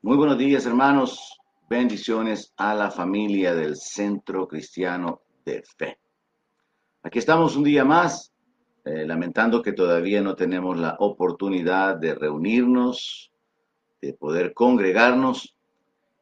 Muy 0.00 0.16
buenos 0.16 0.38
días, 0.38 0.64
hermanos. 0.64 1.40
Bendiciones 1.68 2.54
a 2.56 2.72
la 2.72 2.88
familia 2.88 3.52
del 3.52 3.74
Centro 3.74 4.46
Cristiano 4.46 5.22
de 5.44 5.64
Fe. 5.76 5.98
Aquí 7.02 7.18
estamos 7.18 7.56
un 7.56 7.64
día 7.64 7.84
más, 7.84 8.32
eh, 8.84 9.04
lamentando 9.04 9.60
que 9.60 9.72
todavía 9.72 10.20
no 10.20 10.36
tenemos 10.36 10.78
la 10.78 10.94
oportunidad 11.00 11.96
de 11.96 12.14
reunirnos, 12.14 13.32
de 14.00 14.14
poder 14.14 14.54
congregarnos 14.54 15.56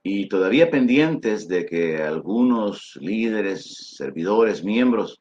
y 0.03 0.27
todavía 0.27 0.71
pendientes 0.71 1.47
de 1.47 1.67
que 1.67 2.03
algunos 2.03 2.97
líderes, 3.03 3.95
servidores, 3.95 4.65
miembros 4.65 5.21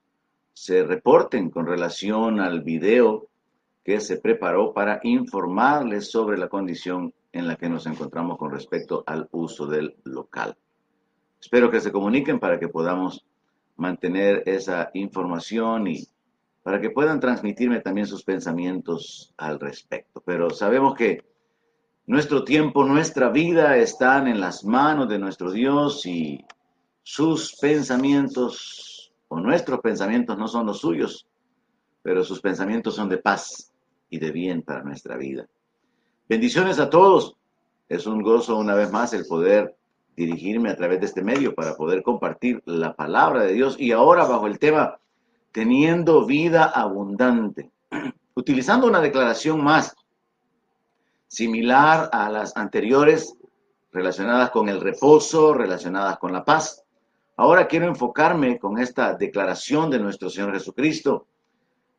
se 0.53 0.85
reporten 0.85 1.49
con 1.49 1.67
relación 1.67 2.39
al 2.39 2.61
video 2.61 3.27
que 3.83 3.99
se 3.99 4.15
preparó 4.17 4.73
para 4.73 5.01
informarles 5.03 6.09
sobre 6.09 6.37
la 6.37 6.47
condición 6.47 7.13
en 7.35 7.47
la 7.49 7.57
que 7.57 7.67
nos 7.67 7.85
encontramos 7.85 8.37
con 8.37 8.49
respecto 8.49 9.03
al 9.05 9.27
uso 9.31 9.67
del 9.67 9.97
local. 10.05 10.57
Espero 11.39 11.69
que 11.69 11.81
se 11.81 11.91
comuniquen 11.91 12.39
para 12.39 12.57
que 12.57 12.69
podamos 12.69 13.25
mantener 13.75 14.43
esa 14.45 14.89
información 14.93 15.87
y 15.87 16.07
para 16.63 16.79
que 16.79 16.91
puedan 16.91 17.19
transmitirme 17.19 17.81
también 17.81 18.07
sus 18.07 18.23
pensamientos 18.23 19.33
al 19.35 19.59
respecto. 19.59 20.23
Pero 20.25 20.49
sabemos 20.49 20.95
que 20.95 21.25
nuestro 22.07 22.45
tiempo, 22.45 22.85
nuestra 22.85 23.29
vida 23.29 23.75
están 23.75 24.27
en 24.27 24.39
las 24.39 24.63
manos 24.63 25.09
de 25.09 25.19
nuestro 25.19 25.51
Dios 25.51 26.05
y 26.05 26.45
sus 27.03 27.57
pensamientos 27.57 29.11
o 29.27 29.41
nuestros 29.41 29.81
pensamientos 29.81 30.37
no 30.37 30.47
son 30.47 30.67
los 30.67 30.79
suyos, 30.79 31.27
pero 32.01 32.23
sus 32.23 32.39
pensamientos 32.39 32.95
son 32.95 33.09
de 33.09 33.17
paz 33.17 33.73
y 34.09 34.19
de 34.19 34.31
bien 34.31 34.61
para 34.61 34.83
nuestra 34.83 35.17
vida. 35.17 35.45
Bendiciones 36.27 36.79
a 36.79 36.89
todos. 36.89 37.35
Es 37.87 38.07
un 38.07 38.23
gozo 38.23 38.57
una 38.57 38.73
vez 38.73 38.91
más 38.91 39.13
el 39.13 39.27
poder 39.27 39.75
dirigirme 40.15 40.71
a 40.71 40.75
través 40.75 40.99
de 40.99 41.05
este 41.05 41.21
medio 41.21 41.53
para 41.53 41.75
poder 41.75 42.01
compartir 42.01 42.63
la 42.65 42.95
palabra 42.95 43.43
de 43.43 43.53
Dios 43.53 43.75
y 43.79 43.91
ahora 43.91 44.25
bajo 44.25 44.47
el 44.47 44.57
tema 44.57 44.97
teniendo 45.51 46.25
vida 46.25 46.65
abundante, 46.65 47.69
utilizando 48.33 48.87
una 48.87 49.01
declaración 49.01 49.63
más 49.63 49.95
similar 51.27 52.09
a 52.11 52.27
las 52.31 52.57
anteriores 52.57 53.35
relacionadas 53.91 54.49
con 54.49 54.67
el 54.67 54.81
reposo, 54.81 55.53
relacionadas 55.53 56.17
con 56.17 56.33
la 56.33 56.43
paz. 56.43 56.83
Ahora 57.37 57.67
quiero 57.67 57.85
enfocarme 57.85 58.57
con 58.57 58.79
esta 58.79 59.13
declaración 59.13 59.91
de 59.91 59.99
nuestro 59.99 60.31
Señor 60.31 60.53
Jesucristo 60.53 61.27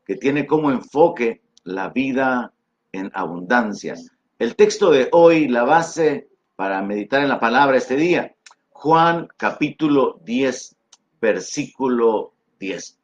que 0.04 0.16
tiene 0.16 0.48
como 0.48 0.72
enfoque 0.72 1.42
la 1.62 1.90
vida 1.90 2.52
en 2.90 3.12
abundancia. 3.14 3.94
El 4.38 4.54
texto 4.54 4.90
de 4.90 5.08
hoy, 5.12 5.48
la 5.48 5.64
base 5.64 6.28
para 6.56 6.82
meditar 6.82 7.22
en 7.22 7.30
la 7.30 7.40
palabra 7.40 7.78
este 7.78 7.96
día, 7.96 8.36
Juan 8.68 9.28
capítulo 9.38 10.20
10, 10.24 10.76
versículo 11.22 12.34
10. 12.60 12.98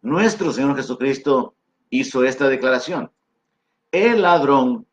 Nuestro 0.00 0.50
Señor 0.50 0.74
Jesucristo 0.76 1.54
hizo 1.90 2.24
esta 2.24 2.48
declaración. 2.48 3.12
El 3.90 4.22
ladrón 4.22 4.86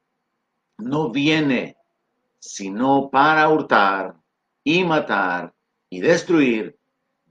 no 0.78 1.12
viene 1.12 1.78
sino 2.40 3.10
para 3.10 3.48
hurtar 3.48 4.16
y 4.66 4.84
matar 4.84 5.54
y 5.90 6.02
destruir. 6.02 6.78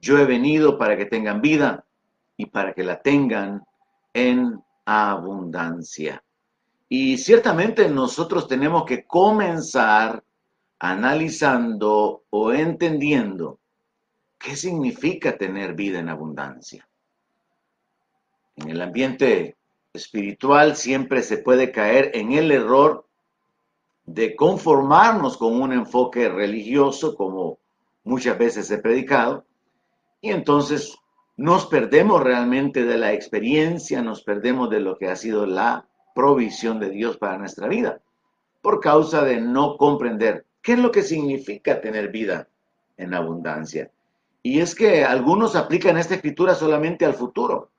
Yo 0.01 0.17
he 0.17 0.25
venido 0.25 0.79
para 0.79 0.97
que 0.97 1.05
tengan 1.05 1.43
vida 1.43 1.85
y 2.39 2.47
para 2.47 2.73
que 2.73 2.83
la 2.83 3.03
tengan 3.03 3.62
en 4.15 4.59
abundancia. 4.87 6.25
Y 6.89 7.19
ciertamente 7.19 7.89
nosotros 7.89 8.48
tenemos 8.48 8.84
que 8.84 9.05
comenzar 9.05 10.25
analizando 10.78 12.25
o 12.31 12.53
entendiendo 12.53 13.58
qué 14.39 14.56
significa 14.56 15.36
tener 15.36 15.75
vida 15.75 15.98
en 15.98 16.09
abundancia. 16.09 16.89
En 18.56 18.71
el 18.71 18.81
ambiente 18.81 19.56
espiritual 19.93 20.77
siempre 20.77 21.22
se 21.22 21.38
puede 21.38 21.72
caer 21.72 22.12
en 22.15 22.32
el 22.32 22.50
error 22.50 23.06
de 24.04 24.34
conformarnos 24.34 25.37
con 25.37 25.60
un 25.60 25.72
enfoque 25.72 26.28
religioso, 26.28 27.15
como 27.15 27.59
muchas 28.04 28.38
veces 28.38 28.71
he 28.71 28.78
predicado, 28.78 29.44
y 30.21 30.31
entonces 30.31 30.97
nos 31.37 31.66
perdemos 31.66 32.22
realmente 32.22 32.84
de 32.84 32.97
la 32.97 33.12
experiencia, 33.12 34.03
nos 34.03 34.22
perdemos 34.22 34.71
de 34.71 34.81
lo 34.81 34.97
que 34.97 35.09
ha 35.09 35.16
sido 35.16 35.47
la 35.47 35.88
provisión 36.19 36.81
de 36.81 36.91
Dios 36.91 37.17
para 37.17 37.39
nuestra 37.39 37.69
vida, 37.69 38.01
por 38.61 38.81
causa 38.81 39.23
de 39.23 39.41
no 39.41 39.77
comprender 39.77 40.47
qué 40.61 40.73
es 40.73 40.81
lo 40.81 40.91
que 40.91 41.05
significa 41.05 41.81
tener 41.81 42.09
vida 42.09 42.49
en 42.97 43.15
abundancia. 43.15 43.93
Y 44.43 44.59
es 44.59 44.75
que 44.75 45.05
algunos 45.05 45.55
aplican 45.55 45.97
esta 45.97 46.17
escritura 46.17 46.57
solamente 46.57 47.05
al 47.05 47.15
futuro. 47.15 47.71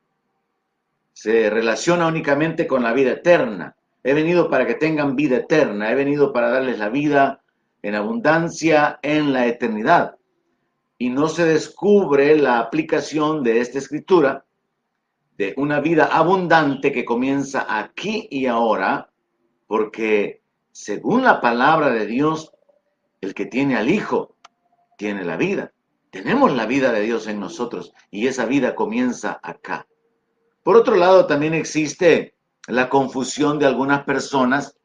Se 1.12 1.50
relaciona 1.50 2.08
únicamente 2.08 2.66
con 2.66 2.82
la 2.82 2.94
vida 2.94 3.12
eterna. 3.12 3.76
He 4.06 4.14
venido 4.14 4.50
para 4.50 4.66
que 4.66 4.76
tengan 4.76 5.18
vida 5.18 5.36
eterna, 5.36 5.92
he 5.92 5.96
venido 5.96 6.32
para 6.32 6.50
darles 6.50 6.80
la 6.80 6.88
vida 6.88 7.42
en 7.82 7.96
abundancia 7.96 9.00
en 9.02 9.34
la 9.34 9.48
eternidad. 9.48 10.16
Y 10.98 11.10
no 11.10 11.28
se 11.28 11.44
descubre 11.44 12.38
la 12.38 12.60
aplicación 12.60 13.44
de 13.44 13.60
esta 13.60 13.80
escritura 13.80 14.46
de 15.40 15.54
una 15.56 15.80
vida 15.80 16.04
abundante 16.12 16.92
que 16.92 17.06
comienza 17.06 17.66
aquí 17.70 18.28
y 18.30 18.48
ahora, 18.48 19.10
porque 19.68 20.42
según 20.74 21.24
la 21.24 21.40
palabra 21.40 21.92
de 21.92 22.06
Dios, 22.06 22.52
el 23.22 23.34
que 23.34 23.46
tiene 23.46 23.78
al 23.78 23.90
Hijo 23.90 24.36
tiene 24.98 25.24
la 25.24 25.38
vida. 25.38 25.72
Tenemos 26.12 26.54
la 26.54 26.66
vida 26.66 26.92
de 26.92 27.00
Dios 27.04 27.26
en 27.28 27.40
nosotros 27.40 27.94
y 28.12 28.28
esa 28.28 28.46
vida 28.48 28.76
comienza 28.76 29.40
acá. 29.42 29.88
Por 30.62 30.76
otro 30.76 30.98
lado, 30.98 31.26
también 31.26 31.54
existe 31.54 32.36
la 32.68 32.90
confusión 32.90 33.60
de 33.60 33.66
algunas 33.66 34.04
personas 34.04 34.76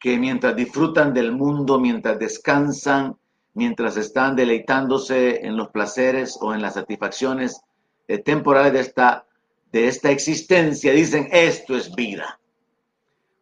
que 0.00 0.18
mientras 0.18 0.56
disfrutan 0.56 1.14
del 1.14 1.30
mundo, 1.30 1.78
mientras 1.78 2.18
descansan, 2.18 3.16
mientras 3.54 3.96
están 3.98 4.34
deleitándose 4.34 5.46
en 5.46 5.56
los 5.56 5.68
placeres 5.68 6.36
o 6.40 6.54
en 6.54 6.60
las 6.60 6.74
satisfacciones 6.74 7.60
eh, 8.08 8.18
temporales 8.18 8.72
de 8.72 8.80
esta 8.80 9.26
de 9.72 9.88
esta 9.88 10.10
existencia 10.10 10.92
dicen 10.92 11.28
esto 11.30 11.76
es 11.76 11.94
vida. 11.94 12.40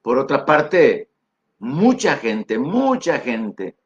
Por 0.03 0.19
otra 0.19 0.44
parte, 0.44 1.09
mucha 1.59 2.16
gente, 2.16 2.59
mucha 2.59 3.19
gente 3.20 3.76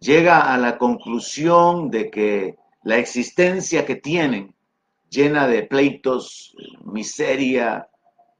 llega 0.00 0.52
a 0.52 0.58
la 0.58 0.78
conclusión 0.78 1.90
de 1.90 2.10
que 2.10 2.56
la 2.82 2.98
existencia 2.98 3.84
que 3.84 3.96
tienen, 3.96 4.54
llena 5.08 5.46
de 5.46 5.62
pleitos, 5.62 6.54
miseria, 6.84 7.88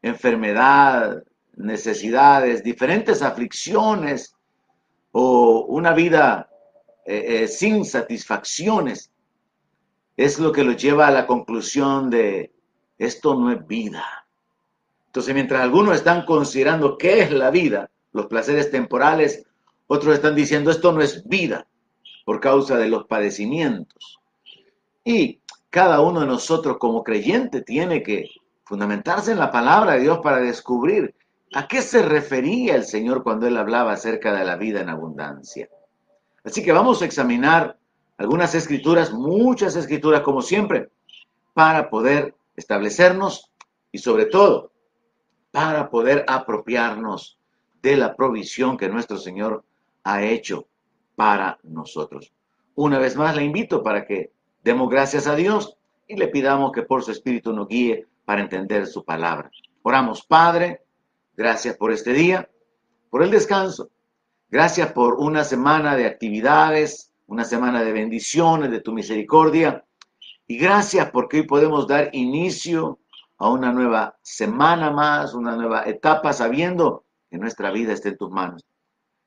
enfermedad, 0.03 1.23
necesidades, 1.57 2.63
diferentes 2.63 3.23
aflicciones 3.23 4.35
o 5.13 5.67
una 5.69 5.95
vida 5.95 6.51
eh, 7.07 7.43
eh, 7.43 7.49
sin 7.49 7.85
satisfacciones, 7.85 9.11
es 10.17 10.39
lo 10.39 10.53
que 10.53 10.65
los 10.65 10.77
lleva 10.77 11.09
a 11.09 11.11
la 11.11 11.27
conclusión 11.27 12.11
de 12.11 12.53
esto 12.99 13.35
no 13.35 13.53
es 13.53 13.67
vida. 13.67 14.27
Entonces, 15.07 15.35
mientras 15.35 15.63
algunos 15.63 15.97
están 15.97 16.25
considerando 16.25 16.99
qué 16.99 17.21
es 17.21 17.31
la 17.31 17.51
vida, 17.51 17.91
los 18.13 18.27
placeres 18.27 18.71
temporales, 18.71 19.47
otros 19.87 20.15
están 20.15 20.35
diciendo 20.35 20.71
esto 20.71 20.93
no 20.93 21.01
es 21.01 21.27
vida 21.29 21.67
por 22.25 22.41
causa 22.41 22.77
de 22.77 22.89
los 22.89 23.07
padecimientos. 23.07 24.19
Y 25.05 25.41
cada 25.71 26.01
uno 26.01 26.21
de 26.21 26.27
nosotros 26.27 26.79
como 26.79 27.05
creyente 27.05 27.63
tiene 27.63 28.03
que 28.03 28.31
fundamentarse 28.65 29.33
en 29.33 29.39
la 29.39 29.53
palabra 29.53 29.93
de 29.93 30.01
Dios 30.01 30.19
para 30.23 30.39
descubrir 30.39 31.15
a 31.55 31.69
qué 31.69 31.81
se 31.83 32.03
refería 32.03 32.75
el 32.75 32.85
Señor 32.85 33.23
cuando 33.23 33.47
él 33.47 33.57
hablaba 33.57 33.93
acerca 33.93 34.35
de 34.35 34.45
la 34.45 34.57
vida 34.57 34.81
en 34.81 34.89
abundancia. 34.89 35.69
Así 36.45 36.63
que 36.63 36.73
vamos 36.73 37.01
a 37.01 37.05
examinar 37.05 37.79
algunas 38.19 38.55
escrituras, 38.55 39.13
muchas 39.13 39.77
escrituras 39.77 40.23
como 40.23 40.43
siempre, 40.43 40.91
para 41.55 41.89
poder 41.89 42.35
establecernos 42.57 43.53
y 43.93 43.99
sobre 43.99 44.27
todo 44.27 44.73
para 45.51 45.89
poder 45.89 46.25
apropiarnos 46.29 47.39
de 47.81 47.97
la 47.97 48.17
provisión 48.17 48.77
que 48.77 48.89
nuestro 48.89 49.17
Señor 49.17 49.65
ha 50.05 50.23
hecho 50.23 50.67
para 51.15 51.59
nosotros. 51.63 52.33
Una 52.75 52.99
vez 52.99 53.17
más 53.17 53.35
le 53.37 53.45
invito 53.45 53.83
para 53.83 54.05
que 54.05 54.33
demos 54.63 54.91
gracias 54.91 55.27
a 55.27 55.35
Dios 55.35 55.79
y 56.07 56.17
le 56.17 56.29
pidamos 56.29 56.73
que 56.73 56.83
por 56.83 57.03
su 57.03 57.13
Espíritu 57.13 57.53
nos 57.53 57.69
guíe 57.69 58.07
para 58.25 58.43
entender 58.43 58.87
su 58.87 59.05
palabra. 59.05 59.51
Oramos, 59.83 60.27
Padre, 60.27 60.83
gracias 61.37 61.77
por 61.77 61.93
este 61.93 62.13
día, 62.13 62.51
por 63.09 63.23
el 63.23 63.31
descanso. 63.31 63.89
Gracias 64.51 64.93
por 64.93 65.15
una 65.15 65.43
semana 65.43 65.97
de 65.97 66.07
actividades, 66.07 67.13
una 67.29 67.45
semana 67.45 67.83
de 67.83 67.93
bendiciones, 67.93 68.71
de 68.71 68.81
tu 68.81 68.93
misericordia. 68.93 69.86
Y 70.47 70.59
gracias 70.59 71.11
porque 71.11 71.39
hoy 71.39 71.47
podemos 71.47 71.89
dar 71.89 72.11
inicio 72.13 73.01
a 73.39 73.51
una 73.51 73.73
nueva 73.73 74.17
semana 74.23 74.91
más, 74.91 75.35
una 75.35 75.57
nueva 75.57 75.85
etapa, 75.85 76.33
sabiendo 76.33 77.05
que 77.29 77.39
nuestra 77.39 77.71
vida 77.71 77.93
está 77.93 78.11
en 78.11 78.17
tus 78.17 78.31
manos. 78.31 78.65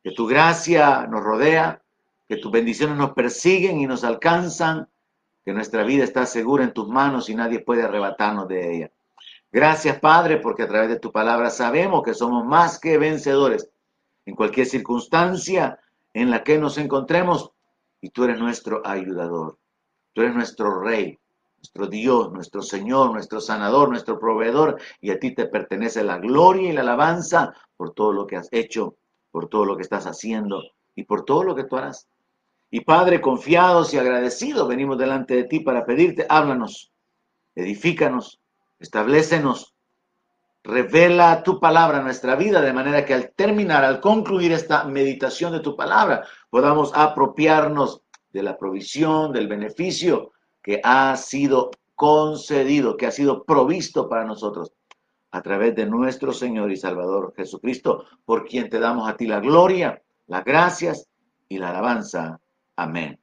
que 0.02 0.12
tu 0.12 0.28
gracia 0.28 1.06
nos 1.08 1.22
rodea, 1.22 1.82
que 2.28 2.38
tus 2.38 2.50
bendiciones 2.50 2.96
nos 2.96 3.12
persiguen 3.12 3.82
y 3.82 3.86
nos 3.86 4.06
alcanzan, 4.06 4.88
que 5.44 5.52
nuestra 5.52 5.84
vida 5.84 6.06
está 6.06 6.26
segura 6.26 6.64
en 6.64 6.74
tus 6.74 6.88
manos 6.88 7.30
y 7.30 7.36
nadie 7.36 7.60
puede 7.60 7.84
arrebatarnos 7.84 8.48
de 8.48 8.76
ella. 8.76 8.92
Gracias, 9.52 10.00
Padre, 10.00 10.38
porque 10.38 10.64
a 10.64 10.68
través 10.68 10.90
de 10.90 11.00
tu 11.00 11.12
palabra 11.12 11.50
sabemos 11.50 12.02
que 12.04 12.14
somos 12.14 12.46
más 12.46 12.80
que 12.80 12.98
vencedores 12.98 13.70
en 14.26 14.36
cualquier 14.36 14.68
circunstancia 14.68 15.80
en 16.14 16.32
la 16.32 16.44
que 16.44 16.58
nos 16.58 16.78
encontremos 16.78 17.52
y 18.00 18.10
tú 18.12 18.24
eres 18.24 18.40
nuestro 18.40 18.82
ayudador. 18.86 19.58
Tú 20.14 20.22
eres 20.22 20.36
nuestro 20.36 20.82
rey, 20.82 21.18
nuestro 21.58 21.88
Dios, 21.88 22.32
nuestro 22.32 22.62
Señor, 22.62 23.12
nuestro 23.12 23.42
sanador, 23.42 23.90
nuestro 23.90 24.20
proveedor 24.20 24.80
y 25.02 25.12
a 25.12 25.20
ti 25.20 25.34
te 25.34 25.46
pertenece 25.46 26.04
la 26.04 26.18
gloria 26.18 26.70
y 26.70 26.74
la 26.74 26.82
alabanza 26.82 27.54
por 27.76 27.94
todo 27.94 28.14
lo 28.14 28.26
que 28.26 28.38
has 28.38 28.48
hecho, 28.52 28.96
por 29.32 29.50
todo 29.50 29.66
lo 29.66 29.76
que 29.76 29.84
estás 29.84 30.06
haciendo 30.06 30.64
y 30.96 31.04
por 31.04 31.26
todo 31.26 31.44
lo 31.44 31.56
que 31.56 31.66
tú 31.66 31.78
harás. 31.78 32.08
Y 32.72 32.82
Padre, 32.82 33.20
confiados 33.20 33.94
y 33.94 33.98
agradecidos, 33.98 34.68
venimos 34.68 34.98
delante 34.98 35.36
de 35.36 35.44
ti 35.46 35.60
para 35.60 35.86
pedirte, 35.86 36.26
háblanos, 36.30 36.92
edifícanos, 37.56 38.40
establecenos, 38.80 39.74
revela 40.64 41.42
tu 41.44 41.60
palabra 41.60 41.98
en 41.98 42.04
nuestra 42.04 42.36
vida, 42.36 42.62
de 42.62 42.74
manera 42.74 43.06
que 43.06 43.14
al 43.14 43.32
terminar, 43.32 43.84
al 43.84 44.00
concluir 44.00 44.52
esta 44.52 44.84
meditación 44.84 45.52
de 45.52 45.62
tu 45.62 45.76
palabra, 45.76 46.26
podamos 46.50 46.92
apropiarnos 46.94 48.02
de 48.32 48.44
la 48.44 48.58
provisión, 48.58 49.32
del 49.32 49.48
beneficio 49.48 50.32
que 50.62 50.82
ha 50.84 51.16
sido 51.16 51.72
concedido, 51.96 52.96
que 52.96 53.08
ha 53.08 53.12
sido 53.12 53.44
provisto 53.44 54.08
para 54.08 54.26
nosotros 54.26 54.74
a 55.32 55.42
través 55.42 55.76
de 55.76 55.86
nuestro 55.86 56.34
Señor 56.34 56.72
y 56.72 56.78
Salvador 56.78 57.34
Jesucristo, 57.36 58.06
por 58.26 58.46
quien 58.46 58.70
te 58.70 58.80
damos 58.80 59.08
a 59.08 59.16
ti 59.16 59.28
la 59.28 59.40
gloria, 59.40 60.02
las 60.28 60.44
gracias 60.44 61.08
y 61.48 61.58
la 61.58 61.70
alabanza. 61.70 62.40
Amén. 62.76 63.20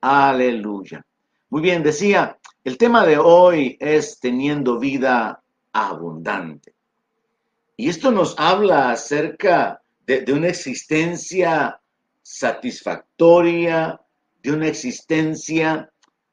Aleluya. 0.00 1.04
Muy 1.50 1.62
bien, 1.62 1.82
decía, 1.82 2.38
el 2.64 2.76
tema 2.78 3.06
de 3.06 3.18
hoy 3.18 3.76
es 3.80 4.18
teniendo 4.20 4.78
vida 4.78 5.42
abundante. 5.72 6.74
Y 7.76 7.88
esto 7.88 8.10
nos 8.10 8.38
habla 8.38 8.90
acerca 8.90 9.82
de, 10.06 10.24
una 10.32 10.48
existencia 10.48 11.80
satisfactoria, 12.24 14.00
de 14.42 14.52
una 14.52 14.66
existencia 14.66 15.90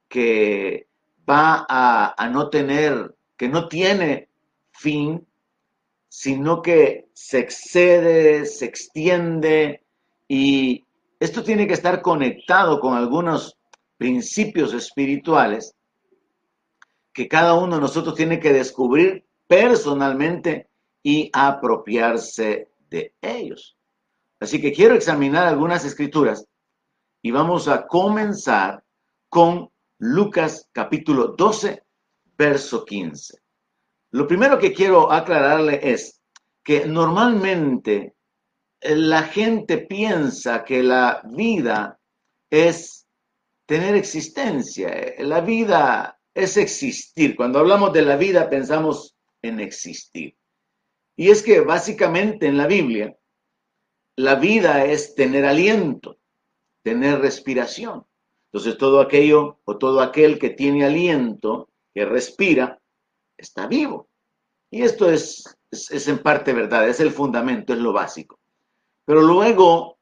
que 0.07 0.87
va 1.29 1.65
a, 1.69 2.15
a, 2.17 2.29
no 2.29 2.49
tener, 2.49 3.15
que 3.37 3.47
no 3.47 3.67
tiene 3.67 4.29
fin, 4.71 5.27
sino 6.09 6.61
que 6.61 7.09
se 7.13 7.39
excede, 7.39 8.45
se 8.45 8.65
extiende 8.65 9.83
y 10.27 10.83
esto 11.19 11.43
tiene 11.43 11.67
que 11.67 11.73
estar 11.73 12.01
conectado 12.01 12.79
con 12.79 12.95
algunos 12.95 13.57
principios 13.97 14.73
espirituales 14.73 15.75
que 17.13 17.27
cada 17.27 17.53
uno 17.53 17.75
de 17.75 17.81
nosotros 17.81 18.15
tiene 18.15 18.39
que 18.39 18.53
descubrir 18.53 19.25
personalmente 19.47 20.67
y 21.03 21.29
apropiarse 21.33 22.69
de 22.89 23.13
ellos. 23.21 23.77
Así 24.41 24.59
que 24.59 24.73
quiero 24.73 24.95
examinar 24.95 25.45
algunas 25.45 25.85
escrituras 25.85 26.47
y 27.21 27.29
vamos 27.29 27.67
a 27.67 27.85
comenzar 27.85 28.83
con 29.29 29.69
Lucas 29.99 30.67
capítulo 30.71 31.35
12, 31.37 31.83
verso 32.35 32.83
15. 32.83 33.37
Lo 34.09 34.27
primero 34.27 34.57
que 34.57 34.73
quiero 34.73 35.11
aclararle 35.11 35.79
es 35.83 36.19
que 36.63 36.87
normalmente 36.87 38.15
la 38.81 39.21
gente 39.23 39.77
piensa 39.77 40.63
que 40.65 40.81
la 40.81 41.21
vida 41.23 41.99
es 42.49 43.05
tener 43.67 43.93
existencia. 43.93 45.13
La 45.19 45.41
vida 45.41 46.19
es 46.33 46.57
existir. 46.57 47.35
Cuando 47.35 47.59
hablamos 47.59 47.93
de 47.93 48.01
la 48.01 48.15
vida 48.15 48.49
pensamos 48.49 49.15
en 49.43 49.59
existir. 49.59 50.35
Y 51.15 51.29
es 51.29 51.43
que 51.43 51.59
básicamente 51.59 52.47
en 52.47 52.57
la 52.57 52.65
Biblia, 52.65 53.15
la 54.15 54.35
vida 54.35 54.85
es 54.85 55.15
tener 55.15 55.45
aliento, 55.45 56.17
tener 56.83 57.19
respiración. 57.19 58.05
Entonces 58.45 58.77
todo 58.77 58.99
aquello 58.99 59.59
o 59.63 59.77
todo 59.77 60.01
aquel 60.01 60.37
que 60.39 60.49
tiene 60.49 60.85
aliento, 60.85 61.69
que 61.93 62.05
respira, 62.05 62.81
está 63.37 63.67
vivo. 63.67 64.09
Y 64.69 64.83
esto 64.83 65.09
es, 65.09 65.57
es, 65.69 65.91
es 65.91 66.07
en 66.07 66.19
parte 66.19 66.53
verdad, 66.53 66.87
es 66.87 66.99
el 66.99 67.11
fundamento, 67.11 67.73
es 67.73 67.79
lo 67.79 67.93
básico. 67.93 68.39
Pero 69.05 69.21
luego 69.21 69.97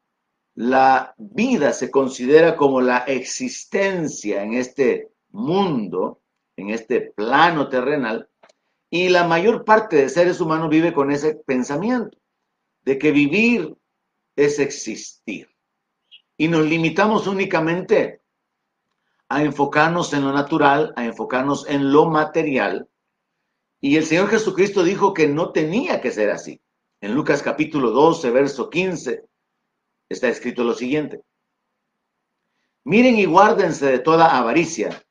la 0.54 1.14
vida 1.16 1.72
se 1.72 1.90
considera 1.90 2.56
como 2.56 2.80
la 2.80 2.98
existencia 2.98 4.42
en 4.42 4.54
este 4.54 5.10
mundo, 5.30 6.20
en 6.56 6.70
este 6.70 7.00
plano 7.00 7.68
terrenal, 7.68 8.28
y 8.90 9.08
la 9.08 9.26
mayor 9.26 9.64
parte 9.64 9.96
de 9.96 10.08
seres 10.08 10.40
humanos 10.40 10.68
vive 10.68 10.92
con 10.92 11.12
ese 11.12 11.36
pensamiento 11.36 12.18
de 12.82 12.98
que 12.98 13.12
vivir 13.12 13.76
es 14.36 14.58
existir. 14.58 15.48
Y 16.36 16.48
nos 16.48 16.64
limitamos 16.64 17.26
únicamente 17.26 18.22
a 19.28 19.42
enfocarnos 19.42 20.12
en 20.12 20.24
lo 20.24 20.32
natural, 20.32 20.92
a 20.96 21.04
enfocarnos 21.04 21.68
en 21.68 21.92
lo 21.92 22.06
material. 22.06 22.88
Y 23.80 23.96
el 23.96 24.04
Señor 24.04 24.28
Jesucristo 24.28 24.82
dijo 24.82 25.14
que 25.14 25.28
no 25.28 25.52
tenía 25.52 26.00
que 26.00 26.10
ser 26.10 26.30
así. 26.30 26.60
En 27.00 27.14
Lucas 27.14 27.42
capítulo 27.42 27.90
12, 27.92 28.30
verso 28.30 28.68
15, 28.68 29.24
está 30.08 30.28
escrito 30.28 30.64
lo 30.64 30.74
siguiente. 30.74 31.22
Miren 32.84 33.16
y 33.16 33.24
guárdense 33.24 33.86
de 33.86 33.98
toda 34.00 34.36
avaricia, 34.36 35.02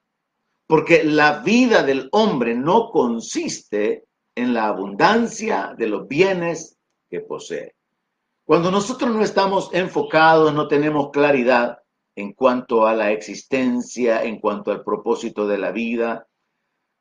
porque 0.67 1.03
la 1.03 1.39
vida 1.39 1.83
del 1.83 2.09
hombre 2.11 2.55
no 2.55 2.89
consiste 2.91 4.05
en 4.35 4.53
la 4.53 4.67
abundancia 4.67 5.73
de 5.77 5.87
los 5.87 6.07
bienes 6.07 6.77
que 7.09 7.21
posee. 7.21 7.75
Cuando 8.49 8.71
nosotros 8.71 9.15
no 9.15 9.21
estamos 9.21 9.69
enfocados, 9.73 10.51
no 10.55 10.67
tenemos 10.67 11.11
claridad 11.11 11.83
en 12.15 12.33
cuanto 12.33 12.87
a 12.87 12.95
la 12.95 13.11
existencia, 13.11 14.23
en 14.23 14.39
cuanto 14.39 14.71
al 14.71 14.83
propósito 14.83 15.45
de 15.45 15.59
la 15.59 15.69
vida, 15.69 16.25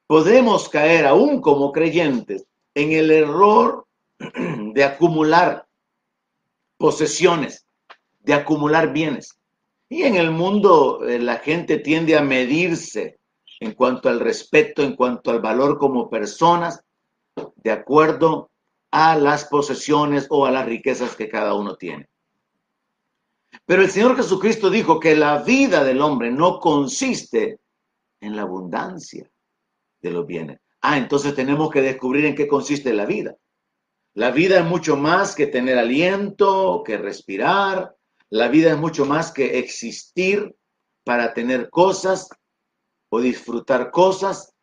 podemos 0.07 0.69
caer 0.69 1.07
aún 1.07 1.41
como 1.41 1.73
creyentes 1.73 2.45
en 2.75 2.93
el 2.93 3.11
error 3.11 3.87
de 4.75 4.85
acumular 4.85 5.67
posesiones, 6.77 7.65
de 8.21 8.35
acumular 8.35 8.93
bienes. 8.93 9.41
Y 9.89 10.03
en 10.03 10.17
el 10.17 10.31
mundo 10.31 11.03
eh, 11.09 11.19
la 11.19 11.37
gente 11.37 11.79
tiende 11.79 12.15
a 12.19 12.21
medirse 12.21 13.21
en 13.59 13.73
cuanto 13.73 14.11
al 14.11 14.21
respeto, 14.21 14.83
en 14.83 14.95
cuanto 14.95 15.31
al 15.31 15.41
valor 15.41 15.79
como 15.79 16.11
personas, 16.11 16.85
de 17.57 17.71
acuerdo 17.71 18.51
a 18.91 19.17
las 19.17 19.45
posesiones 19.45 20.27
o 20.31 20.47
a 20.47 20.51
las 20.51 20.67
riquezas 20.67 21.15
que 21.15 21.29
cada 21.29 21.55
uno 21.55 21.77
tiene. 21.77 22.09
Pero 23.67 23.83
el 23.83 23.91
Señor 23.91 24.17
Jesucristo 24.17 24.71
dijo 24.71 24.99
que 24.99 25.15
la 25.15 25.43
vida 25.43 25.85
del 25.85 26.01
hombre 26.01 26.31
no 26.31 26.59
consiste 26.59 27.59
en 28.21 28.37
la 28.37 28.43
abundancia 28.43 29.31
de 30.01 30.11
los 30.11 30.27
bienes. 30.27 30.61
Ah, 30.81 30.97
entonces 30.97 31.35
tenemos 31.35 31.71
que 31.71 31.83
descubrir 31.83 32.25
en 32.25 32.35
qué 32.35 32.47
consiste 32.47 32.93
la 32.93 33.05
vida. 33.05 33.37
La 34.15 34.31
vida 34.31 34.59
es 34.59 34.65
mucho 34.65 34.97
más 34.97 35.35
que 35.35 35.47
tener 35.47 35.79
aliento, 35.79 36.83
que 36.85 36.97
respirar. 36.97 37.95
La 38.31 38.49
vida 38.49 38.73
es 38.73 38.79
mucho 38.79 39.05
más 39.05 39.33
que 39.33 39.59
existir 39.59 40.57
para 41.05 41.35
tener 41.35 41.71
cosas 41.71 42.29
o 43.11 43.21
disfrutar 43.21 43.91
cosas. 43.91 44.55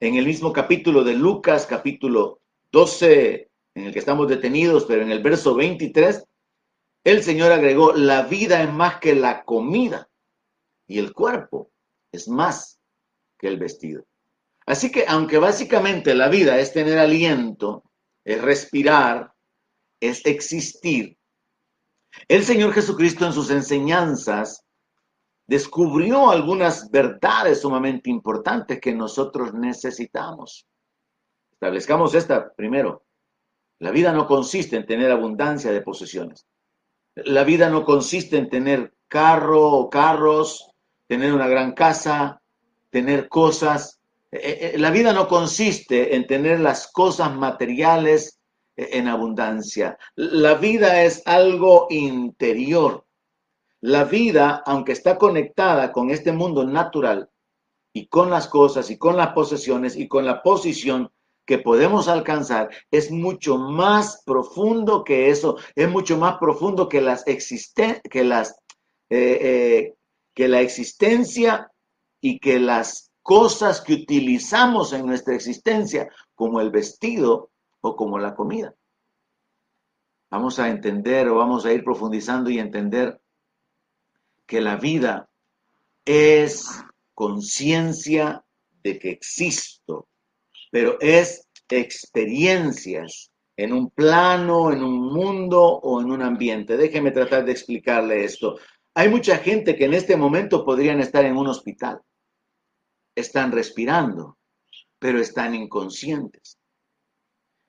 En 0.00 0.14
el 0.14 0.26
mismo 0.26 0.52
capítulo 0.52 1.04
de 1.04 1.14
Lucas, 1.14 1.66
capítulo 1.66 2.40
12, 2.70 3.47
en 3.78 3.86
el 3.86 3.92
que 3.92 4.00
estamos 4.00 4.28
detenidos, 4.28 4.84
pero 4.86 5.02
en 5.02 5.12
el 5.12 5.22
verso 5.22 5.54
23, 5.54 6.24
el 7.04 7.22
Señor 7.22 7.52
agregó, 7.52 7.92
la 7.92 8.22
vida 8.22 8.62
es 8.62 8.72
más 8.72 8.98
que 8.98 9.14
la 9.14 9.44
comida 9.44 10.08
y 10.86 10.98
el 10.98 11.12
cuerpo 11.12 11.70
es 12.10 12.28
más 12.28 12.80
que 13.38 13.46
el 13.46 13.58
vestido. 13.58 14.04
Así 14.66 14.90
que 14.90 15.04
aunque 15.06 15.38
básicamente 15.38 16.14
la 16.14 16.28
vida 16.28 16.58
es 16.58 16.72
tener 16.72 16.98
aliento, 16.98 17.84
es 18.24 18.42
respirar, 18.42 19.32
es 20.00 20.26
existir. 20.26 21.16
El 22.26 22.44
Señor 22.44 22.72
Jesucristo 22.72 23.26
en 23.26 23.32
sus 23.32 23.50
enseñanzas 23.50 24.64
descubrió 25.46 26.30
algunas 26.30 26.90
verdades 26.90 27.60
sumamente 27.60 28.10
importantes 28.10 28.80
que 28.80 28.92
nosotros 28.92 29.54
necesitamos. 29.54 30.66
Establezcamos 31.52 32.14
esta 32.14 32.52
primero. 32.54 33.04
La 33.80 33.90
vida 33.90 34.12
no 34.12 34.26
consiste 34.26 34.76
en 34.76 34.86
tener 34.86 35.10
abundancia 35.10 35.70
de 35.70 35.82
posesiones. 35.82 36.46
La 37.14 37.44
vida 37.44 37.68
no 37.68 37.84
consiste 37.84 38.36
en 38.36 38.48
tener 38.48 38.94
carro 39.08 39.70
o 39.72 39.90
carros, 39.90 40.70
tener 41.06 41.32
una 41.32 41.48
gran 41.48 41.72
casa, 41.72 42.40
tener 42.90 43.28
cosas. 43.28 44.00
Eh, 44.30 44.72
eh, 44.74 44.78
la 44.78 44.90
vida 44.90 45.12
no 45.12 45.28
consiste 45.28 46.16
en 46.16 46.26
tener 46.26 46.60
las 46.60 46.90
cosas 46.92 47.34
materiales 47.34 48.38
en 48.76 49.08
abundancia. 49.08 49.98
La 50.14 50.54
vida 50.54 51.02
es 51.02 51.22
algo 51.26 51.88
interior. 51.90 53.04
La 53.80 54.04
vida, 54.04 54.62
aunque 54.66 54.92
está 54.92 55.18
conectada 55.18 55.92
con 55.92 56.10
este 56.10 56.32
mundo 56.32 56.64
natural 56.64 57.28
y 57.92 58.06
con 58.06 58.30
las 58.30 58.48
cosas 58.48 58.90
y 58.90 58.98
con 58.98 59.16
las 59.16 59.32
posesiones 59.32 59.96
y 59.96 60.08
con 60.08 60.24
la 60.24 60.42
posición 60.42 61.10
que 61.48 61.56
podemos 61.56 62.08
alcanzar, 62.08 62.68
es 62.90 63.10
mucho 63.10 63.56
más 63.56 64.22
profundo 64.26 65.02
que 65.02 65.30
eso, 65.30 65.56
es 65.74 65.88
mucho 65.88 66.18
más 66.18 66.36
profundo 66.36 66.90
que 66.90 67.00
las 67.00 67.26
existen 67.26 68.02
que 68.10 68.22
las 68.22 68.50
eh, 69.08 69.38
eh, 69.40 69.94
que 70.34 70.46
la 70.46 70.60
existencia 70.60 71.72
y 72.20 72.38
que 72.38 72.60
las 72.60 73.10
cosas 73.22 73.80
que 73.80 73.94
utilizamos 73.94 74.92
en 74.92 75.06
nuestra 75.06 75.34
existencia, 75.34 76.10
como 76.34 76.60
el 76.60 76.68
vestido 76.68 77.50
o 77.80 77.96
como 77.96 78.18
la 78.18 78.34
comida. 78.34 78.74
Vamos 80.30 80.58
a 80.58 80.68
entender 80.68 81.28
o 81.28 81.36
vamos 81.36 81.64
a 81.64 81.72
ir 81.72 81.82
profundizando 81.82 82.50
y 82.50 82.58
entender 82.58 83.22
que 84.44 84.60
la 84.60 84.76
vida 84.76 85.30
es 86.04 86.84
conciencia 87.14 88.44
de 88.82 88.98
que 88.98 89.10
existo, 89.12 90.08
pero 90.70 90.98
es 91.00 91.48
experiencias 91.68 93.30
en 93.56 93.72
un 93.72 93.90
plano, 93.90 94.72
en 94.72 94.82
un 94.82 95.12
mundo 95.12 95.62
o 95.62 96.00
en 96.00 96.10
un 96.10 96.22
ambiente. 96.22 96.76
Déjeme 96.76 97.10
tratar 97.10 97.44
de 97.44 97.52
explicarle 97.52 98.24
esto. 98.24 98.56
Hay 98.94 99.08
mucha 99.08 99.38
gente 99.38 99.76
que 99.76 99.84
en 99.84 99.94
este 99.94 100.16
momento 100.16 100.64
podrían 100.64 101.00
estar 101.00 101.24
en 101.24 101.36
un 101.36 101.48
hospital. 101.48 102.00
Están 103.14 103.52
respirando, 103.52 104.38
pero 104.98 105.20
están 105.20 105.54
inconscientes. 105.54 106.58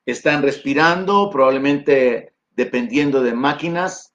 Están 0.06 0.44
respirando 0.44 1.30
probablemente 1.30 2.34
dependiendo 2.52 3.22
de 3.22 3.34
máquinas, 3.34 4.14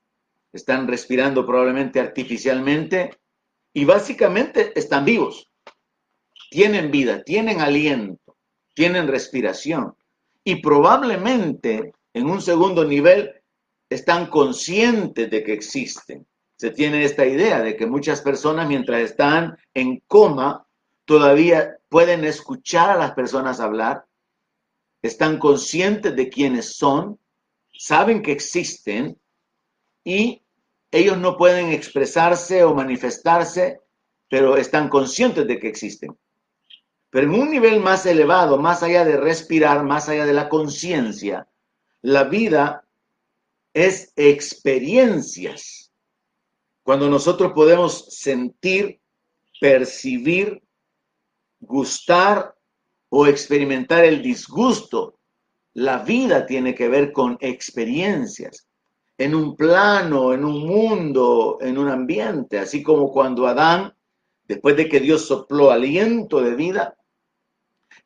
están 0.53 0.87
respirando 0.87 1.45
probablemente 1.45 1.99
artificialmente 1.99 3.19
y 3.73 3.85
básicamente 3.85 4.79
están 4.79 5.05
vivos. 5.05 5.51
Tienen 6.51 6.91
vida, 6.91 7.25
tienen 7.25 7.61
aliento, 7.61 8.24
tienen 8.75 9.09
respiración 9.09 9.95
y 10.45 10.57
probablemente 10.57 11.95
en 12.13 12.27
un 12.27 12.43
segundo 12.43 12.85
nivel 12.85 13.33
están 13.89 14.27
conscientes 14.27 15.31
de 15.31 15.43
que 15.43 15.53
existen. 15.53 16.27
Se 16.57 16.71
tiene 16.71 17.05
esta 17.05 17.25
idea 17.25 17.61
de 17.61 17.77
que 17.77 17.87
muchas 17.87 18.21
personas 18.21 18.69
mientras 18.69 19.01
están 19.01 19.57
en 19.73 20.03
coma 20.07 20.67
todavía 21.05 21.79
pueden 21.89 22.25
escuchar 22.25 22.91
a 22.91 22.97
las 22.99 23.13
personas 23.13 23.61
hablar, 23.61 24.05
están 25.03 25.39
conscientes 25.39 26.17
de 26.17 26.29
quiénes 26.29 26.77
son, 26.77 27.19
saben 27.73 28.23
que 28.23 28.33
existen 28.33 29.19
y 30.03 30.43
ellos 30.91 31.19
no 31.19 31.37
pueden 31.37 31.71
expresarse 31.73 32.65
o 32.65 32.75
manifestarse, 32.75 33.81
pero 34.29 34.57
están 34.57 34.89
conscientes 34.89 35.47
de 35.47 35.59
que 35.59 35.69
existen. 35.69 36.17
Pero 37.15 37.29
en 37.29 37.41
un 37.41 37.51
nivel 37.53 37.79
más 37.79 38.07
elevado, 38.07 38.59
más 38.59 38.83
allá 38.83 39.05
de 39.05 39.17
respirar, 39.17 39.85
más 39.85 40.09
allá 40.09 40.27
de 40.27 40.33
la 40.33 40.49
conciencia, 40.49 41.47
la 42.03 42.25
vida 42.25 42.89
es 43.73 44.13
experiencias. 44.17 45.93
Cuando 46.83 47.09
nosotros 47.09 47.53
podemos 47.53 48.07
sentir, 48.09 48.99
percibir, 49.61 50.61
gustar 51.61 52.57
o 53.11 53.29
experimentar 53.29 54.05
el 54.05 54.21
disgusto. 54.21 55.21
La 55.75 55.99
vida 55.99 56.47
tiene 56.47 56.75
que 56.75 56.89
ver 56.89 57.13
con 57.13 57.39
experiencias, 57.41 58.67
en 59.19 59.37
un 59.37 59.55
plano, 59.55 60.33
en 60.33 60.45
un 60.45 60.67
mundo, 60.67 61.59
en 61.61 61.79
un 61.79 61.91
ambiente, 61.91 62.59
así 62.59 62.83
como 62.83 63.13
cuando 63.13 63.47
Adán, 63.47 63.95
después 64.49 64.77
de 64.77 64.89
que 64.89 64.99
Dios 64.99 65.29
sopló 65.29 65.71
aliento 65.71 66.41
de 66.41 66.57
vida, 66.57 66.97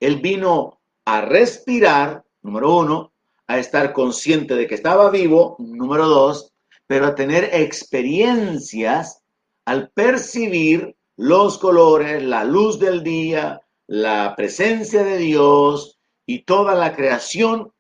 él 0.01 0.21
vino 0.21 0.81
a 1.05 1.23
respirar, 1.23 2.25
número 2.43 2.77
uno, 2.77 3.13
a 3.47 3.59
estar 3.59 3.93
consciente 3.93 4.55
de 4.55 4.67
que 4.67 4.75
estaba 4.75 5.11
vivo, 5.11 5.57
número 5.59 6.07
dos, 6.07 6.53
pero 6.87 7.07
a 7.07 7.15
tener 7.15 7.51
experiencias 7.53 9.23
al 9.65 9.91
percibir 9.91 10.97
los 11.17 11.59
colores, 11.59 12.23
la 12.23 12.45
luz 12.45 12.79
del 12.79 13.03
día, 13.03 13.61
la 13.87 14.35
presencia 14.37 15.03
de 15.03 15.19
Dios 15.19 15.99
y 16.27 16.43
toda 16.43 16.75
la 16.75 16.95
creación 16.95 17.73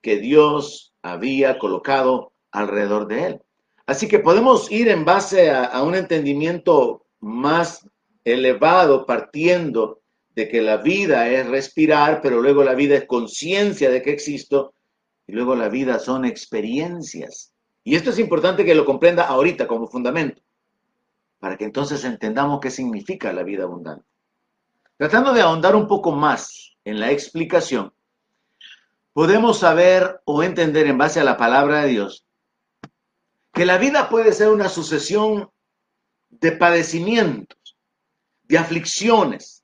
que 0.00 0.16
Dios 0.16 0.94
había 1.02 1.58
colocado 1.58 2.32
alrededor 2.50 3.08
de 3.08 3.26
él. 3.26 3.42
Así 3.86 4.06
que 4.06 4.18
podemos 4.18 4.70
ir 4.70 4.88
en 4.88 5.04
base 5.04 5.50
a, 5.50 5.82
un 5.82 5.94
entendimiento 5.94 7.06
más 7.20 7.88
elevado, 8.24 9.06
partiendo 9.06 9.97
de 10.38 10.48
que 10.48 10.62
la 10.62 10.76
vida 10.76 11.28
es 11.28 11.48
respirar, 11.48 12.20
pero 12.22 12.40
luego 12.40 12.62
la 12.62 12.76
vida 12.76 12.94
es 12.94 13.06
conciencia 13.06 13.90
de 13.90 14.00
que 14.02 14.12
existo, 14.12 14.72
y 15.26 15.32
luego 15.32 15.56
la 15.56 15.68
vida 15.68 15.98
son 15.98 16.24
experiencias. 16.24 17.52
Y 17.82 17.96
esto 17.96 18.10
es 18.10 18.20
importante 18.20 18.64
que 18.64 18.76
lo 18.76 18.84
comprenda 18.84 19.26
ahorita 19.26 19.66
como 19.66 19.88
fundamento 19.88 20.40
para 21.40 21.56
que 21.56 21.64
entonces 21.64 22.04
entendamos 22.04 22.60
qué 22.60 22.70
significa 22.70 23.32
la 23.32 23.42
vida 23.42 23.64
abundante. 23.64 24.04
Tratando 24.96 25.32
de 25.32 25.40
ahondar 25.40 25.74
un 25.74 25.88
poco 25.88 26.12
más 26.12 26.76
en 26.84 27.00
la 27.00 27.10
explicación, 27.10 27.92
podemos 29.12 29.58
saber 29.58 30.20
o 30.24 30.44
entender 30.44 30.86
en 30.86 30.98
base 30.98 31.18
a 31.18 31.24
la 31.24 31.36
palabra 31.36 31.82
de 31.82 31.88
Dios 31.88 32.24
que 33.52 33.66
la 33.66 33.76
vida 33.76 34.08
puede 34.08 34.32
ser 34.32 34.50
una 34.50 34.68
sucesión 34.68 35.50
de 36.30 36.52
padecimientos, 36.52 37.76
de 38.44 38.56
aflicciones, 38.56 39.57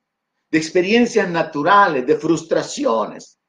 de 0.55 0.61
experiencias 0.61 1.29
naturales, 1.29 2.07
de 2.07 2.17
frustraciones, 2.17 3.41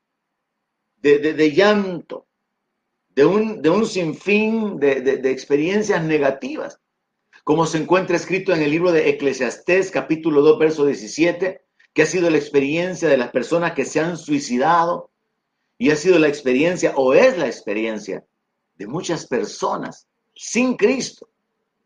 de, 0.98 1.52
llanto, 1.52 2.26
de 3.10 3.24
un, 3.24 3.62
de 3.62 3.70
un 3.70 3.86
sinfín 3.86 4.80
de 4.80 5.30
experiencias 5.30 6.04
negativas 6.04 6.80
como 7.44 7.68
se 7.68 7.78
encuentra 7.78 8.16
escrito 8.16 8.54
en 8.54 8.64
el 8.64 8.72
libro 8.72 8.92
de 8.92 9.08
Eclesiastés, 9.08 9.92
capítulo 9.92 10.42
2, 10.42 10.58
verso 10.58 10.84
17, 10.84 11.62
que 11.94 12.02
ha 12.02 12.08
sido 12.08 12.32
la 12.32 12.40
experiencia 12.40 13.08
de 13.08 13.18
las 13.18 13.30
personas 13.30 13.74
que 13.74 13.86
se 13.86 14.00
han 14.00 14.18
suicidado 14.18 15.12
y 15.78 15.92
ha 15.92 15.96
sido 15.96 16.18
la 16.18 16.28
experiencia 16.28 16.94
o 16.96 17.14
es 17.14 17.38
la 17.38 17.46
experiencia 17.46 18.26
de 18.78 18.88
muchas 18.88 19.28
personas 19.28 20.08
sin 20.34 20.76
Cristo 20.76 21.30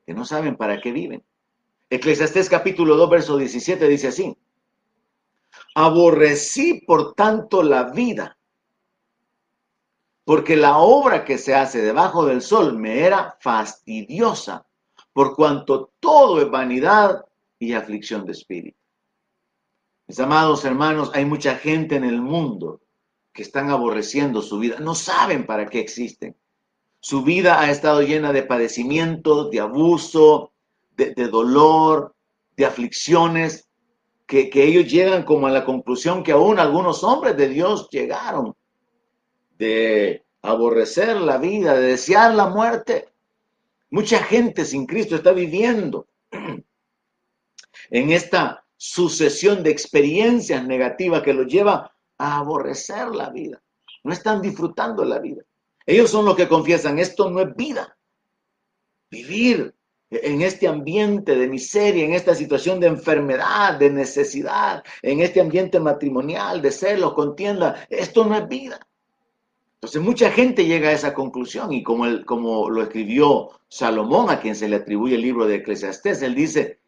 que 0.06 0.14
no 0.14 0.24
saben 0.24 0.56
para 0.56 0.80
qué 0.80 0.94
viven. 0.94 1.26
Eclesiastés 1.90 2.48
capítulo 2.48 2.96
2, 2.96 3.10
verso 3.10 3.38
17 3.38 3.86
dice 3.90 4.08
así, 4.08 4.38
aborrecí 5.86 6.82
por 6.86 7.14
tanto 7.14 7.64
la 7.64 7.84
vida, 7.92 8.38
porque 10.26 10.58
la 10.58 10.78
obra 10.78 11.24
que 11.24 11.38
se 11.38 11.56
hace 11.56 11.82
debajo 11.82 12.26
del 12.26 12.42
sol 12.42 12.78
me 12.78 13.00
era 13.00 13.38
fastidiosa 13.40 14.66
por 15.14 15.36
cuanto 15.36 15.92
todo 16.02 16.42
es 16.42 16.50
vanidad 16.52 17.26
y 17.58 17.74
aflicción 17.74 18.26
de 18.26 18.34
espíritu. 18.34 18.78
Mis 20.08 20.20
amados 20.20 20.66
hermanos, 20.66 21.12
hay 21.14 21.24
mucha 21.24 21.56
gente 21.56 21.96
en 21.96 22.04
el 22.04 22.22
mundo 22.22 22.82
que 23.32 23.44
están 23.44 23.70
aborreciendo 23.70 24.42
su 24.42 24.60
vida, 24.60 24.80
no 24.80 24.96
saben 24.96 25.46
para 25.46 25.68
qué 25.68 25.80
existen. 25.80 26.36
Su 27.00 27.24
vida 27.24 27.62
ha 27.62 27.72
estado 27.72 28.02
llena 28.02 28.34
de 28.34 28.44
padecimientos, 28.44 29.50
de 29.50 29.62
abuso, 29.62 30.52
de, 30.98 31.14
dolor, 31.28 32.16
de 32.58 32.66
aflicciones, 32.66 33.69
que, 34.30 34.64
ellos 34.64 34.86
llegan 34.86 35.24
como 35.24 35.48
a 35.48 35.52
la 35.52 35.66
conclusión 35.66 36.24
que 36.24 36.34
aún 36.34 36.60
algunos 36.60 37.04
hombres 37.04 37.36
de 37.36 37.50
Dios 37.50 37.90
llegaron, 37.90 38.56
de 39.58 40.24
aborrecer 40.44 41.20
la 41.20 41.40
vida, 41.40 41.74
de 41.74 41.88
desear 41.88 42.36
la 42.36 42.48
muerte. 42.48 43.10
Mucha 43.90 44.20
gente 44.20 44.66
sin 44.66 44.86
Cristo 44.86 45.16
está 45.16 45.32
viviendo 45.32 46.08
en 47.90 48.12
esta 48.12 48.64
sucesión 48.78 49.64
de 49.64 49.72
experiencias 49.72 50.64
negativas 50.64 51.24
que 51.24 51.34
los 51.34 51.48
lleva 51.48 51.92
a 52.20 52.38
aborrecer 52.38 53.08
la 53.08 53.32
vida. 53.32 53.60
No 54.04 54.14
están 54.14 54.44
disfrutando 54.44 55.04
la 55.04 55.18
vida. 55.18 55.42
Ellos 55.88 56.12
son 56.12 56.26
los 56.26 56.36
que 56.36 56.48
confiesan, 56.48 57.00
esto 57.00 57.32
no 57.32 57.42
es 57.42 57.56
vida. 57.56 57.98
Vivir 59.10 59.74
en 60.10 60.42
este 60.42 60.68
ambiente 60.68 61.36
de 61.36 61.48
miseria, 61.48 62.04
en 62.04 62.14
esta 62.14 62.34
situación 62.34 62.80
de 62.80 62.88
enfermedad, 62.88 63.78
de 63.78 63.90
necesidad, 63.92 64.84
en 65.02 65.22
este 65.22 65.40
ambiente 65.40 65.80
matrimonial, 65.80 66.62
de 66.62 66.72
celos, 66.72 67.14
contienda, 67.14 67.86
esto 67.90 68.26
no 68.26 68.36
es 68.36 68.48
vida. 68.48 68.80
Entonces 69.76 70.02
mucha 70.02 70.32
gente 70.32 70.66
llega 70.66 70.90
a 70.90 70.94
esa 70.94 71.14
conclusión 71.14 71.72
y 71.72 71.84
como, 71.84 72.06
como 72.26 72.70
lo 72.70 72.82
escribió 72.84 73.62
Salomón, 73.70 74.30
a 74.30 74.40
quien 74.40 74.56
se 74.56 74.68
le 74.68 74.78
atribuye 74.78 75.16
el 75.16 75.22
libro 75.22 75.46
de 75.46 75.56
Eclesiastés, 75.56 76.22
él 76.22 76.36
dice, 76.36 76.80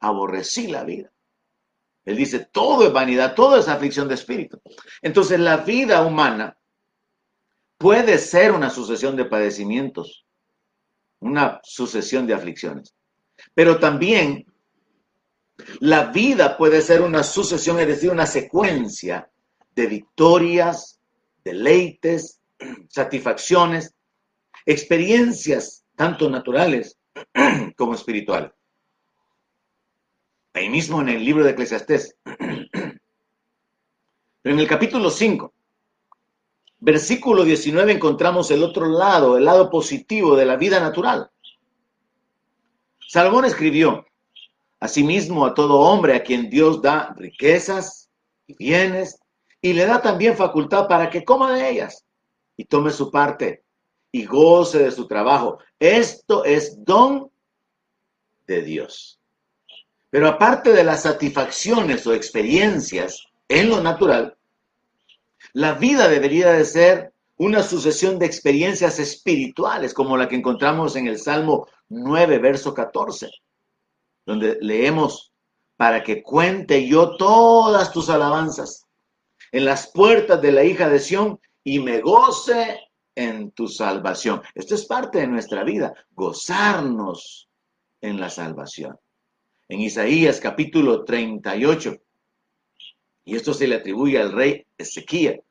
aborrecí 0.00 0.68
la 0.68 0.84
vida. 0.84 1.12
Él 2.04 2.16
dice, 2.16 2.40
todo 2.40 2.86
es 2.86 2.92
vanidad, 2.92 3.34
todo 3.34 3.58
es 3.58 3.68
aflicción 3.68 4.08
de 4.08 4.14
espíritu. 4.14 4.60
Entonces 5.02 5.38
la 5.38 5.58
vida 5.58 6.04
humana 6.04 6.56
puede 7.76 8.18
ser 8.18 8.52
una 8.52 8.70
sucesión 8.70 9.16
de 9.16 9.24
padecimientos, 9.24 10.24
una 11.22 11.60
sucesión 11.62 12.26
de 12.26 12.34
aflicciones. 12.34 12.94
Pero 13.54 13.78
también 13.78 14.44
la 15.80 16.06
vida 16.06 16.56
puede 16.56 16.80
ser 16.80 17.02
una 17.02 17.22
sucesión, 17.22 17.78
es 17.78 17.86
decir, 17.86 18.10
una 18.10 18.26
secuencia 18.26 19.30
de 19.74 19.86
victorias, 19.86 21.00
deleites, 21.44 22.40
satisfacciones, 22.88 23.94
experiencias 24.66 25.84
tanto 25.96 26.28
naturales 26.28 26.98
como 27.76 27.94
espirituales. 27.94 28.52
Ahí 30.54 30.68
mismo 30.68 31.00
en 31.00 31.08
el 31.08 31.24
libro 31.24 31.44
de 31.44 31.52
Eclesiastés. 31.52 32.16
Pero 34.42 34.54
en 34.54 34.58
el 34.58 34.66
capítulo 34.66 35.08
5, 35.08 35.51
versículo 36.82 37.44
19 37.44 37.92
encontramos 37.92 38.50
el 38.50 38.64
otro 38.64 38.86
lado, 38.86 39.36
el 39.36 39.44
lado 39.44 39.70
positivo 39.70 40.34
de 40.34 40.44
la 40.44 40.56
vida 40.56 40.80
natural. 40.80 41.30
Salomón 43.08 43.44
escribió, 43.44 44.04
asimismo 44.80 45.46
a 45.46 45.54
todo 45.54 45.78
hombre 45.78 46.16
a 46.16 46.24
quien 46.24 46.50
Dios 46.50 46.82
da 46.82 47.14
riquezas 47.16 48.10
y 48.48 48.54
bienes, 48.54 49.20
y 49.60 49.74
le 49.74 49.86
da 49.86 50.02
también 50.02 50.36
facultad 50.36 50.88
para 50.88 51.08
que 51.08 51.24
coma 51.24 51.52
de 51.52 51.70
ellas 51.70 52.04
y 52.56 52.64
tome 52.64 52.90
su 52.90 53.12
parte 53.12 53.62
y 54.10 54.24
goce 54.24 54.80
de 54.80 54.90
su 54.90 55.06
trabajo. 55.06 55.58
Esto 55.78 56.44
es 56.44 56.84
don 56.84 57.30
de 58.48 58.62
Dios. 58.62 59.20
Pero 60.10 60.26
aparte 60.26 60.72
de 60.72 60.82
las 60.82 61.02
satisfacciones 61.02 62.04
o 62.08 62.12
experiencias 62.12 63.24
en 63.46 63.68
lo 63.68 63.80
natural, 63.80 64.36
la 65.52 65.74
vida 65.74 66.08
debería 66.08 66.52
de 66.52 66.64
ser 66.64 67.12
una 67.36 67.62
sucesión 67.62 68.18
de 68.18 68.26
experiencias 68.26 68.98
espirituales, 68.98 69.94
como 69.94 70.16
la 70.16 70.28
que 70.28 70.36
encontramos 70.36 70.96
en 70.96 71.06
el 71.06 71.18
Salmo 71.18 71.66
9, 71.88 72.38
verso 72.38 72.72
14, 72.72 73.30
donde 74.24 74.58
leemos, 74.60 75.32
para 75.76 76.02
que 76.02 76.22
cuente 76.22 76.86
yo 76.86 77.16
todas 77.16 77.92
tus 77.92 78.08
alabanzas 78.08 78.86
en 79.50 79.64
las 79.64 79.88
puertas 79.88 80.40
de 80.40 80.52
la 80.52 80.64
hija 80.64 80.88
de 80.88 81.00
Sión 81.00 81.40
y 81.64 81.80
me 81.80 82.00
goce 82.00 82.80
en 83.14 83.50
tu 83.50 83.68
salvación. 83.68 84.42
Esto 84.54 84.74
es 84.74 84.86
parte 84.86 85.18
de 85.18 85.26
nuestra 85.26 85.64
vida, 85.64 85.92
gozarnos 86.12 87.48
en 88.00 88.20
la 88.20 88.30
salvación. 88.30 88.98
En 89.68 89.80
Isaías 89.80 90.40
capítulo 90.40 91.04
38, 91.04 91.96
y 93.24 93.36
esto 93.36 93.54
se 93.54 93.66
le 93.66 93.76
atribuye 93.76 94.20
al 94.20 94.32
rey 94.32 94.66
Ezequiel, 94.82 95.42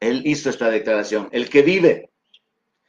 él 0.00 0.22
hizo 0.24 0.50
esta 0.50 0.70
declaración, 0.70 1.28
el 1.32 1.48
que 1.48 1.62
vive, 1.62 2.10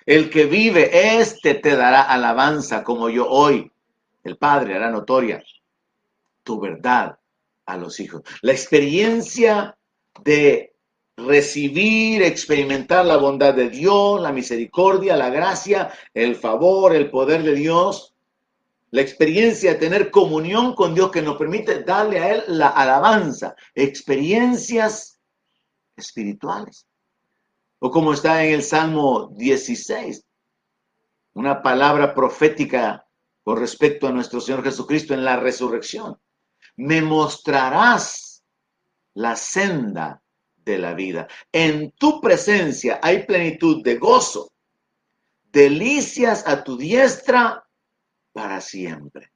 el 0.06 0.30
que 0.30 0.46
vive, 0.46 1.20
este 1.20 1.56
te 1.56 1.76
dará 1.76 2.02
alabanza 2.02 2.84
como 2.84 3.10
yo 3.10 3.30
hoy. 3.30 3.72
El 4.24 4.38
Padre 4.38 4.76
hará 4.76 4.90
notoria 4.90 5.44
tu 6.44 6.60
verdad 6.60 7.18
a 7.66 7.78
los 7.78 8.00
hijos. 8.00 8.24
La 8.42 8.52
experiencia 8.52 9.78
de 10.24 10.74
recibir, 11.16 12.24
experimentar 12.24 13.06
la 13.06 13.18
bondad 13.18 13.54
de 13.54 13.70
Dios, 13.70 14.20
la 14.22 14.32
misericordia, 14.32 15.16
la 15.16 15.30
gracia, 15.30 15.92
el 16.14 16.36
favor, 16.36 16.96
el 16.96 17.12
poder 17.12 17.44
de 17.44 17.54
Dios, 17.54 18.16
la 18.92 19.02
experiencia 19.02 19.74
de 19.74 19.80
tener 19.80 20.10
comunión 20.10 20.74
con 20.74 20.96
Dios 20.96 21.12
que 21.12 21.22
nos 21.22 21.38
permite 21.38 21.84
darle 21.84 22.20
a 22.20 22.34
Él 22.34 22.44
la 22.48 22.70
alabanza, 22.70 23.56
experiencias 23.76 25.19
espirituales. 26.00 26.88
O 27.80 27.90
como 27.92 28.14
está 28.14 28.44
en 28.44 28.56
el 28.56 28.64
Salmo 28.64 29.30
16, 29.36 30.26
una 31.34 31.62
palabra 31.62 32.14
profética 32.14 33.06
con 33.44 33.58
respecto 33.58 34.08
a 34.08 34.12
nuestro 34.12 34.42
Señor 34.42 34.64
Jesucristo 34.64 35.14
en 35.14 35.24
la 35.24 35.38
resurrección. 35.38 36.20
Me 36.76 37.02
mostrarás 37.02 38.44
la 39.14 39.36
senda 39.36 40.22
de 40.58 40.78
la 40.78 40.94
vida. 40.94 41.28
En 41.52 41.92
tu 41.92 42.22
presencia 42.22 43.00
hay 43.02 43.26
plenitud 43.26 43.84
de 43.84 43.98
gozo, 43.98 44.52
delicias 45.52 46.46
a 46.48 46.64
tu 46.64 46.78
diestra 46.78 47.66
para 48.32 48.62
siempre. 48.62 49.32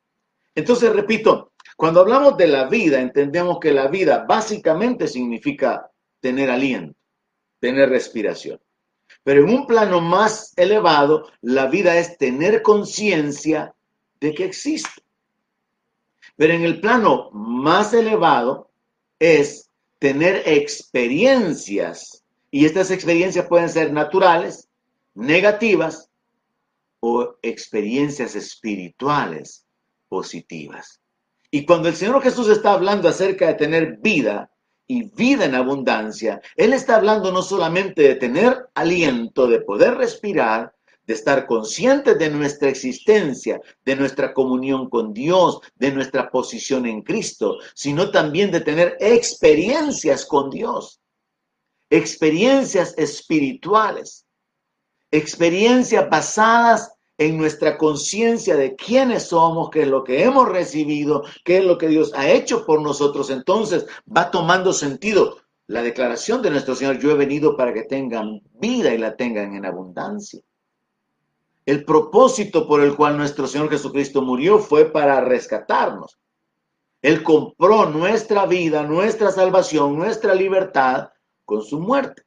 Entonces, 0.55 0.93
repito, 0.93 1.53
cuando 1.75 2.01
hablamos 2.01 2.37
de 2.37 2.47
la 2.47 2.67
vida, 2.67 2.99
entendemos 2.99 3.59
que 3.59 3.71
la 3.71 3.87
vida 3.87 4.25
básicamente 4.27 5.07
significa 5.07 5.89
tener 6.23 6.49
aliento, 6.49 6.97
tener 7.59 7.89
respiración. 7.89 8.59
Pero 9.23 9.43
en 9.43 9.49
un 9.49 9.67
plano 9.67 9.99
más 9.99 10.53
elevado, 10.55 11.27
la 11.41 11.67
vida 11.67 11.97
es 11.97 12.17
tener 12.17 12.61
conciencia 12.61 13.75
de 14.21 14.33
que 14.33 14.45
existe. 14.45 15.03
Pero 16.37 16.53
en 16.53 16.63
el 16.63 16.79
plano 16.79 17.29
más 17.31 17.93
elevado 17.93 18.71
es 19.19 19.69
tener 19.99 20.43
experiencias. 20.45 22.23
Y 22.49 22.65
estas 22.65 22.89
experiencias 22.89 23.45
pueden 23.47 23.69
ser 23.69 23.91
naturales, 23.91 24.69
negativas 25.13 26.09
o 27.01 27.35
experiencias 27.41 28.33
espirituales 28.35 29.65
positivas. 30.07 31.01
Y 31.51 31.65
cuando 31.65 31.89
el 31.89 31.95
Señor 31.95 32.23
Jesús 32.23 32.47
está 32.47 32.71
hablando 32.71 33.09
acerca 33.09 33.47
de 33.47 33.55
tener 33.55 33.97
vida 33.97 34.52
y 34.87 35.03
vida 35.03 35.45
en 35.45 35.55
abundancia, 35.55 36.41
Él 36.55 36.73
está 36.73 36.97
hablando 36.97 37.31
no 37.31 37.41
solamente 37.41 38.01
de 38.01 38.15
tener 38.15 38.69
aliento, 38.73 39.47
de 39.47 39.61
poder 39.61 39.95
respirar, 39.95 40.73
de 41.05 41.13
estar 41.13 41.45
conscientes 41.45 42.17
de 42.17 42.29
nuestra 42.29 42.69
existencia, 42.69 43.61
de 43.83 43.95
nuestra 43.95 44.33
comunión 44.33 44.89
con 44.89 45.13
Dios, 45.13 45.59
de 45.75 45.91
nuestra 45.91 46.29
posición 46.29 46.85
en 46.85 47.01
Cristo, 47.01 47.57
sino 47.73 48.09
también 48.11 48.51
de 48.51 48.61
tener 48.61 48.97
experiencias 48.99 50.25
con 50.25 50.49
Dios, 50.49 51.01
experiencias 51.89 52.93
espirituales, 52.97 54.25
experiencias 55.11 56.09
basadas 56.09 56.93
en 57.17 57.37
nuestra 57.37 57.77
conciencia 57.77 58.55
de 58.55 58.75
quiénes 58.75 59.27
somos, 59.27 59.69
qué 59.69 59.83
es 59.83 59.87
lo 59.87 60.03
que 60.03 60.23
hemos 60.23 60.49
recibido, 60.49 61.23
qué 61.43 61.59
es 61.59 61.65
lo 61.65 61.77
que 61.77 61.87
Dios 61.87 62.11
ha 62.15 62.29
hecho 62.29 62.65
por 62.65 62.81
nosotros. 62.81 63.29
Entonces 63.29 63.85
va 64.05 64.31
tomando 64.31 64.73
sentido 64.73 65.37
la 65.67 65.81
declaración 65.81 66.41
de 66.41 66.49
nuestro 66.49 66.75
Señor, 66.75 66.99
yo 66.99 67.11
he 67.11 67.15
venido 67.15 67.55
para 67.55 67.73
que 67.73 67.83
tengan 67.83 68.41
vida 68.59 68.93
y 68.93 68.97
la 68.97 69.15
tengan 69.15 69.55
en 69.55 69.65
abundancia. 69.65 70.41
El 71.65 71.85
propósito 71.85 72.67
por 72.67 72.81
el 72.81 72.95
cual 72.95 73.17
nuestro 73.17 73.47
Señor 73.47 73.69
Jesucristo 73.69 74.21
murió 74.21 74.59
fue 74.59 74.91
para 74.91 75.21
rescatarnos. 75.21 76.19
Él 77.01 77.23
compró 77.23 77.85
nuestra 77.85 78.45
vida, 78.45 78.83
nuestra 78.83 79.31
salvación, 79.31 79.97
nuestra 79.97 80.35
libertad 80.35 81.09
con 81.45 81.61
su 81.61 81.79
muerte. 81.79 82.23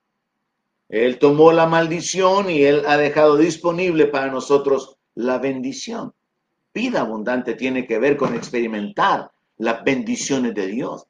Él 0.89 1.19
tomó 1.19 1.53
la 1.53 1.67
maldición 1.67 2.49
y 2.51 2.63
Él 2.63 2.85
ha 2.87 2.97
dejado 2.97 3.37
disponible 3.37 4.07
para 4.07 4.31
nosotros 4.31 4.97
la 5.15 5.39
bendición. 5.39 6.15
Vida 6.73 7.01
abundante 7.01 7.55
tiene 7.55 7.87
que 7.87 7.99
ver 7.99 8.17
con 8.17 8.35
experimentar 8.35 9.31
las 9.59 9.83
bendiciones 9.83 10.55
de 10.55 10.67
Dios. 10.67 11.07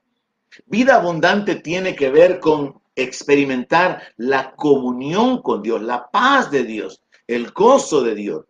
Vida 0.66 0.96
abundante 0.96 1.56
tiene 1.56 1.94
que 1.94 2.10
ver 2.10 2.40
con 2.40 2.80
experimentar 2.94 4.02
la 4.16 4.54
comunión 4.54 5.42
con 5.42 5.62
Dios, 5.62 5.82
la 5.82 6.10
paz 6.10 6.50
de 6.50 6.64
Dios, 6.64 7.02
el 7.26 7.50
gozo 7.50 8.02
de 8.02 8.14
Dios, 8.14 8.44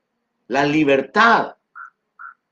la 0.46 0.64
libertad. 0.64 1.56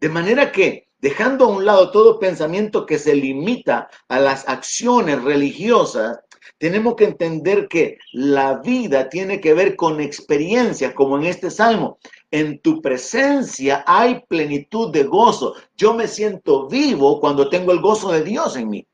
De 0.00 0.08
manera 0.08 0.50
que, 0.50 0.88
dejando 0.98 1.44
a 1.44 1.48
un 1.48 1.64
lado 1.64 1.90
todo 1.90 2.18
pensamiento 2.18 2.84
que 2.84 2.98
se 2.98 3.14
limita 3.14 3.88
a 4.08 4.18
las 4.18 4.48
acciones 4.48 5.22
religiosas, 5.22 6.20
tenemos 6.58 6.94
que 6.94 7.04
entender 7.04 7.68
que 7.68 7.98
la 8.12 8.58
vida 8.58 9.08
tiene 9.08 9.40
que 9.40 9.54
ver 9.54 9.76
con 9.76 10.00
experiencias, 10.00 10.94
como 10.94 11.18
en 11.18 11.24
este 11.24 11.50
salmo. 11.50 11.98
En 12.30 12.60
tu 12.60 12.80
presencia 12.80 13.84
hay 13.86 14.24
plenitud 14.28 14.90
de 14.92 15.04
gozo. 15.04 15.54
Yo 15.76 15.94
me 15.94 16.08
siento 16.08 16.68
vivo 16.68 17.20
cuando 17.20 17.48
tengo 17.48 17.72
el 17.72 17.80
gozo 17.80 18.12
de 18.12 18.22
Dios 18.22 18.56
en 18.56 18.68
mí. 18.68 18.86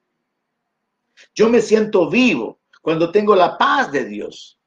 Yo 1.34 1.48
me 1.48 1.60
siento 1.60 2.08
vivo 2.08 2.58
cuando 2.82 3.10
tengo 3.10 3.34
la 3.34 3.58
paz 3.58 3.92
de 3.92 4.04
Dios. 4.04 4.58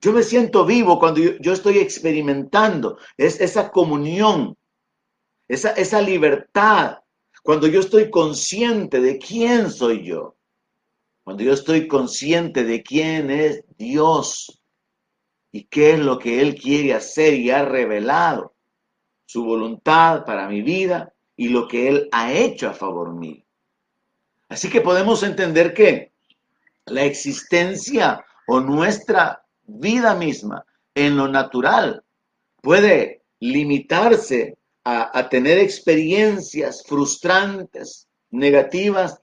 Yo 0.00 0.12
me 0.12 0.22
siento 0.22 0.64
vivo 0.64 0.98
cuando 0.98 1.20
yo, 1.20 1.52
estoy 1.52 1.78
experimentando 1.78 2.96
es, 3.18 3.38
esa 3.38 3.70
comunión, 3.70 4.56
esa, 5.46 5.72
esa 5.72 6.00
libertad, 6.00 7.00
cuando 7.42 7.66
yo 7.66 7.80
estoy 7.80 8.10
consciente 8.10 9.00
de 9.00 9.18
quién 9.18 9.70
soy 9.70 10.06
yo, 10.06 10.36
cuando 11.24 11.42
yo 11.42 11.52
estoy 11.52 11.86
consciente 11.86 12.64
de 12.64 12.82
quién 12.82 13.30
es 13.30 13.64
Dios 13.76 14.62
y 15.52 15.64
qué 15.64 15.92
es 15.92 16.00
lo 16.00 16.18
que 16.18 16.40
Él 16.40 16.54
quiere 16.54 16.94
hacer 16.94 17.34
y 17.34 17.50
ha 17.50 17.64
revelado, 17.64 18.54
su 19.26 19.44
voluntad 19.44 20.24
para 20.24 20.48
mi 20.48 20.62
vida 20.62 21.12
y 21.36 21.48
lo 21.48 21.68
que 21.68 21.88
Él 21.88 22.08
ha 22.12 22.32
hecho 22.32 22.68
a 22.68 22.74
favor 22.74 23.14
mío. 23.14 23.44
Así 24.48 24.68
que 24.68 24.80
podemos 24.80 25.22
entender 25.22 25.74
que 25.74 26.12
la 26.86 27.04
existencia 27.04 28.24
o 28.48 28.60
nuestra 28.60 29.44
vida 29.62 30.14
misma 30.14 30.64
en 30.94 31.16
lo 31.16 31.28
natural 31.28 32.02
puede 32.60 33.22
limitarse 33.38 34.58
a, 34.82 35.16
a 35.16 35.28
tener 35.28 35.58
experiencias 35.58 36.82
frustrantes, 36.84 38.08
negativas 38.30 39.20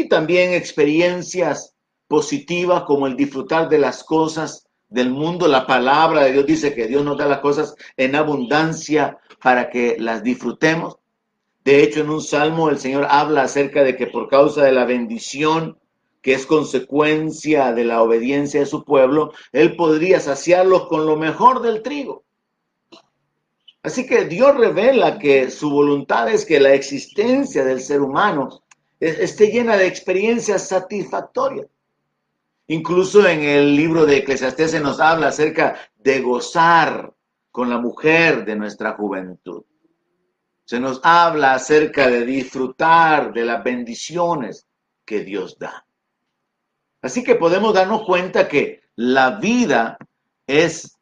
y 0.00 0.08
también 0.08 0.52
experiencias 0.52 1.74
positivas 2.08 2.82
como 2.82 3.06
el 3.06 3.16
disfrutar 3.16 3.68
de 3.68 3.78
las 3.78 4.02
cosas 4.04 4.66
del 4.88 5.10
mundo. 5.10 5.46
La 5.46 5.66
palabra 5.66 6.24
de 6.24 6.32
Dios 6.32 6.46
dice 6.46 6.74
que 6.74 6.86
Dios 6.86 7.04
nos 7.04 7.16
da 7.16 7.26
las 7.26 7.38
cosas 7.38 7.74
en 7.96 8.16
abundancia 8.16 9.18
para 9.42 9.70
que 9.70 9.96
las 9.98 10.22
disfrutemos. 10.22 10.96
De 11.64 11.82
hecho, 11.82 12.00
en 12.00 12.10
un 12.10 12.22
salmo 12.22 12.70
el 12.70 12.78
Señor 12.78 13.06
habla 13.08 13.42
acerca 13.42 13.84
de 13.84 13.96
que 13.96 14.06
por 14.06 14.28
causa 14.28 14.64
de 14.64 14.72
la 14.72 14.84
bendición 14.84 15.78
que 16.22 16.34
es 16.34 16.46
consecuencia 16.46 17.72
de 17.72 17.84
la 17.84 18.02
obediencia 18.02 18.60
de 18.60 18.66
su 18.66 18.84
pueblo, 18.84 19.32
Él 19.52 19.76
podría 19.76 20.20
saciarlos 20.20 20.86
con 20.86 21.06
lo 21.06 21.16
mejor 21.16 21.62
del 21.62 21.82
trigo. 21.82 22.24
Así 23.82 24.06
que 24.06 24.26
Dios 24.26 24.54
revela 24.56 25.18
que 25.18 25.50
su 25.50 25.70
voluntad 25.70 26.28
es 26.28 26.44
que 26.44 26.60
la 26.60 26.74
existencia 26.74 27.64
del 27.64 27.80
ser 27.80 28.02
humano 28.02 28.62
esté 29.00 29.50
llena 29.50 29.76
de 29.76 29.86
experiencias 29.86 30.68
satisfactorias. 30.68 31.66
Incluso 32.66 33.26
en 33.26 33.42
el 33.42 33.74
libro 33.74 34.06
de 34.06 34.18
Eclesiastés 34.18 34.70
se 34.70 34.80
nos 34.80 35.00
habla 35.00 35.28
acerca 35.28 35.76
de 35.96 36.20
gozar 36.20 37.12
con 37.50 37.68
la 37.68 37.78
mujer 37.78 38.44
de 38.44 38.54
nuestra 38.54 38.92
juventud. 38.92 39.64
Se 40.64 40.78
nos 40.78 41.00
habla 41.02 41.54
acerca 41.54 42.08
de 42.08 42.24
disfrutar 42.24 43.32
de 43.32 43.44
las 43.44 43.64
bendiciones 43.64 44.68
que 45.04 45.24
Dios 45.24 45.58
da. 45.58 45.84
Así 47.02 47.24
que 47.24 47.34
podemos 47.34 47.74
darnos 47.74 48.04
cuenta 48.04 48.46
que 48.46 48.82
la 48.94 49.30
vida 49.40 49.98
es 50.46 50.96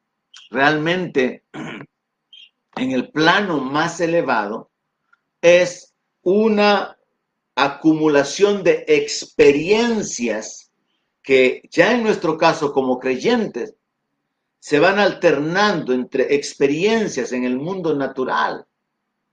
realmente 0.50 1.44
en 2.76 2.92
el 2.92 3.10
plano 3.10 3.60
más 3.60 4.00
elevado, 4.00 4.70
es 5.42 5.94
una 6.22 6.97
acumulación 7.64 8.62
de 8.62 8.84
experiencias 8.86 10.70
que 11.22 11.62
ya 11.70 11.92
en 11.92 12.04
nuestro 12.04 12.38
caso 12.38 12.72
como 12.72 12.98
creyentes 12.98 13.74
se 14.60 14.78
van 14.78 14.98
alternando 14.98 15.92
entre 15.92 16.34
experiencias 16.34 17.32
en 17.32 17.44
el 17.44 17.58
mundo 17.58 17.94
natural 17.94 18.64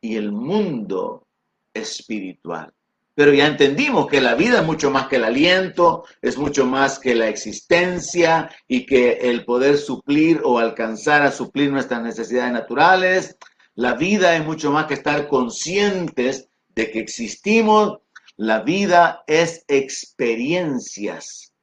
y 0.02 0.16
el 0.16 0.32
mundo 0.32 1.28
espiritual. 1.74 2.74
Pero 3.14 3.34
ya 3.34 3.48
entendimos 3.48 4.08
que 4.08 4.20
la 4.20 4.36
vida 4.36 4.60
es 4.60 4.66
mucho 4.66 4.92
más 4.92 5.08
que 5.08 5.16
el 5.16 5.24
aliento, 5.24 6.04
es 6.22 6.38
mucho 6.38 6.66
más 6.66 7.00
que 7.00 7.16
la 7.16 7.30
existencia 7.30 8.50
y 8.68 8.86
que 8.86 9.14
el 9.22 9.46
poder 9.46 9.78
suplir 9.78 10.42
o 10.44 10.60
alcanzar 10.60 11.22
a 11.22 11.32
suplir 11.32 11.72
nuestras 11.72 12.02
necesidades 12.02 12.52
naturales. 12.52 13.38
La 13.76 13.94
vida 13.94 14.36
es 14.36 14.46
mucho 14.46 14.72
más 14.72 14.88
que 14.88 14.96
estar 14.96 15.28
conscientes 15.28 16.50
de 16.76 16.92
que 16.92 17.00
existimos. 17.00 18.00
La 18.38 18.62
vida 18.62 19.24
es 19.28 19.64
experiencias 19.68 21.54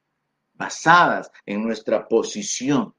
basadas 0.53 1.31
en 1.45 1.63
nuestra 1.63 2.07
posición. 2.07 2.95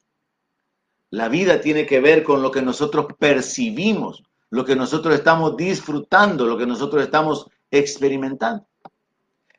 La 1.11 1.29
vida 1.29 1.61
tiene 1.61 1.85
que 1.85 2.01
ver 2.01 2.23
con 2.23 2.41
lo 2.41 2.53
que 2.53 2.63
nosotros 2.63 3.07
percibimos, 3.19 4.23
lo 4.51 4.65
que 4.65 4.77
nosotros 4.77 5.15
estamos 5.15 5.57
disfrutando, 5.57 6.47
lo 6.47 6.57
que 6.57 6.67
nosotros 6.67 7.03
estamos 7.03 7.49
experimentando. 7.71 8.65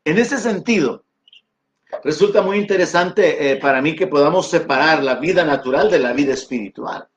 En 0.06 0.18
ese 0.18 0.38
sentido, 0.38 1.04
resulta 2.04 2.42
muy 2.42 2.58
interesante 2.58 3.52
eh, 3.52 3.58
para 3.58 3.82
mí 3.82 3.96
que 3.96 4.08
podamos 4.08 4.48
separar 4.48 5.04
la 5.04 5.16
vida 5.16 5.44
natural 5.44 5.92
de 5.92 6.00
la 6.00 6.14
vida 6.14 6.34
espiritual. 6.34 7.08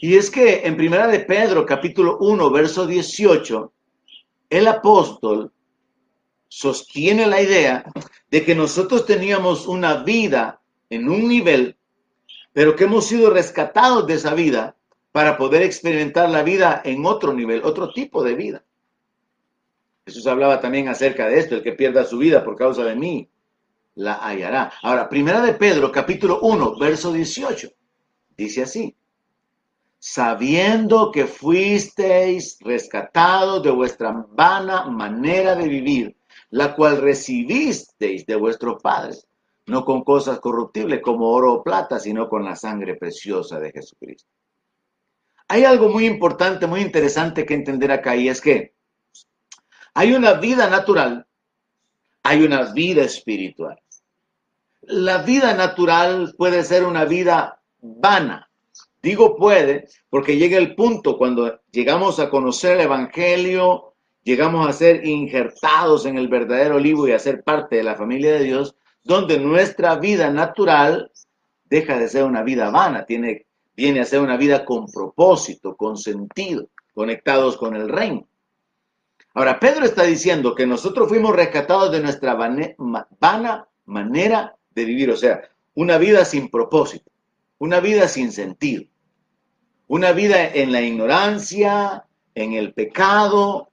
Y 0.00 0.16
es 0.16 0.30
que 0.30 0.66
en 0.66 0.76
Primera 0.76 1.08
de 1.08 1.20
Pedro, 1.20 1.66
capítulo 1.66 2.18
1, 2.20 2.50
verso 2.50 2.86
18, 2.86 3.72
el 4.50 4.66
apóstol 4.68 5.52
sostiene 6.48 7.26
la 7.26 7.40
idea 7.40 7.84
de 8.30 8.44
que 8.44 8.54
nosotros 8.54 9.06
teníamos 9.06 9.66
una 9.66 10.02
vida 10.02 10.60
en 10.90 11.08
un 11.08 11.28
nivel, 11.28 11.76
pero 12.52 12.74
que 12.74 12.84
hemos 12.84 13.06
sido 13.06 13.30
rescatados 13.30 14.06
de 14.06 14.14
esa 14.14 14.34
vida 14.34 14.76
para 15.12 15.36
poder 15.36 15.62
experimentar 15.62 16.28
la 16.28 16.42
vida 16.42 16.80
en 16.84 17.06
otro 17.06 17.32
nivel, 17.32 17.62
otro 17.64 17.92
tipo 17.92 18.22
de 18.22 18.34
vida. 18.34 18.64
Jesús 20.06 20.26
hablaba 20.26 20.60
también 20.60 20.88
acerca 20.88 21.28
de 21.28 21.38
esto, 21.38 21.56
el 21.56 21.62
que 21.62 21.72
pierda 21.72 22.04
su 22.04 22.18
vida 22.18 22.44
por 22.44 22.56
causa 22.56 22.82
de 22.84 22.94
mí, 22.94 23.28
la 23.94 24.14
hallará. 24.14 24.72
Ahora, 24.82 25.08
primera 25.08 25.40
de 25.40 25.52
Pedro, 25.54 25.92
capítulo 25.92 26.40
1, 26.40 26.78
verso 26.78 27.12
18, 27.12 27.68
dice 28.36 28.62
así, 28.62 28.96
sabiendo 29.98 31.10
que 31.10 31.26
fuisteis 31.26 32.58
rescatados 32.60 33.62
de 33.62 33.70
vuestra 33.70 34.24
vana 34.30 34.86
manera 34.86 35.54
de 35.56 35.68
vivir, 35.68 36.16
la 36.50 36.74
cual 36.74 37.00
recibisteis 37.00 38.24
de 38.26 38.36
vuestros 38.36 38.82
padres, 38.82 39.26
no 39.66 39.84
con 39.84 40.02
cosas 40.02 40.40
corruptibles 40.40 41.00
como 41.02 41.30
oro 41.30 41.54
o 41.54 41.62
plata, 41.62 41.98
sino 42.00 42.28
con 42.28 42.44
la 42.44 42.56
sangre 42.56 42.94
preciosa 42.96 43.60
de 43.60 43.70
Jesucristo. 43.72 44.30
Hay 45.48 45.64
algo 45.64 45.88
muy 45.88 46.06
importante, 46.06 46.66
muy 46.66 46.80
interesante 46.80 47.44
que 47.44 47.54
entender 47.54 47.90
acá 47.90 48.16
y 48.16 48.28
es 48.28 48.40
que 48.40 48.74
hay 49.94 50.12
una 50.12 50.34
vida 50.34 50.68
natural, 50.68 51.26
hay 52.22 52.42
una 52.42 52.72
vida 52.72 53.02
espiritual. 53.02 53.80
La 54.82 55.18
vida 55.18 55.54
natural 55.54 56.34
puede 56.36 56.64
ser 56.64 56.84
una 56.84 57.04
vida 57.04 57.60
vana. 57.80 58.48
Digo 59.02 59.36
puede 59.36 59.88
porque 60.10 60.36
llega 60.36 60.58
el 60.58 60.74
punto 60.74 61.16
cuando 61.16 61.60
llegamos 61.70 62.20
a 62.20 62.30
conocer 62.30 62.76
el 62.76 62.82
Evangelio, 62.82 63.87
llegamos 64.28 64.68
a 64.68 64.74
ser 64.74 65.06
injertados 65.06 66.04
en 66.04 66.18
el 66.18 66.28
verdadero 66.28 66.76
olivo 66.76 67.08
y 67.08 67.12
a 67.12 67.18
ser 67.18 67.42
parte 67.42 67.76
de 67.76 67.82
la 67.82 67.94
familia 67.94 68.34
de 68.34 68.44
Dios, 68.44 68.76
donde 69.02 69.38
nuestra 69.38 69.96
vida 69.96 70.28
natural 70.28 71.10
deja 71.64 71.98
de 71.98 72.08
ser 72.08 72.24
una 72.24 72.42
vida 72.42 72.68
vana, 72.68 73.06
tiene, 73.06 73.46
viene 73.74 74.00
a 74.00 74.04
ser 74.04 74.20
una 74.20 74.36
vida 74.36 74.66
con 74.66 74.84
propósito, 74.84 75.74
con 75.76 75.96
sentido, 75.96 76.68
conectados 76.92 77.56
con 77.56 77.74
el 77.74 77.88
reino. 77.88 78.28
Ahora, 79.32 79.58
Pedro 79.58 79.86
está 79.86 80.02
diciendo 80.02 80.54
que 80.54 80.66
nosotros 80.66 81.08
fuimos 81.08 81.34
rescatados 81.34 81.90
de 81.90 82.00
nuestra 82.00 82.34
vana 82.34 83.66
manera 83.86 84.56
de 84.72 84.84
vivir, 84.84 85.10
o 85.10 85.16
sea, 85.16 85.40
una 85.74 85.96
vida 85.96 86.26
sin 86.26 86.50
propósito, 86.50 87.10
una 87.56 87.80
vida 87.80 88.06
sin 88.08 88.30
sentido, 88.32 88.84
una 89.86 90.12
vida 90.12 90.46
en 90.52 90.70
la 90.70 90.82
ignorancia, 90.82 92.04
en 92.34 92.52
el 92.52 92.74
pecado, 92.74 93.68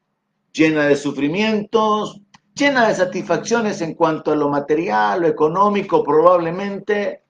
llena 0.56 0.88
de 0.88 0.96
sufrimientos, 0.96 2.22
llena 2.54 2.88
de 2.88 2.96
satisfacciones 2.96 3.82
en 3.82 3.94
cuanto 3.94 4.32
a 4.32 4.36
lo 4.36 4.50
material, 4.50 5.22
lo 5.22 5.28
económico, 5.28 6.04
probablemente 6.04 7.24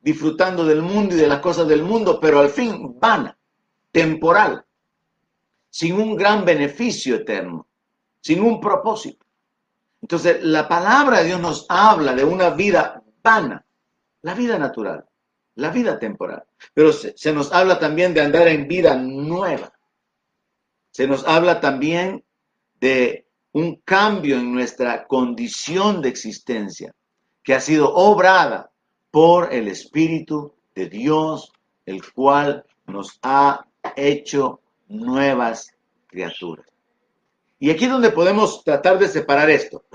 disfrutando 0.00 0.64
del 0.64 0.82
mundo 0.82 1.14
y 1.14 1.18
de 1.18 1.26
las 1.26 1.40
cosas 1.40 1.68
del 1.68 1.82
mundo, 1.82 2.18
pero 2.20 2.40
al 2.40 2.48
fin 2.48 2.98
vana, 2.98 3.36
temporal 3.92 4.64
sin 5.74 5.96
un 5.96 6.14
gran 6.14 6.44
beneficio 6.44 7.16
eterno, 7.16 7.66
sin 8.20 8.40
un 8.40 8.60
propósito. 8.60 9.26
Entonces, 10.00 10.40
la 10.44 10.68
palabra 10.68 11.18
de 11.18 11.24
Dios 11.24 11.40
nos 11.40 11.66
habla 11.68 12.14
de 12.14 12.24
una 12.24 12.50
vida 12.50 13.02
vana, 13.24 13.66
la 14.22 14.34
vida 14.34 14.56
natural, 14.56 15.04
la 15.56 15.70
vida 15.70 15.98
temporal. 15.98 16.44
Pero 16.72 16.92
se, 16.92 17.14
se, 17.16 17.32
nos 17.32 17.52
habla 17.52 17.80
también 17.80 18.14
de 18.14 18.20
andar 18.20 18.46
en 18.46 18.68
vida 18.68 18.94
nueva. 18.94 19.72
Se 20.92 21.08
nos 21.08 21.26
habla 21.26 21.60
también 21.60 22.24
de 22.84 23.26
un 23.52 23.76
cambio 23.76 24.36
en 24.36 24.52
nuestra 24.52 25.06
condición 25.06 26.02
de 26.02 26.10
existencia, 26.10 26.94
que 27.42 27.54
ha 27.54 27.60
sido 27.60 27.94
obrada 27.94 28.70
por 29.10 29.54
el 29.54 29.68
Espíritu 29.68 30.52
de 30.74 30.90
Dios, 30.90 31.50
el 31.86 32.02
cual 32.12 32.62
nos 32.86 33.18
ha 33.22 33.64
hecho 33.96 34.60
nuevas 34.88 35.72
criaturas. 36.08 36.66
Y 37.58 37.70
aquí 37.70 37.84
es 37.86 37.90
donde 37.90 38.10
podemos 38.10 38.62
tratar 38.62 38.98
de 38.98 39.08
separar 39.08 39.48
esto. 39.48 39.86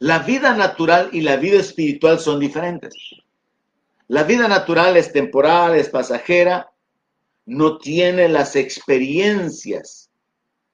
La 0.00 0.18
vida 0.18 0.56
natural 0.56 1.10
y 1.12 1.20
la 1.20 1.36
vida 1.36 1.60
espiritual 1.60 2.18
son 2.18 2.40
diferentes. 2.40 2.94
La 4.08 4.24
vida 4.24 4.48
natural 4.48 4.96
es 4.96 5.12
temporal, 5.12 5.76
es 5.76 5.88
pasajera, 5.88 6.68
no 7.44 7.78
tiene 7.78 8.28
las 8.28 8.56
experiencias 8.56 10.05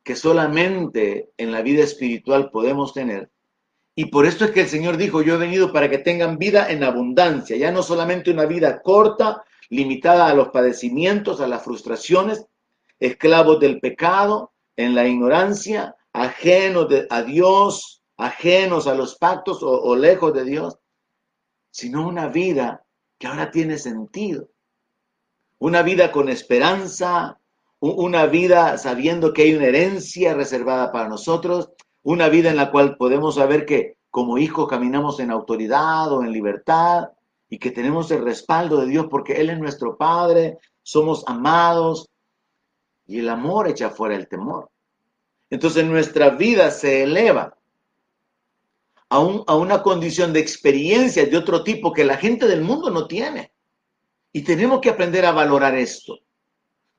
que 0.02 0.16
solamente 0.16 1.30
en 1.36 1.52
la 1.52 1.62
vida 1.62 1.82
espiritual 1.84 2.50
podemos 2.50 2.92
tener. 2.92 3.30
Y 3.94 4.06
por 4.06 4.26
esto 4.26 4.44
es 4.44 4.52
que 4.52 4.62
el 4.62 4.68
Señor 4.68 4.96
dijo, 4.96 5.22
yo 5.22 5.34
he 5.34 5.38
venido 5.38 5.72
para 5.72 5.90
que 5.90 5.98
tengan 5.98 6.38
vida 6.38 6.70
en 6.70 6.82
abundancia, 6.82 7.56
ya 7.56 7.70
no 7.70 7.82
solamente 7.82 8.30
una 8.30 8.46
vida 8.46 8.80
corta, 8.82 9.44
limitada 9.68 10.28
a 10.28 10.34
los 10.34 10.48
padecimientos, 10.48 11.40
a 11.40 11.46
las 11.46 11.62
frustraciones, 11.62 12.46
esclavos 12.98 13.60
del 13.60 13.80
pecado, 13.80 14.52
en 14.76 14.94
la 14.94 15.06
ignorancia, 15.06 15.96
ajenos 16.12 16.88
a 17.10 17.22
Dios, 17.22 18.02
ajenos 18.16 18.86
a 18.86 18.94
los 18.94 19.16
pactos 19.16 19.58
o, 19.62 19.94
lejos 19.96 20.32
de 20.34 20.44
Dios, 20.44 20.78
sino 21.70 22.06
una 22.06 22.28
vida 22.28 22.84
que 23.18 23.26
ahora 23.26 23.50
tiene 23.50 23.78
sentido. 23.78 24.48
Una 25.58 25.82
vida 25.82 26.10
con 26.12 26.28
esperanza, 26.28 27.40
una 27.82 28.26
vida 28.26 28.78
sabiendo 28.78 29.32
que 29.32 29.42
hay 29.42 29.54
una 29.56 29.66
herencia 29.66 30.34
reservada 30.34 30.92
para 30.92 31.08
nosotros, 31.08 31.70
una 32.04 32.28
vida 32.28 32.48
en 32.48 32.56
la 32.56 32.70
cual 32.70 32.96
podemos 32.96 33.34
saber 33.34 33.66
que 33.66 33.96
como 34.08 34.38
hijos 34.38 34.68
caminamos 34.68 35.18
en 35.18 35.32
autoridad 35.32 36.12
o 36.12 36.22
en 36.22 36.30
libertad 36.30 37.08
y 37.48 37.58
que 37.58 37.72
tenemos 37.72 38.08
el 38.12 38.22
respaldo 38.22 38.80
de 38.80 38.86
Dios 38.86 39.06
porque 39.10 39.40
Él 39.40 39.50
es 39.50 39.58
nuestro 39.58 39.96
Padre, 39.96 40.58
somos 40.84 41.24
amados 41.26 42.08
y 43.08 43.18
el 43.18 43.28
amor 43.28 43.66
echa 43.66 43.90
fuera 43.90 44.14
el 44.14 44.28
temor. 44.28 44.70
Entonces 45.50 45.84
nuestra 45.84 46.30
vida 46.30 46.70
se 46.70 47.02
eleva 47.02 47.56
a, 49.08 49.16
a 49.16 49.56
una 49.56 49.82
condición 49.82 50.32
de 50.32 50.38
experiencia 50.38 51.26
de 51.26 51.36
otro 51.36 51.64
tipo 51.64 51.92
que 51.92 52.04
la 52.04 52.16
gente 52.16 52.46
del 52.46 52.62
mundo 52.62 52.90
no 52.90 53.08
tiene. 53.08 53.50
Y 54.32 54.42
tenemos 54.42 54.80
que 54.80 54.90
aprender 54.90 55.26
a 55.26 55.32
valorar 55.32 55.74
esto. 55.74 56.20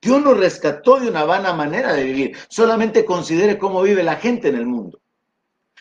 Dios 0.04 0.22
nos 0.22 0.38
rescató 0.38 1.00
de 1.00 1.08
una 1.08 1.24
vana 1.24 1.54
manera 1.54 1.94
de 1.94 2.04
vivir. 2.04 2.38
Solamente 2.50 3.06
considere 3.06 3.58
cómo 3.58 3.82
vive 3.82 4.04
la 4.04 4.18
gente 4.18 4.50
en 4.50 4.56
el 4.56 4.66
mundo. 4.66 5.00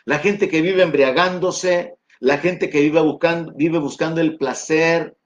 La 0.05 0.21
gente 0.21 0.49
que 0.49 0.63
vive 0.63 0.83
embriagándose, 0.83 1.97
la 2.21 2.39
gente 2.39 2.71
que 2.71 2.81
vive 2.81 3.01
buscando, 3.01 4.21
el 4.21 4.37
placer, 4.37 5.17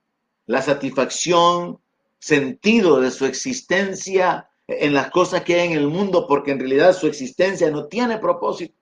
la 0.47 0.63
satisfacción, 0.63 1.79
sentido 2.17 2.99
de 2.99 3.11
su 3.11 3.25
existencia 3.25 4.49
en 4.67 4.95
las 4.95 5.11
cosas 5.11 5.43
que 5.43 5.59
hay 5.59 5.67
en 5.67 5.77
el 5.77 5.87
mundo, 5.87 6.25
porque 6.27 6.51
en 6.51 6.59
realidad 6.59 6.93
su 6.93 7.05
existencia 7.05 7.69
no 7.69 7.85
tiene 7.85 8.17
propósito. 8.17 8.73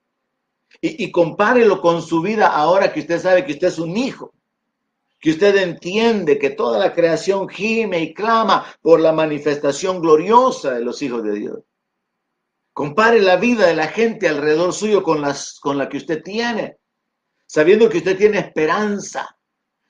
Y, 0.80 1.04
y 1.04 1.12
compárelo 1.12 1.82
con 1.82 2.02
su 2.02 2.22
vida 2.22 2.48
ahora 2.48 2.94
que 2.94 3.02
usted 3.02 3.20
sabe 3.20 3.46
que 3.46 3.54
usted 3.54 3.68
es 3.68 3.80
un 3.80 3.98
hijo 3.98 4.34
que 5.26 5.32
usted 5.32 5.56
entiende 5.56 6.38
que 6.38 6.52
toda 6.52 6.78
la 6.78 6.94
creación 6.94 7.50
gime 7.50 8.00
y 8.00 8.14
clama 8.14 8.64
por 8.84 9.00
la 9.00 9.12
manifestación 9.12 10.00
gloriosa 10.00 10.76
de 10.76 10.86
los 10.86 11.02
hijos 11.02 11.24
de 11.24 11.34
Dios. 11.34 11.60
Compare 12.74 13.20
la 13.20 13.36
vida 13.36 13.66
de 13.66 13.76
la 13.76 13.88
gente 13.88 14.30
alrededor 14.30 14.72
suyo 14.72 15.02
con, 15.02 15.24
con 15.62 15.80
la 15.80 15.90
que 15.90 15.98
usted 15.98 16.22
tiene, 16.22 16.78
sabiendo 17.48 17.90
que 17.90 17.98
usted 17.98 18.16
tiene 18.16 18.38
esperanza. 18.38 19.36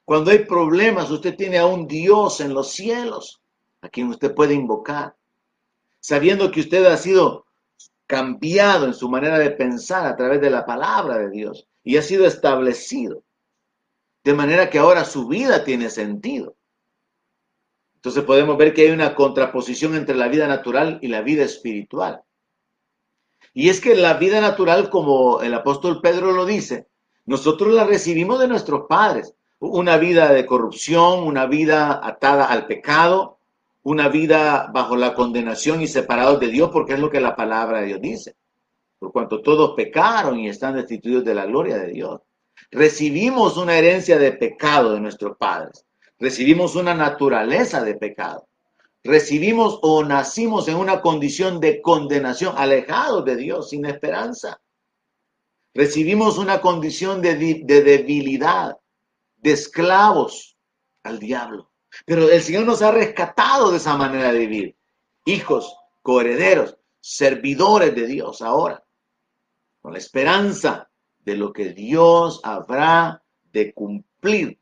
Cuando 0.05 0.31
hay 0.31 0.45
problemas, 0.45 1.11
usted 1.11 1.35
tiene 1.35 1.57
a 1.57 1.65
un 1.65 1.85
Dios 1.85 2.39
en 2.39 2.53
los 2.53 2.71
cielos 2.71 3.41
a 3.81 3.89
quien 3.89 4.07
usted 4.07 4.33
puede 4.33 4.53
invocar, 4.53 5.17
sabiendo 5.99 6.49
que 6.49 6.61
usted 6.61 6.85
ha 6.85 6.95
sido 6.95 7.45
cambiado 8.07 8.85
en 8.85 8.93
su 8.93 9.09
manera 9.09 9.37
de 9.37 9.51
pensar 9.51 10.05
a 10.05 10.15
través 10.15 10.39
de 10.39 10.49
la 10.49 10.65
palabra 10.65 11.17
de 11.17 11.29
Dios 11.29 11.67
y 11.83 11.97
ha 11.97 12.01
sido 12.01 12.25
establecido. 12.25 13.24
De 14.25 14.33
manera 14.33 14.71
que 14.71 14.79
ahora 14.79 15.05
su 15.05 15.27
vida 15.27 15.63
tiene 15.63 15.91
sentido. 15.91 16.55
Entonces 17.97 18.23
podemos 18.23 18.57
ver 18.57 18.73
que 18.73 18.81
hay 18.81 18.89
una 18.89 19.13
contraposición 19.13 19.93
entre 19.93 20.15
la 20.15 20.27
vida 20.27 20.47
natural 20.47 20.97
y 21.03 21.09
la 21.09 21.21
vida 21.21 21.43
espiritual. 21.43 22.23
Y 23.53 23.69
es 23.69 23.79
que 23.79 23.95
la 23.95 24.15
vida 24.15 24.41
natural, 24.41 24.89
como 24.89 25.41
el 25.41 25.53
apóstol 25.53 26.01
Pedro 26.01 26.31
lo 26.31 26.47
dice, 26.47 26.87
nosotros 27.25 27.71
la 27.71 27.85
recibimos 27.85 28.39
de 28.39 28.47
nuestros 28.47 28.87
padres. 28.89 29.35
Una 29.59 29.97
vida 29.97 30.33
de 30.33 30.47
corrupción, 30.47 31.21
una 31.21 31.45
vida 31.45 32.01
atada 32.03 32.45
al 32.45 32.65
pecado, 32.65 33.37
una 33.83 34.09
vida 34.09 34.71
bajo 34.73 34.95
la 34.95 35.13
condenación 35.13 35.83
y 35.83 35.87
separados 35.87 36.39
de 36.39 36.47
Dios, 36.47 36.71
porque 36.73 36.93
es 36.93 36.99
lo 36.99 37.11
que 37.11 37.21
la 37.21 37.35
palabra 37.35 37.81
de 37.81 37.85
Dios 37.85 38.01
dice. 38.01 38.35
Por 38.97 39.11
cuanto 39.11 39.43
todos 39.43 39.75
pecaron 39.75 40.39
y 40.39 40.49
están 40.49 40.73
destituidos 40.73 41.23
de 41.23 41.35
la 41.35 41.45
gloria 41.45 41.77
de 41.77 41.89
Dios. 41.89 42.21
Recibimos 42.71 43.57
una 43.57 43.77
herencia 43.77 44.17
de 44.17 44.31
pecado 44.31 44.93
de 44.93 44.99
nuestros 44.99 45.37
padres. 45.37 45.85
Recibimos 46.19 46.75
una 46.75 46.93
naturaleza 46.93 47.83
de 47.83 47.95
pecado. 47.95 48.47
Recibimos 49.03 49.79
o 49.83 50.03
nacimos 50.03 50.67
en 50.67 50.75
una 50.75 51.01
condición 51.01 51.59
de 51.59 51.81
condenación, 51.81 52.55
alejados 52.57 53.23
de 53.25 53.35
Dios, 53.35 53.69
sin 53.69 53.85
esperanza. 53.85 54.59
Recibimos 55.73 56.37
una 56.37 56.61
condición 56.61 57.21
de, 57.21 57.35
de 57.63 57.81
debilidad, 57.83 58.77
de 59.37 59.51
esclavos 59.51 60.57
al 61.03 61.19
diablo. 61.19 61.71
Pero 62.05 62.29
el 62.29 62.41
Señor 62.41 62.65
nos 62.65 62.81
ha 62.81 62.91
rescatado 62.91 63.71
de 63.71 63.77
esa 63.77 63.95
manera 63.95 64.31
de 64.31 64.39
vivir. 64.39 64.75
Hijos, 65.25 65.75
coherederos, 66.01 66.77
servidores 66.99 67.93
de 67.93 68.07
Dios 68.07 68.41
ahora, 68.41 68.83
con 69.81 69.93
la 69.93 69.99
esperanza 69.99 70.89
de 71.25 71.35
lo 71.35 71.51
que 71.51 71.73
Dios 71.73 72.39
habrá 72.43 73.23
de 73.51 73.73
cumplir, 73.73 74.59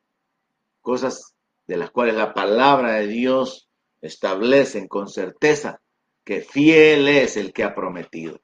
cosas 0.82 1.36
de 1.68 1.78
las 1.78 1.92
cuales 1.92 2.16
la 2.16 2.34
palabra 2.34 2.94
de 2.94 3.08
Dios 3.08 3.70
establece 4.02 4.88
con 4.88 5.10
certeza 5.10 5.82
que 6.24 6.42
fiel 6.42 7.08
es 7.08 7.38
el 7.38 7.54
que 7.54 7.64
ha 7.64 7.76
prometido. 7.76 8.40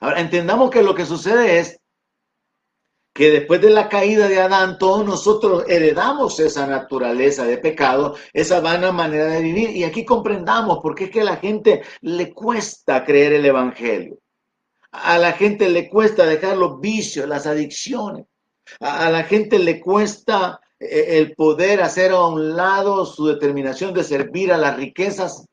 Ahora, 0.00 0.20
entendamos 0.20 0.70
que 0.70 0.82
lo 0.82 0.94
que 0.94 1.06
sucede 1.06 1.58
es 1.58 1.80
que 3.14 3.30
después 3.30 3.60
de 3.60 3.70
la 3.70 3.88
caída 3.88 4.28
de 4.28 4.40
Adán, 4.40 4.78
todos 4.78 5.04
nosotros 5.04 5.64
heredamos 5.66 6.38
esa 6.38 6.66
naturaleza 6.66 7.44
de 7.44 7.58
pecado, 7.58 8.14
esa 8.32 8.60
vana 8.60 8.92
manera 8.92 9.26
de 9.26 9.42
vivir. 9.42 9.70
Y 9.70 9.84
aquí 9.84 10.04
comprendamos 10.04 10.78
por 10.80 10.94
qué 10.94 11.04
es 11.04 11.10
que 11.10 11.22
a 11.22 11.24
la 11.24 11.36
gente 11.36 11.82
le 12.02 12.32
cuesta 12.32 13.04
creer 13.04 13.32
el 13.32 13.46
Evangelio. 13.46 14.18
A 14.90 15.18
la 15.18 15.32
gente 15.32 15.68
le 15.68 15.88
cuesta 15.88 16.24
dejar 16.24 16.56
los 16.56 16.80
vicios, 16.80 17.28
las 17.28 17.46
adicciones. 17.46 18.26
A, 18.80 19.10
la 19.10 19.24
gente 19.24 19.58
le 19.58 19.80
cuesta 19.80 20.60
eh, 20.78 21.18
el 21.18 21.34
poder 21.34 21.82
hacer 21.82 22.12
a 22.12 22.26
un 22.26 22.56
lado 22.56 23.04
su 23.06 23.26
determinación 23.26 23.92
de 23.94 24.04
servir 24.04 24.52
a 24.52 24.56
las 24.56 24.76
riquezas 24.76 25.46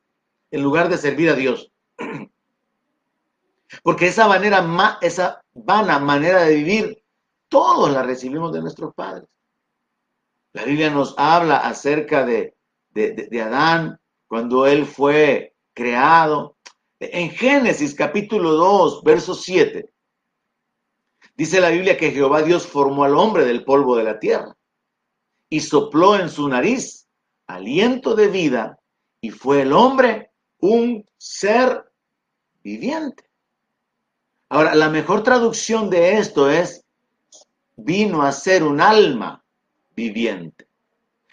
en 0.51 0.63
lugar 0.63 0.89
de 0.89 0.97
servir 0.97 1.29
a 1.29 1.35
Dios. 1.35 1.71
Porque 3.83 4.07
esa 4.07 4.27
manera, 4.27 4.97
esa 5.01 5.41
vana 5.53 5.99
manera 5.99 6.43
de 6.43 6.55
vivir, 6.55 7.03
todos 7.49 7.91
la 7.91 8.03
recibimos 8.03 8.53
de 8.53 8.61
nuestros 8.61 8.93
padres. 8.93 9.27
La 10.53 10.63
Biblia 10.63 10.89
nos 10.89 11.13
habla 11.17 11.57
acerca 11.57 12.25
de, 12.25 12.55
de 12.93 13.41
Adán 13.41 13.99
cuando 14.27 14.65
él 14.65 14.85
fue 14.85 15.53
creado, 15.73 16.54
en 17.13 17.31
Génesis 17.31 17.93
capítulo 17.93 18.51
2, 18.51 19.03
verso 19.03 19.33
7, 19.33 19.89
dice 21.35 21.59
la 21.59 21.69
Biblia 21.69 21.97
que 21.97 22.11
Jehová 22.11 22.41
Dios 22.41 22.65
formó 22.65 23.03
al 23.03 23.15
hombre 23.15 23.45
del 23.45 23.63
polvo 23.63 23.95
de 23.95 24.03
la 24.03 24.19
tierra 24.19 24.55
y 25.49 25.59
sopló 25.59 26.17
en 26.17 26.29
su 26.29 26.47
nariz 26.47 27.07
aliento 27.47 28.15
de 28.15 28.27
vida 28.27 28.79
y 29.21 29.29
fue 29.29 29.61
el 29.61 29.73
hombre 29.73 30.31
un 30.59 31.05
ser 31.17 31.91
viviente. 32.63 33.29
Ahora, 34.49 34.75
la 34.75 34.89
mejor 34.89 35.23
traducción 35.23 35.89
de 35.89 36.17
esto 36.17 36.49
es, 36.49 36.85
vino 37.75 38.21
a 38.21 38.31
ser 38.31 38.63
un 38.63 38.79
alma 38.79 39.43
viviente. 39.95 40.67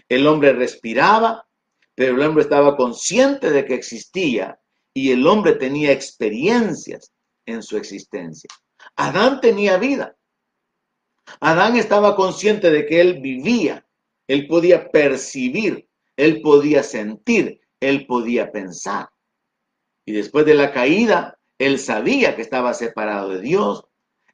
El 0.08 0.26
hombre 0.26 0.52
respiraba, 0.52 1.46
pero 1.94 2.16
el 2.16 2.22
hombre 2.22 2.42
estaba 2.42 2.76
consciente 2.76 3.50
de 3.50 3.64
que 3.64 3.74
existía 3.74 4.58
y 4.94 5.12
el 5.12 5.26
hombre 5.26 5.55
tenía 5.55 5.92
experiencias 5.92 7.12
en 7.46 7.62
su 7.62 7.76
existencia. 7.76 8.48
Adán 8.96 9.40
tenía 9.40 9.78
vida. 9.78 10.16
Adán 11.40 11.76
estaba 11.76 12.16
consciente 12.16 12.70
de 12.70 12.87
que 12.87 13.00
él 13.00 13.20
vivía, 13.20 13.87
él 14.26 14.46
podía 14.46 14.90
percibir, 14.90 15.88
él 16.16 16.42
podía 16.42 16.83
sentir, 16.83 17.61
él 17.81 18.07
podía 18.07 18.50
pensar. 18.52 19.09
Y 20.05 20.12
después 20.12 20.44
de 20.44 20.55
la 20.55 20.72
caída, 20.72 21.38
él 21.59 21.78
sabía 21.78 22.35
que 22.35 22.42
estaba 22.42 22.74
separado 22.74 23.31
de 23.31 23.40
Dios, 23.40 23.85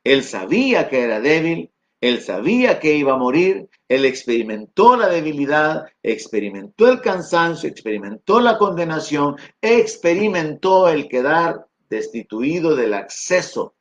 él 0.03 0.25
sabía 0.25 0.89
que 0.89 1.03
era 1.03 1.21
débil, 1.21 1.71
él 2.01 2.21
sabía 2.23 2.79
que 2.79 2.95
iba 2.95 3.15
a 3.15 3.19
morir, 3.19 3.69
él 3.89 4.05
experimentó 4.05 4.97
la 4.97 5.09
debilidad, 5.09 5.87
experimentó 6.03 6.89
el 6.89 7.01
cansancio, 7.01 7.69
experimentó 7.69 8.41
la 8.41 8.57
condenación, 8.57 9.37
experimentó 9.61 10.89
el 10.89 11.09
quedar 11.09 11.67
destituido 11.91 12.77
del 12.77 12.95
acceso 12.95 13.75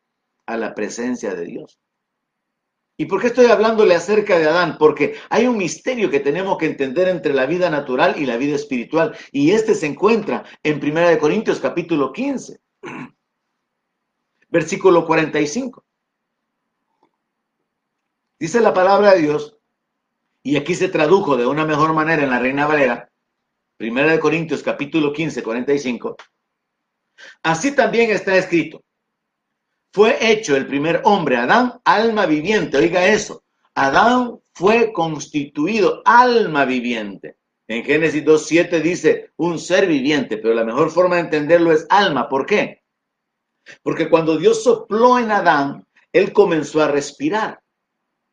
a 0.48 0.58
la 0.58 0.74
presencia 0.74 1.36
de 1.36 1.46
Dios. 1.46 1.80
¿Y 3.00 3.06
por 3.06 3.22
qué 3.22 3.28
estoy 3.28 3.46
hablándole 3.46 3.94
acerca 3.94 4.40
de 4.40 4.48
Adán? 4.48 4.78
Porque 4.80 5.16
hay 5.30 5.46
un 5.46 5.58
misterio 5.58 6.10
que 6.10 6.20
tenemos 6.20 6.58
que 6.58 6.66
entender 6.66 7.08
entre 7.08 7.36
la 7.36 7.46
vida 7.46 7.70
natural 7.70 8.16
y 8.18 8.26
la 8.26 8.38
vida 8.38 8.56
espiritual. 8.56 9.16
Y 9.32 9.52
este 9.52 9.76
se 9.76 9.86
encuentra 9.86 10.44
en 10.64 10.84
1 10.84 11.20
Corintios 11.20 11.60
capítulo 11.60 12.12
15, 12.12 12.60
versículo 14.50 15.06
45. 15.06 15.87
Dice 18.40 18.62
la 18.62 18.74
palabra 18.74 19.14
de 19.14 19.22
Dios, 19.22 19.58
y 20.44 20.58
aquí 20.58 20.76
se 20.76 20.90
tradujo 20.90 21.38
de 21.38 21.48
una 21.48 21.66
mejor 21.66 21.94
manera 21.94 22.24
en 22.24 22.30
la 22.30 22.40
Reina 22.40 22.68
Valera, 22.68 23.10
Primera 23.78 24.12
de 24.12 24.20
Corintios 24.20 24.64
capítulo 24.64 25.14
15, 25.14 25.44
45. 25.44 26.16
Así 27.44 27.76
también 27.76 28.10
está 28.10 28.36
escrito. 28.36 28.84
Fue 29.92 30.18
hecho 30.32 30.56
el 30.56 30.66
primer 30.66 31.02
hombre, 31.04 31.38
Adán, 31.38 31.80
alma 31.84 32.26
viviente. 32.26 32.78
Oiga 32.78 33.08
eso. 33.08 33.44
Adán 33.76 34.40
fue 34.54 34.92
constituido 34.92 36.02
alma 36.06 36.66
viviente. 36.66 37.38
En 37.68 37.84
Génesis 37.84 38.26
2.7 38.26 38.82
dice 38.82 39.32
un 39.38 39.60
ser 39.60 39.86
viviente, 39.86 40.38
pero 40.38 40.56
la 40.56 40.64
mejor 40.64 40.90
forma 40.90 41.18
de 41.18 41.22
entenderlo 41.22 41.72
es 41.72 41.86
alma. 41.90 42.28
¿Por 42.28 42.48
qué? 42.48 42.82
Porque 43.84 44.10
cuando 44.10 44.38
Dios 44.38 44.64
sopló 44.64 45.20
en 45.20 45.32
Adán, 45.32 45.86
él 46.12 46.34
comenzó 46.34 46.82
a 46.82 46.88
respirar. 46.88 47.62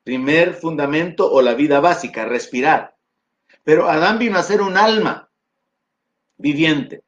Primer 0.04 0.54
fundamento 0.54 1.30
o 1.32 1.42
la 1.42 1.54
vida 1.54 1.80
básica, 1.80 2.24
respirar. 2.26 2.94
Pero 3.64 3.88
Adán 3.88 4.18
vino 4.18 4.38
a 4.38 4.42
ser 4.42 4.60
un 4.60 4.76
alma 4.76 5.30
viviente. 6.36 7.02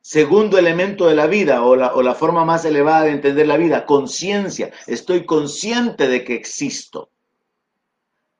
Segundo 0.00 0.56
elemento 0.56 1.06
de 1.06 1.14
la 1.14 1.26
vida 1.26 1.62
o 1.62 1.76
la, 1.76 1.94
o 1.94 2.02
la 2.02 2.14
forma 2.14 2.44
más 2.44 2.64
elevada 2.64 3.04
de 3.04 3.10
entender 3.10 3.46
la 3.46 3.58
vida, 3.58 3.84
conciencia. 3.84 4.72
Estoy 4.86 5.26
consciente 5.26 6.08
de 6.08 6.24
que 6.24 6.34
existo. 6.34 7.10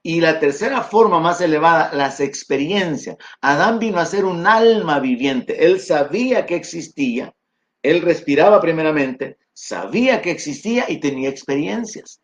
Y 0.02 0.22
la 0.22 0.40
tercera 0.40 0.82
forma 0.82 1.20
más 1.20 1.42
elevada, 1.42 1.92
las 1.92 2.20
experiencias. 2.20 3.18
Adán 3.42 3.78
vino 3.78 3.98
a 3.98 4.06
ser 4.06 4.24
un 4.24 4.46
alma 4.46 5.00
viviente. 5.00 5.66
Él 5.66 5.80
sabía 5.80 6.46
que 6.46 6.56
existía. 6.56 7.34
Él 7.82 8.02
respiraba 8.02 8.60
primeramente, 8.60 9.38
sabía 9.52 10.22
que 10.22 10.30
existía 10.30 10.86
y 10.88 10.98
tenía 10.98 11.28
experiencias. 11.28 12.22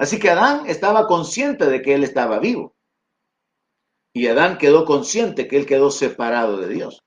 Así 0.00 0.18
que 0.18 0.30
Adán 0.30 0.64
estaba 0.66 1.06
consciente 1.06 1.66
de 1.66 1.82
que 1.82 1.92
él 1.92 2.04
estaba 2.04 2.38
vivo. 2.38 2.74
Y 4.14 4.28
Adán 4.28 4.56
quedó 4.56 4.86
consciente 4.86 5.46
que 5.46 5.58
él 5.58 5.66
quedó 5.66 5.90
separado 5.90 6.56
de 6.56 6.70
Dios. 6.70 7.04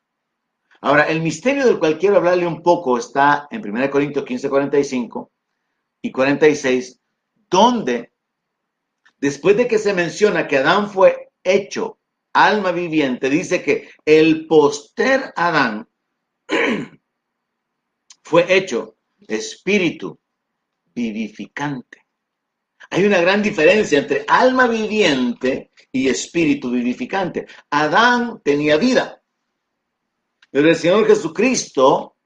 Ahora, 0.79 1.05
el 1.09 1.23
misterio 1.23 1.65
del 1.65 1.79
cual 1.79 1.97
quiero 1.97 2.17
hablarle 2.17 2.45
un 2.45 2.61
poco 2.61 2.99
está 2.99 3.47
en 3.49 3.67
1 3.67 3.89
Corintios 3.89 4.23
15, 4.23 4.47
45 4.47 5.31
y 6.03 6.11
46, 6.11 6.99
donde 7.49 8.11
después 9.17 9.57
de 9.57 9.67
que 9.67 9.79
se 9.79 9.95
menciona 9.95 10.47
que 10.47 10.57
Adán 10.57 10.87
fue 10.87 11.31
hecho 11.43 11.97
alma 12.31 12.71
viviente, 12.71 13.27
dice 13.27 13.63
que 13.63 13.89
el 14.05 14.45
poster 14.45 15.33
Adán 15.35 15.89
fue 18.23 18.55
hecho 18.55 18.97
espíritu 19.27 20.19
vivificante. 20.93 22.02
Hay 22.93 23.05
una 23.05 23.19
gran 23.19 23.41
diferencia 23.41 23.97
entre 23.97 24.23
alma 24.27 24.67
viviente 24.67 25.71
y 25.91 26.09
espíritu 26.09 26.69
vivificante. 26.69 27.47
Adán 27.71 28.39
tenía 28.43 28.77
vida, 28.77 29.19
pero 30.51 30.69
el 30.69 30.75
Señor 30.75 31.07
Jesucristo 31.07 32.17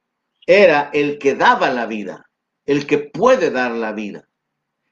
era 0.45 0.89
el 0.91 1.19
que 1.19 1.35
daba 1.35 1.69
la 1.69 1.85
vida, 1.85 2.29
el 2.65 2.85
que 2.85 2.97
puede 2.97 3.49
dar 3.49 3.71
la 3.71 3.93
vida. 3.93 4.27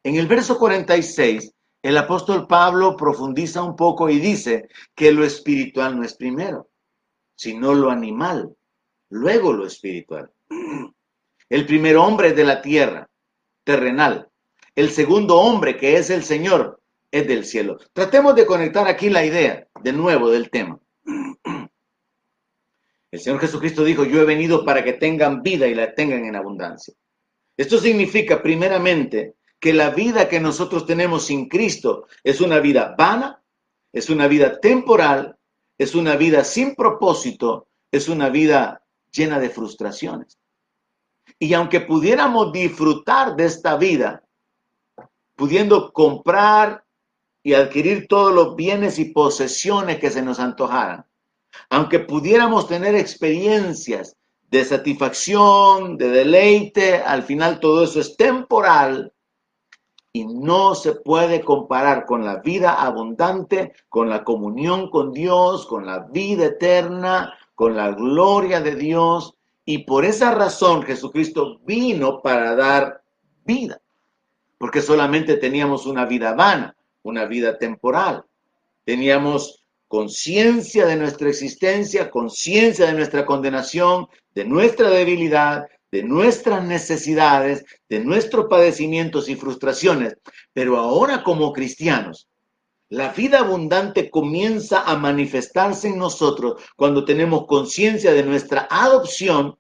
En 0.02 0.16
el 0.16 0.28
verso 0.28 0.58
46, 0.58 1.54
el 1.82 1.98
apóstol 1.98 2.48
Pablo 2.48 2.96
profundiza 2.96 3.62
un 3.62 3.76
poco 3.76 4.10
y 4.10 4.18
dice 4.18 4.70
que 4.96 5.12
lo 5.12 5.26
espiritual 5.26 5.98
no 5.98 6.06
es 6.06 6.14
primero, 6.14 6.70
sino 7.36 7.74
lo 7.74 7.92
animal, 7.92 8.56
luego 9.10 9.52
lo 9.52 9.68
espiritual. 9.68 10.32
El 11.50 11.66
primer 11.66 11.98
hombre 11.98 12.32
de 12.32 12.46
la 12.46 12.62
tierra, 12.62 13.10
terrenal. 13.66 14.30
El 14.76 14.92
segundo 14.92 15.38
hombre, 15.38 15.78
que 15.78 15.98
es 15.98 16.10
el 16.10 16.24
Señor, 16.24 16.82
es 17.10 17.28
del 17.28 17.46
cielo. 17.46 17.78
Tratemos 17.94 18.36
de 18.36 18.46
conectar 18.46 18.88
aquí 18.88 19.10
la 19.10 19.26
idea 19.26 19.68
de 19.82 19.94
nuevo 19.94 20.30
del 20.30 20.50
tema. 20.50 20.80
El 23.12 23.22
Señor 23.22 23.40
Jesucristo 23.40 23.86
dijo, 23.86 24.04
yo 24.04 24.22
he 24.22 24.26
venido 24.26 24.66
para 24.66 24.84
que 24.84 24.92
tengan 24.92 25.42
vida 25.42 25.68
y 25.68 25.74
la 25.74 25.96
tengan 25.96 26.26
en 26.26 26.36
abundancia. 26.36 26.94
Esto 27.56 27.78
significa, 27.78 28.44
primeramente, 28.44 29.36
que 29.58 29.72
la 29.74 29.92
vida 29.92 30.28
que 30.28 30.42
nosotros 30.42 30.86
tenemos 30.86 31.28
sin 31.28 31.48
Cristo 31.48 32.08
es 32.26 32.42
una 32.42 32.60
vida 32.60 32.94
vana, 32.98 33.42
es 33.94 34.10
una 34.10 34.28
vida 34.28 34.60
temporal, 34.60 35.38
es 35.78 35.96
una 35.96 36.18
vida 36.18 36.44
sin 36.44 36.76
propósito, 36.76 37.70
es 37.90 38.10
una 38.10 38.28
vida 38.28 38.84
llena 39.10 39.40
de 39.40 39.50
frustraciones. 39.50 40.38
Y 41.40 41.54
aunque 41.54 41.80
pudiéramos 41.80 42.52
disfrutar 42.52 43.38
de 43.38 43.46
esta 43.46 43.78
vida, 43.78 44.25
pudiendo 45.36 45.92
comprar 45.92 46.84
y 47.44 47.54
adquirir 47.54 48.08
todos 48.08 48.34
los 48.34 48.56
bienes 48.56 48.98
y 49.00 49.06
posesiones 49.06 50.00
que 50.00 50.10
se 50.10 50.22
nos 50.22 50.40
antojaran, 50.40 51.06
aunque 51.70 52.00
pudiéramos 52.00 52.68
tener 52.68 52.96
experiencias 52.96 54.16
de 54.50 54.66
satisfacción, 54.66 55.98
de 55.98 56.10
deleite, 56.10 56.98
al 56.98 57.24
final 57.24 57.60
todo 57.60 57.84
eso 57.84 58.00
es 58.00 58.16
temporal 58.16 59.12
y 60.16 60.24
no 60.26 60.76
se 60.76 60.94
puede 60.94 61.42
comparar 61.42 62.06
con 62.06 62.24
la 62.24 62.38
vida 62.38 62.82
abundante, 62.82 63.74
con 63.90 64.10
la 64.10 64.24
comunión 64.24 64.90
con 64.90 65.12
Dios, 65.12 65.66
con 65.66 65.86
la 65.86 66.00
vida 66.00 66.46
eterna, 66.46 67.34
con 67.54 67.76
la 67.76 67.92
gloria 67.92 68.62
de 68.62 68.76
Dios. 68.76 69.36
Y 69.66 69.80
por 69.80 70.06
esa 70.06 70.32
razón 70.32 70.84
Jesucristo 70.84 71.60
vino 71.66 72.22
para 72.22 72.56
dar 72.56 73.02
vida, 73.44 73.82
porque 74.58 74.82
solamente 74.82 75.38
teníamos 75.38 75.86
una 75.86 76.06
vida 76.06 76.34
vana, 76.34 76.76
una 77.04 77.26
vida 77.26 77.58
temporal. 77.58 78.24
Teníamos 78.84 79.62
conciencia 79.88 80.86
de 80.86 80.96
nuestra 80.96 81.30
existencia, 81.30 82.10
conciencia 82.10 82.88
de 82.88 82.94
nuestra 82.94 83.26
condenación, 83.26 84.08
de 84.34 84.46
nuestra 84.46 84.90
debilidad, 84.90 85.66
de 85.92 86.04
nuestras 86.04 86.64
necesidades, 86.64 87.64
de 87.88 88.00
nuestros 88.00 88.48
padecimientos 88.50 89.30
y 89.30 89.36
frustraciones. 89.36 90.18
Pero 90.54 90.78
ahora 90.78 91.24
como 91.24 91.54
cristianos, 91.54 92.28
la 92.90 93.10
vida 93.14 93.40
abundante 93.40 94.10
comienza 94.10 94.84
a 94.84 94.98
manifestarse 94.98 95.88
en 95.88 95.98
nosotros 95.98 96.62
cuando 96.76 97.04
tenemos 97.04 97.48
conciencia 97.48 98.14
de 98.14 98.24
nuestra 98.24 98.68
adopción, 98.70 99.58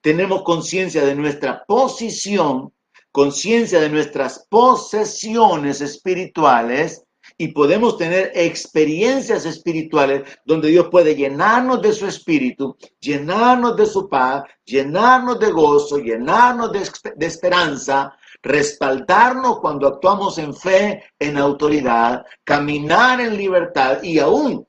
tenemos 0.00 0.42
conciencia 0.42 1.04
de 1.04 1.14
nuestra 1.14 1.64
posición, 1.66 2.72
conciencia 3.12 3.78
de 3.78 3.90
nuestras 3.90 4.46
posesiones 4.48 5.80
espirituales 5.80 7.04
y 7.38 7.48
podemos 7.48 7.96
tener 7.98 8.32
experiencias 8.34 9.44
espirituales 9.46 10.22
donde 10.44 10.68
Dios 10.68 10.88
puede 10.90 11.14
llenarnos 11.14 11.80
de 11.82 11.92
su 11.92 12.06
espíritu, 12.06 12.76
llenarnos 13.00 13.76
de 13.76 13.86
su 13.86 14.08
paz, 14.08 14.44
llenarnos 14.64 15.38
de 15.38 15.50
gozo, 15.50 15.98
llenarnos 15.98 16.72
de, 16.72 17.26
esperanza, 17.26 18.16
respaldarnos 18.42 19.60
cuando 19.60 19.86
actuamos 19.86 20.38
en 20.38 20.54
fe, 20.54 21.04
en 21.18 21.38
autoridad, 21.38 22.24
caminar 22.44 23.20
en 23.20 23.36
libertad 23.36 24.02
y 24.02 24.18
aún 24.18 24.66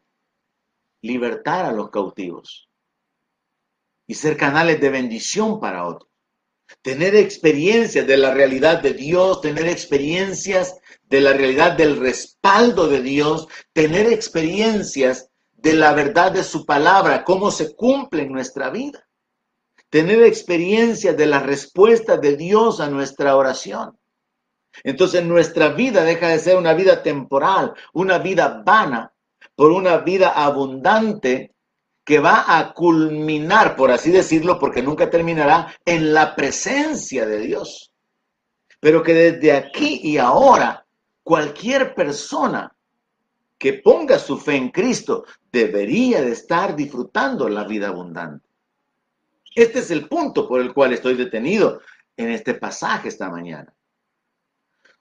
libertar 1.01 1.65
a 1.65 1.71
los 1.71 1.89
cautivos 1.89 2.69
y 4.05 4.13
ser 4.13 4.37
canales 4.37 4.79
de 4.79 4.89
bendición 4.89 5.59
para 5.59 5.87
otros. 5.87 6.12
Tener 6.81 7.15
experiencias 7.15 8.05
de 8.07 8.17
la 8.17 8.33
realidad 8.33 8.81
de 8.81 8.93
Dios, 8.93 9.41
tener 9.41 9.67
experiencias 9.67 10.75
de 11.03 11.21
la 11.21 11.33
realidad 11.33 11.73
del 11.73 11.97
respaldo 11.97 12.87
de 12.87 13.01
Dios, 13.01 13.47
tener 13.73 14.11
experiencias 14.11 15.29
de 15.53 15.73
la 15.73 15.93
verdad 15.93 16.31
de 16.31 16.43
su 16.43 16.65
palabra, 16.65 17.23
cómo 17.23 17.51
se 17.51 17.75
cumple 17.75 18.23
en 18.23 18.31
nuestra 18.31 18.69
vida. 18.69 19.07
Tener 19.89 20.23
experiencias 20.23 21.15
de 21.15 21.25
la 21.25 21.39
respuesta 21.39 22.17
de 22.17 22.35
Dios 22.35 22.79
a 22.79 22.89
nuestra 22.89 23.35
oración. 23.35 23.97
Entonces 24.83 25.23
nuestra 25.23 25.69
vida 25.69 26.03
deja 26.03 26.29
de 26.29 26.39
ser 26.39 26.57
una 26.57 26.73
vida 26.73 27.03
temporal, 27.03 27.73
una 27.93 28.17
vida 28.17 28.63
vana, 28.65 29.13
por 29.55 29.71
una 29.71 29.97
vida 29.97 30.29
abundante 30.29 31.52
que 32.03 32.19
va 32.19 32.57
a 32.57 32.73
culminar, 32.73 33.75
por 33.75 33.91
así 33.91 34.11
decirlo, 34.11 34.59
porque 34.59 34.81
nunca 34.81 35.09
terminará, 35.09 35.73
en 35.85 36.13
la 36.13 36.35
presencia 36.35 37.25
de 37.25 37.39
Dios. 37.39 37.91
Pero 38.79 39.01
que 39.01 39.13
desde 39.13 39.53
aquí 39.53 40.01
y 40.03 40.17
ahora 40.17 40.83
Cualquier 41.23 41.95
persona 41.95 42.75
que 43.57 43.73
ponga 43.73 44.19
su 44.19 44.37
fe 44.37 44.57
en 44.57 44.69
Cristo 44.69 45.23
debería 45.51 46.21
de 46.21 46.33
estar 46.33 46.75
disfrutando 46.75 47.47
la 47.47 47.63
vida 47.63 47.87
abundante. 47.87 48.45
Este 49.55 49.79
es 49.79 49.89
el 49.89 50.09
punto 50.09 50.47
por 50.47 50.59
el 50.59 50.73
cual 50.73 50.91
estoy 50.91 51.15
detenido 51.15 51.79
en 52.17 52.29
este 52.29 52.55
pasaje 52.55 53.07
esta 53.07 53.29
mañana. 53.29 53.73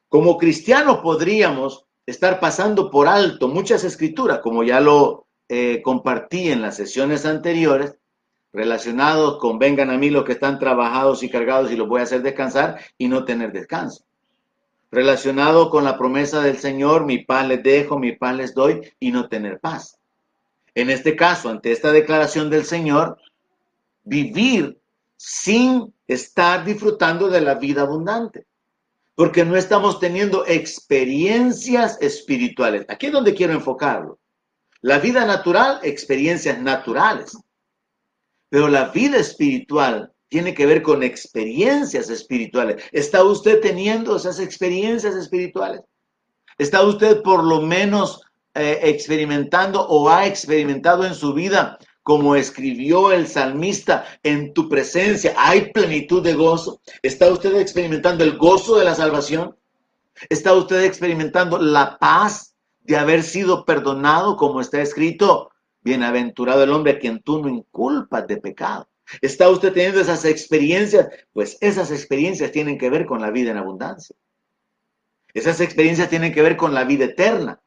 Como 0.08 0.38
cristianos 0.38 0.98
podríamos 0.98 1.86
estar 2.06 2.38
pasando 2.38 2.88
por 2.88 3.08
alto 3.08 3.48
muchas 3.48 3.82
escrituras, 3.82 4.38
como 4.38 4.62
ya 4.62 4.78
lo 4.78 5.21
eh, 5.52 5.82
compartí 5.82 6.50
en 6.50 6.62
las 6.62 6.76
sesiones 6.76 7.26
anteriores, 7.26 7.96
relacionados 8.52 9.38
con 9.38 9.58
vengan 9.58 9.90
a 9.90 9.98
mí 9.98 10.10
los 10.10 10.24
que 10.24 10.32
están 10.32 10.58
trabajados 10.58 11.22
y 11.22 11.30
cargados 11.30 11.70
y 11.70 11.76
los 11.76 11.88
voy 11.88 12.00
a 12.00 12.04
hacer 12.04 12.22
descansar 12.22 12.80
y 12.96 13.08
no 13.08 13.24
tener 13.24 13.52
descanso 13.52 14.04
relacionado 14.92 15.70
con 15.70 15.84
la 15.84 15.96
promesa 15.96 16.42
del 16.42 16.58
Señor, 16.58 17.06
mi 17.06 17.18
paz 17.18 17.48
les 17.48 17.62
dejo, 17.62 17.98
mi 17.98 18.12
paz 18.12 18.36
les 18.36 18.54
doy, 18.54 18.92
y 19.00 19.10
no 19.10 19.26
tener 19.28 19.58
paz. 19.58 19.98
En 20.74 20.90
este 20.90 21.16
caso, 21.16 21.48
ante 21.48 21.72
esta 21.72 21.90
declaración 21.90 22.50
del 22.50 22.64
Señor, 22.64 23.18
vivir 24.04 24.78
sin 25.16 25.92
estar 26.06 26.64
disfrutando 26.64 27.28
de 27.28 27.40
la 27.40 27.54
vida 27.54 27.82
abundante. 27.82 28.46
Porque 29.14 29.44
no 29.44 29.56
estamos 29.56 29.98
teniendo 29.98 30.46
experiencias 30.46 31.98
espirituales. 32.00 32.84
Aquí 32.88 33.06
es 33.06 33.12
donde 33.12 33.34
quiero 33.34 33.54
enfocarlo. 33.54 34.18
La 34.82 34.98
vida 34.98 35.24
natural, 35.24 35.78
experiencias 35.84 36.58
naturales. 36.60 37.38
Pero 38.48 38.68
la 38.68 38.88
vida 38.88 39.16
espiritual 39.16 40.12
tiene 40.28 40.54
que 40.54 40.66
ver 40.66 40.82
con 40.82 41.04
experiencias 41.04 42.10
espirituales. 42.10 42.82
¿Está 42.90 43.22
usted 43.22 43.60
teniendo 43.60 44.16
esas 44.16 44.40
experiencias 44.40 45.14
espirituales? 45.14 45.82
¿Está 46.58 46.82
usted 46.82 47.22
por 47.22 47.44
lo 47.44 47.60
menos 47.60 48.22
eh, 48.54 48.80
experimentando 48.82 49.86
o 49.86 50.08
ha 50.10 50.26
experimentado 50.26 51.06
en 51.06 51.14
su 51.14 51.32
vida, 51.32 51.78
como 52.02 52.34
escribió 52.34 53.12
el 53.12 53.28
salmista, 53.28 54.04
en 54.24 54.52
tu 54.52 54.68
presencia 54.68 55.32
hay 55.36 55.70
plenitud 55.72 56.24
de 56.24 56.34
gozo? 56.34 56.80
¿Está 57.02 57.30
usted 57.30 57.54
experimentando 57.56 58.24
el 58.24 58.36
gozo 58.36 58.76
de 58.76 58.84
la 58.84 58.96
salvación? 58.96 59.56
¿Está 60.28 60.54
usted 60.54 60.82
experimentando 60.82 61.58
la 61.58 61.98
paz 61.98 62.51
de 62.84 62.96
haber 62.96 63.22
sido 63.22 63.64
perdonado, 63.64 64.36
como 64.36 64.60
está 64.60 64.80
escrito? 64.80 65.50
Bienaventurado 65.82 66.62
el 66.62 66.70
hombre 66.70 66.92
a 66.92 66.98
quien 66.98 67.20
tú 67.20 67.40
no 67.40 67.48
inculpas 67.48 68.26
de 68.26 68.36
pecado. 68.36 68.88
¿Está 69.20 69.48
usted 69.50 69.72
teniendo 69.72 70.00
esas 70.00 70.24
experiencias? 70.24 71.08
Pues 71.32 71.58
esas 71.60 71.90
experiencias 71.90 72.52
tienen 72.52 72.78
que 72.78 72.90
ver 72.90 73.06
con 73.06 73.20
la 73.20 73.30
vida 73.30 73.50
en 73.50 73.58
abundancia. 73.58 74.16
Esas 75.34 75.60
experiencias 75.60 76.08
tienen 76.08 76.32
que 76.32 76.42
ver 76.42 76.56
con 76.56 76.74
la 76.74 76.84
vida 76.84 77.06
eterna, 77.06 77.60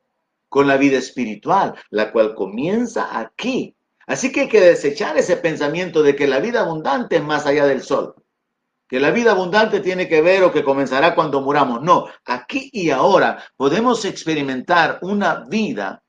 con 0.50 0.68
la 0.68 0.78
vida 0.78 0.98
espiritual, 0.98 1.76
la 1.90 2.12
cual 2.12 2.36
comienza 2.36 3.20
aquí. 3.20 3.76
Así 4.08 4.32
que 4.32 4.42
hay 4.42 4.50
que 4.50 4.62
desechar 4.62 5.18
ese 5.18 5.38
pensamiento 5.38 6.04
de 6.04 6.16
que 6.16 6.28
la 6.28 6.40
vida 6.40 6.62
abundante 6.62 7.18
es 7.18 7.24
más 7.24 7.46
allá 7.46 7.66
del 7.66 7.82
sol. 7.82 8.16
Que 8.88 9.00
la 9.00 9.12
vida 9.12 9.32
abundante 9.32 9.80
tiene 9.80 10.08
que 10.08 10.22
ver 10.22 10.44
o 10.44 10.52
que 10.52 10.64
comenzará 10.64 11.16
cuando 11.16 11.42
muramos. 11.42 11.82
No, 11.82 12.08
aquí 12.26 12.70
y 12.72 12.92
ahora 12.92 13.44
podemos 13.58 14.06
experimentar 14.06 15.00
una 15.02 15.46
vida 15.48 16.04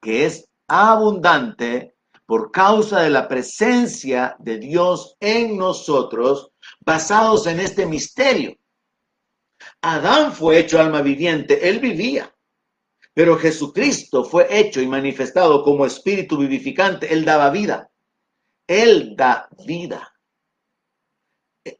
que 0.00 0.26
es 0.26 0.48
abundante 0.66 1.94
por 2.26 2.50
causa 2.50 3.00
de 3.00 3.10
la 3.10 3.26
presencia 3.26 4.36
de 4.38 4.58
Dios 4.58 5.16
en 5.18 5.56
nosotros, 5.56 6.50
basados 6.80 7.46
en 7.46 7.60
este 7.60 7.86
misterio. 7.86 8.54
Adán 9.80 10.32
fue 10.32 10.58
hecho 10.58 10.78
alma 10.78 11.00
viviente, 11.00 11.68
él 11.68 11.80
vivía, 11.80 12.34
pero 13.14 13.38
Jesucristo 13.38 14.24
fue 14.24 14.46
hecho 14.50 14.80
y 14.80 14.86
manifestado 14.86 15.64
como 15.64 15.86
espíritu 15.86 16.36
vivificante, 16.36 17.12
él 17.12 17.24
daba 17.24 17.50
vida, 17.50 17.90
él 18.66 19.16
da 19.16 19.48
vida. 19.66 20.12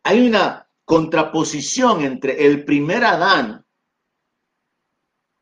Hay 0.03 0.27
una 0.27 0.69
contraposición 0.85 2.03
entre 2.03 2.47
el 2.47 2.65
primer 2.65 3.05
Adán, 3.05 3.65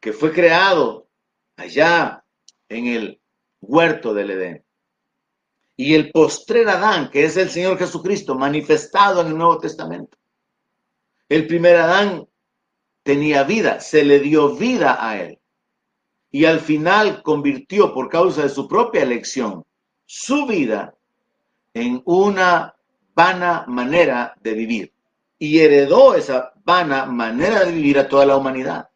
que 0.00 0.12
fue 0.12 0.32
creado 0.32 1.08
allá 1.56 2.24
en 2.68 2.86
el 2.86 3.20
huerto 3.60 4.14
del 4.14 4.30
Edén, 4.30 4.64
y 5.76 5.94
el 5.94 6.10
postrer 6.10 6.68
Adán, 6.68 7.10
que 7.10 7.24
es 7.24 7.36
el 7.36 7.50
Señor 7.50 7.78
Jesucristo, 7.78 8.34
manifestado 8.34 9.20
en 9.20 9.28
el 9.28 9.36
Nuevo 9.36 9.58
Testamento. 9.58 10.16
El 11.28 11.46
primer 11.46 11.76
Adán 11.76 12.28
tenía 13.02 13.42
vida, 13.44 13.80
se 13.80 14.04
le 14.04 14.20
dio 14.20 14.54
vida 14.56 15.04
a 15.04 15.20
él. 15.20 15.38
Y 16.30 16.44
al 16.44 16.60
final 16.60 17.22
convirtió, 17.22 17.92
por 17.92 18.08
causa 18.08 18.42
de 18.42 18.48
su 18.48 18.66
propia 18.68 19.02
elección, 19.02 19.64
su 20.04 20.46
vida 20.46 20.94
en 21.74 22.00
una 22.04 22.75
vana 23.16 23.64
manera 23.66 24.34
de 24.40 24.52
vivir. 24.52 24.92
Y 25.38 25.58
heredó 25.58 26.14
esa 26.14 26.52
vana 26.64 27.06
manera 27.06 27.64
de 27.64 27.72
vivir 27.72 27.98
a 27.98 28.08
toda 28.08 28.26
la 28.26 28.36
humanidad. 28.36 28.90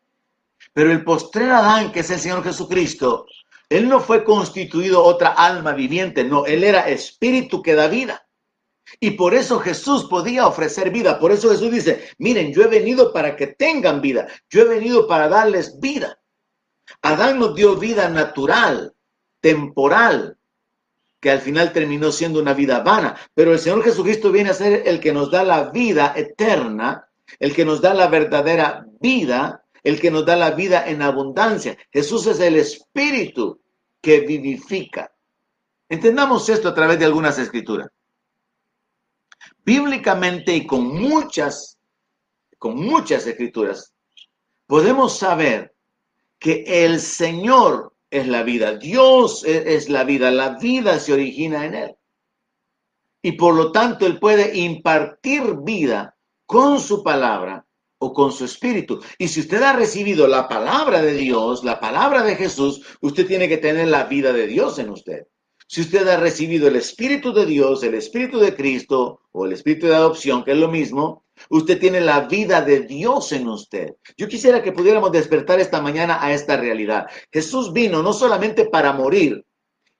Pero 0.72 0.92
el 0.92 1.02
postrer 1.02 1.50
Adán, 1.50 1.90
que 1.90 2.00
es 2.00 2.10
el 2.10 2.20
Señor 2.20 2.44
Jesucristo, 2.44 3.26
él 3.68 3.88
no 3.88 4.00
fue 4.00 4.22
constituido 4.22 5.02
otra 5.02 5.30
alma 5.30 5.72
viviente, 5.72 6.22
no, 6.22 6.44
él 6.44 6.64
era 6.64 6.88
espíritu 6.88 7.62
que 7.62 7.74
da 7.74 7.88
vida. 7.88 8.26
Y 8.98 9.12
por 9.12 9.34
eso 9.34 9.60
Jesús 9.60 10.04
podía 10.04 10.46
ofrecer 10.46 10.90
vida. 10.90 11.18
Por 11.18 11.30
eso 11.32 11.50
Jesús 11.50 11.70
dice, 11.70 12.10
miren, 12.18 12.52
yo 12.52 12.62
he 12.62 12.66
venido 12.66 13.12
para 13.12 13.36
que 13.36 13.46
tengan 13.46 14.00
vida. 14.00 14.26
Yo 14.48 14.62
he 14.62 14.64
venido 14.64 15.06
para 15.06 15.28
darles 15.28 15.78
vida. 15.78 16.18
Adán 17.02 17.38
nos 17.38 17.54
dio 17.54 17.76
vida 17.76 18.08
natural, 18.08 18.92
temporal, 19.40 20.36
que 21.20 21.30
al 21.30 21.40
final 21.40 21.72
terminó 21.72 22.10
siendo 22.10 22.40
una 22.40 22.54
vida 22.54 22.80
vana. 22.80 23.16
Pero 23.34 23.52
el 23.52 23.58
Señor 23.58 23.84
Jesucristo 23.84 24.32
viene 24.32 24.50
a 24.50 24.54
ser 24.54 24.82
el 24.86 25.00
que 25.00 25.12
nos 25.12 25.30
da 25.30 25.44
la 25.44 25.70
vida 25.70 26.14
eterna, 26.16 27.08
el 27.38 27.54
que 27.54 27.64
nos 27.64 27.80
da 27.80 27.94
la 27.94 28.08
verdadera 28.08 28.86
vida, 29.00 29.64
el 29.82 30.00
que 30.00 30.10
nos 30.10 30.24
da 30.24 30.36
la 30.36 30.52
vida 30.52 30.88
en 30.88 31.02
abundancia. 31.02 31.76
Jesús 31.92 32.26
es 32.26 32.40
el 32.40 32.56
espíritu 32.56 33.60
que 34.00 34.20
vivifica. 34.20 35.12
Entendamos 35.88 36.48
esto 36.48 36.68
a 36.68 36.74
través 36.74 36.98
de 36.98 37.04
algunas 37.04 37.38
escrituras. 37.38 37.88
Bíblicamente 39.64 40.54
y 40.54 40.66
con 40.66 40.86
muchas, 40.86 41.78
con 42.58 42.76
muchas 42.76 43.26
escrituras, 43.26 43.92
podemos 44.66 45.18
saber 45.18 45.74
que 46.38 46.64
el 46.84 47.00
Señor 47.00 47.92
es 48.10 48.26
la 48.26 48.42
vida, 48.42 48.76
Dios 48.76 49.44
es 49.44 49.88
la 49.88 50.04
vida, 50.04 50.30
la 50.30 50.58
vida 50.58 50.98
se 50.98 51.12
origina 51.12 51.64
en 51.64 51.74
Él. 51.74 51.96
Y 53.22 53.32
por 53.32 53.54
lo 53.54 53.70
tanto 53.70 54.06
Él 54.06 54.18
puede 54.18 54.56
impartir 54.58 55.56
vida 55.62 56.16
con 56.46 56.80
su 56.80 57.02
palabra 57.02 57.64
o 57.98 58.12
con 58.12 58.32
su 58.32 58.44
espíritu. 58.44 59.00
Y 59.18 59.28
si 59.28 59.40
usted 59.40 59.62
ha 59.62 59.74
recibido 59.74 60.26
la 60.26 60.48
palabra 60.48 61.02
de 61.02 61.12
Dios, 61.12 61.62
la 61.62 61.78
palabra 61.78 62.22
de 62.22 62.34
Jesús, 62.34 62.82
usted 63.00 63.26
tiene 63.26 63.48
que 63.48 63.58
tener 63.58 63.88
la 63.88 64.04
vida 64.04 64.32
de 64.32 64.46
Dios 64.46 64.78
en 64.78 64.90
usted. 64.90 65.26
Si 65.72 65.82
usted 65.82 66.08
ha 66.08 66.16
recibido 66.16 66.66
el 66.66 66.74
Espíritu 66.74 67.32
de 67.32 67.46
Dios, 67.46 67.84
el 67.84 67.94
Espíritu 67.94 68.40
de 68.40 68.56
Cristo 68.56 69.20
o 69.30 69.46
el 69.46 69.52
Espíritu 69.52 69.86
de 69.86 69.94
adopción, 69.94 70.42
que 70.42 70.50
es 70.50 70.58
lo 70.58 70.66
mismo, 70.66 71.22
usted 71.48 71.78
tiene 71.78 72.00
la 72.00 72.22
vida 72.22 72.60
de 72.60 72.80
Dios 72.80 73.30
en 73.30 73.46
usted. 73.46 73.94
Yo 74.16 74.26
quisiera 74.26 74.64
que 74.64 74.72
pudiéramos 74.72 75.12
despertar 75.12 75.60
esta 75.60 75.80
mañana 75.80 76.18
a 76.20 76.32
esta 76.32 76.56
realidad. 76.56 77.06
Jesús 77.30 77.72
vino 77.72 78.02
no 78.02 78.12
solamente 78.12 78.64
para 78.64 78.92
morir, 78.92 79.44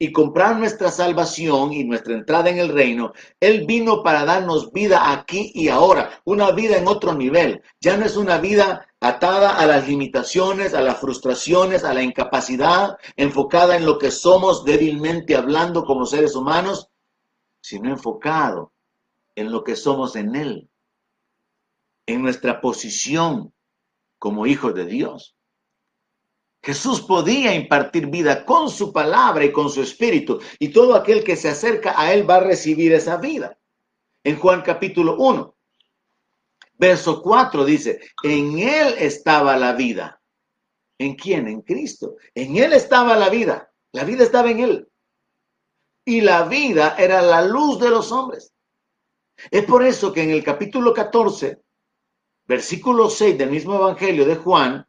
y 0.03 0.13
comprar 0.13 0.57
nuestra 0.57 0.91
salvación 0.91 1.75
y 1.75 1.85
nuestra 1.85 2.15
entrada 2.15 2.49
en 2.49 2.59
el 2.59 2.71
reino, 2.71 3.13
Él 3.39 3.67
vino 3.67 4.03
para 4.03 4.25
darnos 4.25 4.73
vida 4.73 5.13
aquí 5.13 5.53
y 5.55 5.69
ahora, 5.69 6.23
una 6.25 6.53
vida 6.53 6.79
en 6.79 6.89
otro 6.89 7.13
nivel. 7.13 7.63
Ya 7.83 7.99
no 7.99 8.07
es 8.07 8.17
una 8.17 8.39
vida 8.39 8.89
atada 8.99 9.59
a 9.59 9.67
las 9.67 9.87
limitaciones, 9.87 10.73
a 10.73 10.81
las 10.81 10.99
frustraciones, 10.99 11.85
a 11.85 11.93
la 11.93 12.03
incapacidad, 12.03 12.97
enfocada 13.15 13.77
en 13.77 13.85
lo 13.85 13.99
que 13.99 14.11
somos 14.11 14.65
débilmente 14.65 15.37
hablando 15.37 15.85
como 15.85 16.07
seres 16.07 16.35
humanos, 16.35 16.89
sino 17.61 17.91
enfocado 17.91 18.73
en 19.35 19.53
lo 19.53 19.65
que 19.65 19.77
somos 19.77 20.17
en 20.17 20.35
Él, 20.35 20.71
en 22.07 22.23
nuestra 22.23 22.63
posición 22.63 23.53
como 24.19 24.47
hijos 24.47 24.75
de 24.75 24.87
Dios. 24.87 25.37
Jesús 26.63 27.01
podía 27.01 27.55
impartir 27.55 28.09
vida 28.09 28.45
con 28.45 28.69
su 28.69 28.93
palabra 28.93 29.45
y 29.45 29.53
con 29.53 29.71
su 29.71 29.83
espíritu, 29.83 30.41
y 30.59 30.69
todo 30.69 30.95
aquel 30.95 31.25
que 31.25 31.37
se 31.37 31.49
acerca 31.49 31.99
a 31.99 32.13
él 32.13 32.29
va 32.29 32.37
a 32.37 32.41
recibir 32.41 32.93
esa 32.93 33.17
vida. 33.17 33.59
En 34.23 34.39
Juan 34.39 34.61
capítulo 34.63 35.17
1, 35.17 35.57
verso 36.77 37.23
4 37.23 37.65
dice, 37.65 38.01
en 38.23 38.59
él 38.59 38.95
estaba 38.99 39.57
la 39.57 39.73
vida. 39.73 40.21
¿En 40.99 41.15
quién? 41.15 41.49
En 41.49 41.63
Cristo. 41.63 42.17
En 42.35 42.59
él 42.59 42.75
estaba 42.75 43.17
la 43.17 43.31
vida. 43.31 43.73
La 43.93 44.05
vida 44.05 44.23
estaba 44.23 44.51
en 44.51 44.61
él. 44.61 44.89
Y 46.05 46.21
la 46.21 46.43
vida 46.45 46.97
era 46.99 47.23
la 47.23 47.43
luz 47.43 47.81
de 47.81 47.89
los 47.89 48.13
hombres. 48.13 48.53
Es 49.51 49.65
por 49.65 49.83
eso 49.83 50.13
que 50.13 50.23
en 50.23 50.31
el 50.31 50.45
capítulo 50.45 50.93
14, 50.93 51.63
versículo 52.47 53.09
6 53.09 53.39
del 53.39 53.51
mismo 53.51 53.77
Evangelio 53.77 54.27
de 54.27 54.37
Juan, 54.37 54.87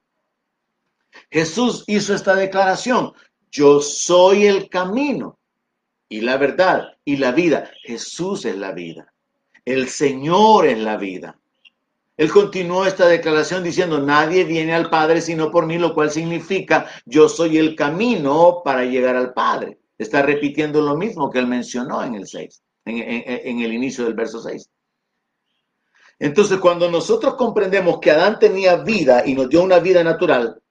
Jesús 1.29 1.83
hizo 1.87 2.13
esta 2.13 2.35
declaración, 2.35 3.13
yo 3.51 3.81
soy 3.81 4.45
el 4.45 4.69
camino 4.69 5.39
y 6.07 6.21
la 6.21 6.37
verdad 6.37 6.97
y 7.05 7.17
la 7.17 7.31
vida. 7.31 7.71
Jesús 7.83 8.45
es 8.45 8.57
la 8.57 8.71
vida. 8.71 9.13
El 9.65 9.89
Señor 9.89 10.65
es 10.65 10.77
la 10.79 10.97
vida. 10.97 11.37
Él 12.17 12.29
continuó 12.29 12.85
esta 12.85 13.07
declaración 13.07 13.63
diciendo, 13.63 13.99
nadie 13.99 14.43
viene 14.43 14.75
al 14.75 14.89
Padre 14.89 15.21
sino 15.21 15.49
por 15.49 15.65
mí, 15.65 15.77
lo 15.77 15.93
cual 15.93 16.11
significa, 16.11 16.87
yo 17.05 17.27
soy 17.27 17.57
el 17.57 17.75
camino 17.75 18.61
para 18.63 18.85
llegar 18.85 19.15
al 19.15 19.33
Padre. 19.33 19.79
Está 19.97 20.21
repitiendo 20.21 20.81
lo 20.81 20.95
mismo 20.95 21.29
que 21.29 21.39
él 21.39 21.47
mencionó 21.47 22.03
en 22.03 22.15
el 22.15 22.27
6, 22.27 22.61
en, 22.85 23.59
el 23.61 23.73
inicio 23.73 24.03
del 24.03 24.13
verso 24.13 24.41
6. 24.41 24.69
Entonces, 26.19 26.59
cuando 26.59 26.91
nosotros 26.91 27.35
comprendemos 27.35 27.99
que 27.99 28.11
Adán 28.11 28.37
tenía 28.37 28.75
vida 28.75 29.23
y 29.25 29.33
nos 29.33 29.49
dio 29.49 29.63
una 29.63 29.79
vida 29.79 30.03
natural, 30.03 30.61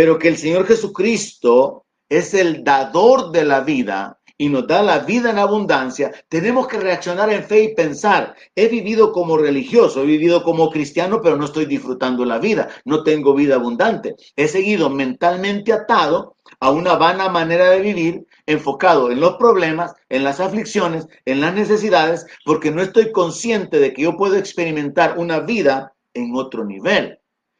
pero 0.00 0.18
que 0.18 0.28
el 0.28 0.38
Señor 0.38 0.66
Jesucristo 0.66 1.84
es 2.08 2.32
el 2.32 2.64
dador 2.64 3.32
de 3.32 3.44
la 3.44 3.60
vida 3.60 4.18
y 4.38 4.48
nos 4.48 4.66
da 4.66 4.82
la 4.82 5.00
vida 5.00 5.28
en 5.28 5.36
abundancia, 5.36 6.10
tenemos 6.30 6.68
que 6.68 6.80
reaccionar 6.80 7.30
en 7.30 7.44
fe 7.44 7.64
y 7.64 7.74
pensar, 7.74 8.34
he 8.56 8.68
vivido 8.68 9.12
como 9.12 9.36
religioso, 9.36 10.00
he 10.00 10.06
vivido 10.06 10.42
como 10.42 10.70
cristiano, 10.70 11.20
pero 11.22 11.36
no 11.36 11.44
estoy 11.44 11.66
disfrutando 11.66 12.24
la 12.24 12.38
vida, 12.38 12.70
no 12.86 13.02
tengo 13.02 13.34
vida 13.34 13.56
abundante. 13.56 14.14
He 14.36 14.48
seguido 14.48 14.88
mentalmente 14.88 15.70
atado 15.70 16.36
a 16.60 16.70
una 16.70 16.94
vana 16.94 17.28
manera 17.28 17.68
de 17.68 17.80
vivir, 17.80 18.26
enfocado 18.46 19.10
en 19.10 19.20
los 19.20 19.36
problemas, 19.36 19.92
en 20.08 20.24
las 20.24 20.40
aflicciones, 20.40 21.08
en 21.26 21.42
las 21.42 21.52
necesidades, 21.52 22.24
porque 22.46 22.70
no 22.70 22.80
estoy 22.80 23.12
consciente 23.12 23.78
de 23.78 23.92
que 23.92 24.00
yo 24.00 24.16
puedo 24.16 24.36
experimentar 24.36 25.18
una 25.18 25.40
vida 25.40 25.92
en 26.14 26.34
otro 26.34 26.64
nivel, 26.64 27.18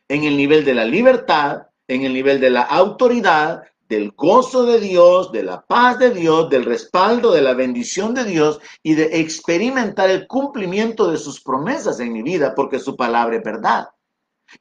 en 0.08 0.24
el 0.24 0.38
nivel 0.38 0.64
de 0.64 0.72
la 0.72 0.86
libertad, 0.86 1.66
en 1.90 2.04
el 2.04 2.14
nivel 2.14 2.40
de 2.40 2.50
la 2.50 2.62
autoridad, 2.62 3.64
del 3.88 4.12
gozo 4.12 4.64
de 4.64 4.78
Dios, 4.78 5.32
de 5.32 5.42
la 5.42 5.60
paz 5.60 5.98
de 5.98 6.10
Dios, 6.10 6.48
del 6.48 6.64
respaldo, 6.64 7.32
de 7.32 7.42
la 7.42 7.54
bendición 7.54 8.14
de 8.14 8.24
Dios 8.24 8.60
y 8.84 8.94
de 8.94 9.18
experimentar 9.20 10.08
el 10.08 10.28
cumplimiento 10.28 11.10
de 11.10 11.18
sus 11.18 11.40
promesas 11.40 11.98
en 11.98 12.12
mi 12.12 12.22
vida, 12.22 12.54
porque 12.54 12.78
su 12.78 12.94
palabra 12.94 13.36
es 13.38 13.42
verdad. 13.42 13.88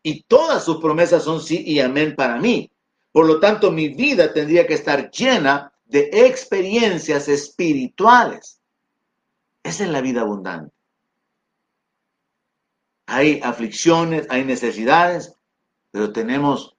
Y 0.02 0.24
todas 0.24 0.64
sus 0.64 0.78
promesas 0.78 1.24
son 1.24 1.40
sí 1.40 1.64
y 1.64 1.80
amén 1.80 2.16
para 2.16 2.38
mí. 2.38 2.72
Por 3.12 3.28
lo 3.28 3.40
tanto, 3.40 3.70
mi 3.70 3.90
vida 3.90 4.34
tendría 4.34 4.66
que 4.66 4.74
estar 4.74 5.12
llena 5.12 5.72
de 5.86 6.10
experiencias 6.12 7.28
espirituales. 7.28 8.60
Esa 9.62 9.84
es 9.84 9.90
la 9.92 10.02
vida 10.02 10.22
abundante. 10.22 10.74
Hay 13.06 13.40
aflicciones, 13.44 14.26
hay 14.32 14.44
necesidades, 14.44 15.36
pero 15.92 16.12
tenemos 16.12 16.76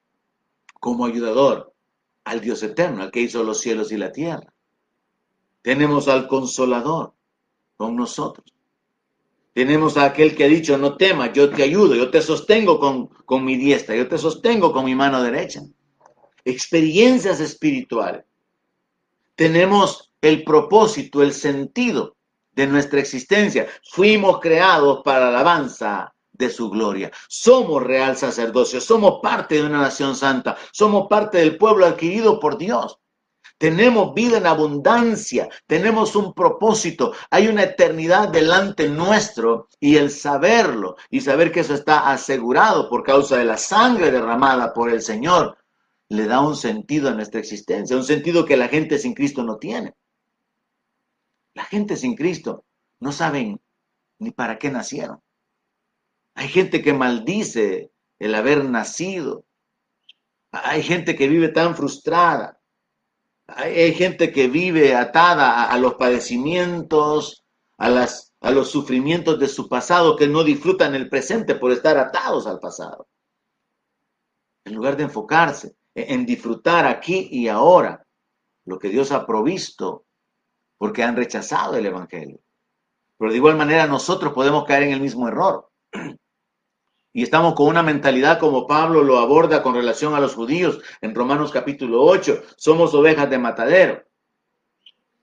como 0.81 1.05
ayudador 1.05 1.73
al 2.23 2.41
Dios 2.41 2.63
eterno, 2.63 3.03
al 3.03 3.11
que 3.11 3.21
hizo 3.21 3.43
los 3.43 3.61
cielos 3.61 3.91
y 3.91 3.97
la 3.97 4.11
tierra. 4.11 4.51
Tenemos 5.61 6.07
al 6.07 6.27
consolador 6.27 7.13
con 7.77 7.95
nosotros. 7.95 8.51
Tenemos 9.53 9.95
a 9.95 10.05
aquel 10.05 10.35
que 10.35 10.43
ha 10.43 10.47
dicho, 10.47 10.77
no 10.79 10.97
temas, 10.97 11.33
yo 11.33 11.51
te 11.51 11.61
ayudo, 11.61 11.93
yo 11.93 12.09
te 12.09 12.21
sostengo 12.21 12.79
con, 12.79 13.07
con 13.25 13.45
mi 13.45 13.57
diestra, 13.57 13.95
yo 13.95 14.07
te 14.07 14.17
sostengo 14.17 14.73
con 14.73 14.85
mi 14.85 14.95
mano 14.95 15.21
derecha. 15.21 15.61
Experiencias 16.43 17.39
espirituales. 17.39 18.25
Tenemos 19.35 20.11
el 20.19 20.43
propósito, 20.43 21.21
el 21.21 21.33
sentido 21.33 22.15
de 22.53 22.65
nuestra 22.65 22.99
existencia. 22.99 23.67
Fuimos 23.83 24.39
creados 24.39 25.01
para 25.03 25.29
alabanza 25.29 26.11
de 26.41 26.49
su 26.49 26.69
gloria. 26.69 27.11
Somos 27.29 27.81
real 27.81 28.17
sacerdocio, 28.17 28.81
somos 28.81 29.19
parte 29.21 29.55
de 29.55 29.63
una 29.63 29.79
nación 29.79 30.15
santa, 30.15 30.57
somos 30.73 31.07
parte 31.07 31.37
del 31.37 31.57
pueblo 31.57 31.85
adquirido 31.85 32.39
por 32.39 32.57
Dios. 32.57 32.97
Tenemos 33.57 34.15
vida 34.15 34.39
en 34.39 34.47
abundancia, 34.47 35.47
tenemos 35.67 36.15
un 36.15 36.33
propósito, 36.33 37.13
hay 37.29 37.47
una 37.47 37.63
eternidad 37.63 38.29
delante 38.29 38.89
nuestro 38.89 39.67
y 39.79 39.97
el 39.97 40.09
saberlo 40.09 40.95
y 41.11 41.21
saber 41.21 41.51
que 41.51 41.59
eso 41.59 41.75
está 41.75 42.11
asegurado 42.11 42.89
por 42.89 43.03
causa 43.03 43.37
de 43.37 43.45
la 43.45 43.57
sangre 43.57 44.09
derramada 44.09 44.73
por 44.73 44.89
el 44.89 45.03
Señor, 45.03 45.59
le 46.09 46.25
da 46.25 46.41
un 46.41 46.55
sentido 46.55 47.09
a 47.09 47.13
nuestra 47.13 47.39
existencia, 47.39 47.95
un 47.95 48.03
sentido 48.03 48.45
que 48.45 48.57
la 48.57 48.67
gente 48.67 48.97
sin 48.97 49.13
Cristo 49.13 49.43
no 49.43 49.57
tiene. 49.57 49.93
La 51.53 51.63
gente 51.63 51.95
sin 51.97 52.15
Cristo 52.15 52.65
no 52.99 53.11
saben 53.11 53.61
ni 54.17 54.31
para 54.31 54.57
qué 54.57 54.71
nacieron. 54.71 55.21
Hay 56.35 56.47
gente 56.47 56.81
que 56.81 56.93
maldice 56.93 57.91
el 58.19 58.35
haber 58.35 58.65
nacido. 58.65 59.45
Hay 60.51 60.83
gente 60.83 61.15
que 61.15 61.27
vive 61.27 61.49
tan 61.49 61.75
frustrada. 61.75 62.59
Hay, 63.47 63.93
gente 63.93 64.31
que 64.31 64.47
vive 64.47 64.95
atada 64.95 65.65
a, 65.69 65.77
los 65.77 65.95
padecimientos, 65.95 67.43
a, 67.77 67.89
las, 67.89 68.33
a 68.39 68.51
los 68.51 68.69
sufrimientos 68.69 69.39
de 69.39 69.47
su 69.47 69.67
pasado, 69.67 70.15
que 70.15 70.27
no 70.27 70.43
disfrutan 70.43 70.95
el 70.95 71.09
presente 71.09 71.55
por 71.55 71.71
estar 71.71 71.97
atados 71.97 72.47
al 72.47 72.59
pasado. 72.59 73.07
En 74.63 74.75
lugar 74.75 74.95
de 74.95 75.03
enfocarse 75.03 75.75
en 75.95 76.25
disfrutar 76.25 76.85
aquí 76.85 77.27
y 77.31 77.47
ahora 77.47 78.05
lo 78.65 78.79
que 78.79 78.89
Dios 78.89 79.11
ha 79.11 79.25
provisto, 79.25 80.05
porque 80.77 81.03
han 81.03 81.15
rechazado 81.15 81.75
el 81.75 81.85
Evangelio. 81.85 82.39
Pero 83.17 83.31
de 83.31 83.37
igual 83.37 83.57
manera 83.57 83.87
nosotros 83.87 84.33
podemos 84.33 84.65
caer 84.65 84.83
en 84.83 84.93
el 84.93 85.01
mismo 85.01 85.27
error 85.27 85.69
y 87.13 87.23
estamos 87.23 87.55
con 87.55 87.67
una 87.67 87.83
mentalidad 87.83 88.39
como 88.39 88.67
Pablo 88.67 89.03
lo 89.03 89.19
aborda 89.19 89.61
con 89.61 89.75
relación 89.75 90.15
a 90.15 90.19
los 90.19 90.35
judíos 90.35 90.79
en 91.01 91.13
Romanos 91.13 91.51
capítulo 91.51 92.03
8. 92.03 92.41
Somos 92.55 92.93
ovejas 92.93 93.29
de 93.29 93.37
matadero. 93.37 94.03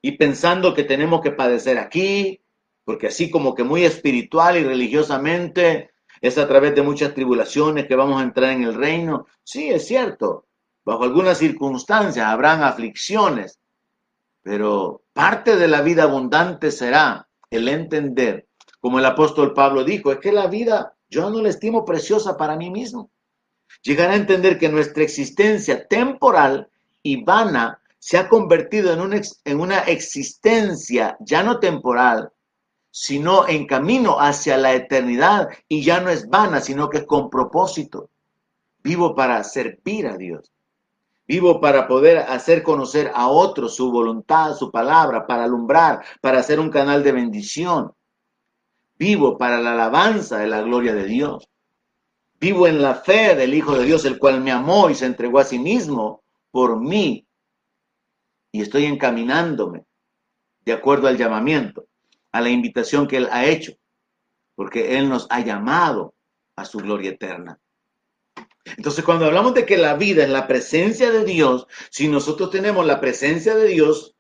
Y 0.02 0.12
pensando 0.12 0.74
que 0.74 0.84
tenemos 0.84 1.22
que 1.22 1.32
padecer 1.32 1.78
aquí, 1.78 2.40
porque 2.84 3.08
así 3.08 3.30
como 3.30 3.54
que 3.54 3.64
muy 3.64 3.84
espiritual 3.84 4.58
y 4.58 4.64
religiosamente 4.64 5.90
es 6.20 6.36
a 6.36 6.46
través 6.46 6.74
de 6.74 6.82
muchas 6.82 7.14
tribulaciones 7.14 7.86
que 7.86 7.96
vamos 7.96 8.20
a 8.20 8.24
entrar 8.24 8.52
en 8.52 8.64
el 8.64 8.74
reino. 8.74 9.26
Sí, 9.42 9.70
es 9.70 9.86
cierto. 9.86 10.46
Bajo 10.84 11.04
algunas 11.04 11.38
circunstancias 11.38 12.26
habrán 12.26 12.62
aflicciones, 12.62 13.58
pero 14.42 15.02
parte 15.12 15.56
de 15.56 15.68
la 15.68 15.82
vida 15.82 16.04
abundante 16.04 16.70
será 16.70 17.28
el 17.50 17.68
entender, 17.68 18.46
como 18.80 18.98
el 18.98 19.04
apóstol 19.06 19.54
Pablo 19.54 19.84
dijo, 19.84 20.12
es 20.12 20.18
que 20.18 20.32
la 20.32 20.46
vida 20.46 20.94
yo 21.08 21.30
no 21.30 21.40
la 21.40 21.48
estimo 21.48 21.84
preciosa 21.84 22.36
para 22.36 22.56
mí 22.56 22.70
mismo. 22.70 23.10
Llegar 23.82 24.10
a 24.10 24.16
entender 24.16 24.58
que 24.58 24.68
nuestra 24.68 25.02
existencia 25.02 25.86
temporal 25.86 26.68
y 27.02 27.22
vana 27.22 27.80
se 27.98 28.18
ha 28.18 28.28
convertido 28.28 28.92
en 28.92 29.00
una, 29.00 29.20
en 29.44 29.60
una 29.60 29.80
existencia 29.80 31.16
ya 31.20 31.42
no 31.42 31.58
temporal, 31.58 32.32
sino 32.90 33.46
en 33.48 33.66
camino 33.66 34.18
hacia 34.20 34.56
la 34.56 34.72
eternidad 34.74 35.48
y 35.68 35.82
ya 35.82 36.00
no 36.00 36.10
es 36.10 36.28
vana, 36.28 36.60
sino 36.60 36.88
que 36.88 36.98
es 36.98 37.04
con 37.04 37.30
propósito. 37.30 38.10
Vivo 38.82 39.14
para 39.14 39.42
servir 39.44 40.06
a 40.06 40.16
Dios. 40.16 40.50
Vivo 41.26 41.60
para 41.60 41.86
poder 41.86 42.18
hacer 42.18 42.62
conocer 42.62 43.12
a 43.14 43.28
otros 43.28 43.76
su 43.76 43.90
voluntad, 43.90 44.54
su 44.54 44.70
palabra, 44.70 45.26
para 45.26 45.44
alumbrar, 45.44 46.02
para 46.22 46.38
hacer 46.38 46.58
un 46.58 46.70
canal 46.70 47.02
de 47.02 47.12
bendición. 47.12 47.92
Vivo 48.98 49.38
para 49.38 49.60
la 49.60 49.72
alabanza 49.72 50.38
de 50.38 50.48
la 50.48 50.62
gloria 50.62 50.92
de 50.92 51.04
Dios. 51.04 51.48
Vivo 52.40 52.66
en 52.66 52.82
la 52.82 52.94
fe 52.94 53.34
del 53.34 53.54
Hijo 53.54 53.76
de 53.76 53.84
Dios, 53.84 54.04
el 54.04 54.18
cual 54.18 54.40
me 54.40 54.50
amó 54.50 54.90
y 54.90 54.94
se 54.94 55.06
entregó 55.06 55.38
a 55.38 55.44
sí 55.44 55.58
mismo 55.58 56.22
por 56.50 56.80
mí. 56.80 57.26
Y 58.52 58.62
estoy 58.62 58.86
encaminándome 58.86 59.84
de 60.64 60.72
acuerdo 60.72 61.08
al 61.08 61.16
llamamiento, 61.16 61.86
a 62.32 62.40
la 62.40 62.50
invitación 62.50 63.06
que 63.06 63.16
Él 63.16 63.28
ha 63.30 63.46
hecho, 63.46 63.72
porque 64.54 64.98
Él 64.98 65.08
nos 65.08 65.26
ha 65.30 65.40
llamado 65.40 66.14
a 66.56 66.64
su 66.64 66.78
gloria 66.78 67.10
eterna. 67.10 67.58
Entonces, 68.76 69.04
cuando 69.04 69.24
hablamos 69.24 69.54
de 69.54 69.64
que 69.64 69.78
la 69.78 69.94
vida 69.94 70.24
es 70.24 70.30
la 70.30 70.46
presencia 70.46 71.10
de 71.10 71.24
Dios, 71.24 71.66
si 71.90 72.08
nosotros 72.08 72.50
tenemos 72.50 72.84
la 72.84 73.00
presencia 73.00 73.54
de 73.54 73.68
Dios, 73.68 74.14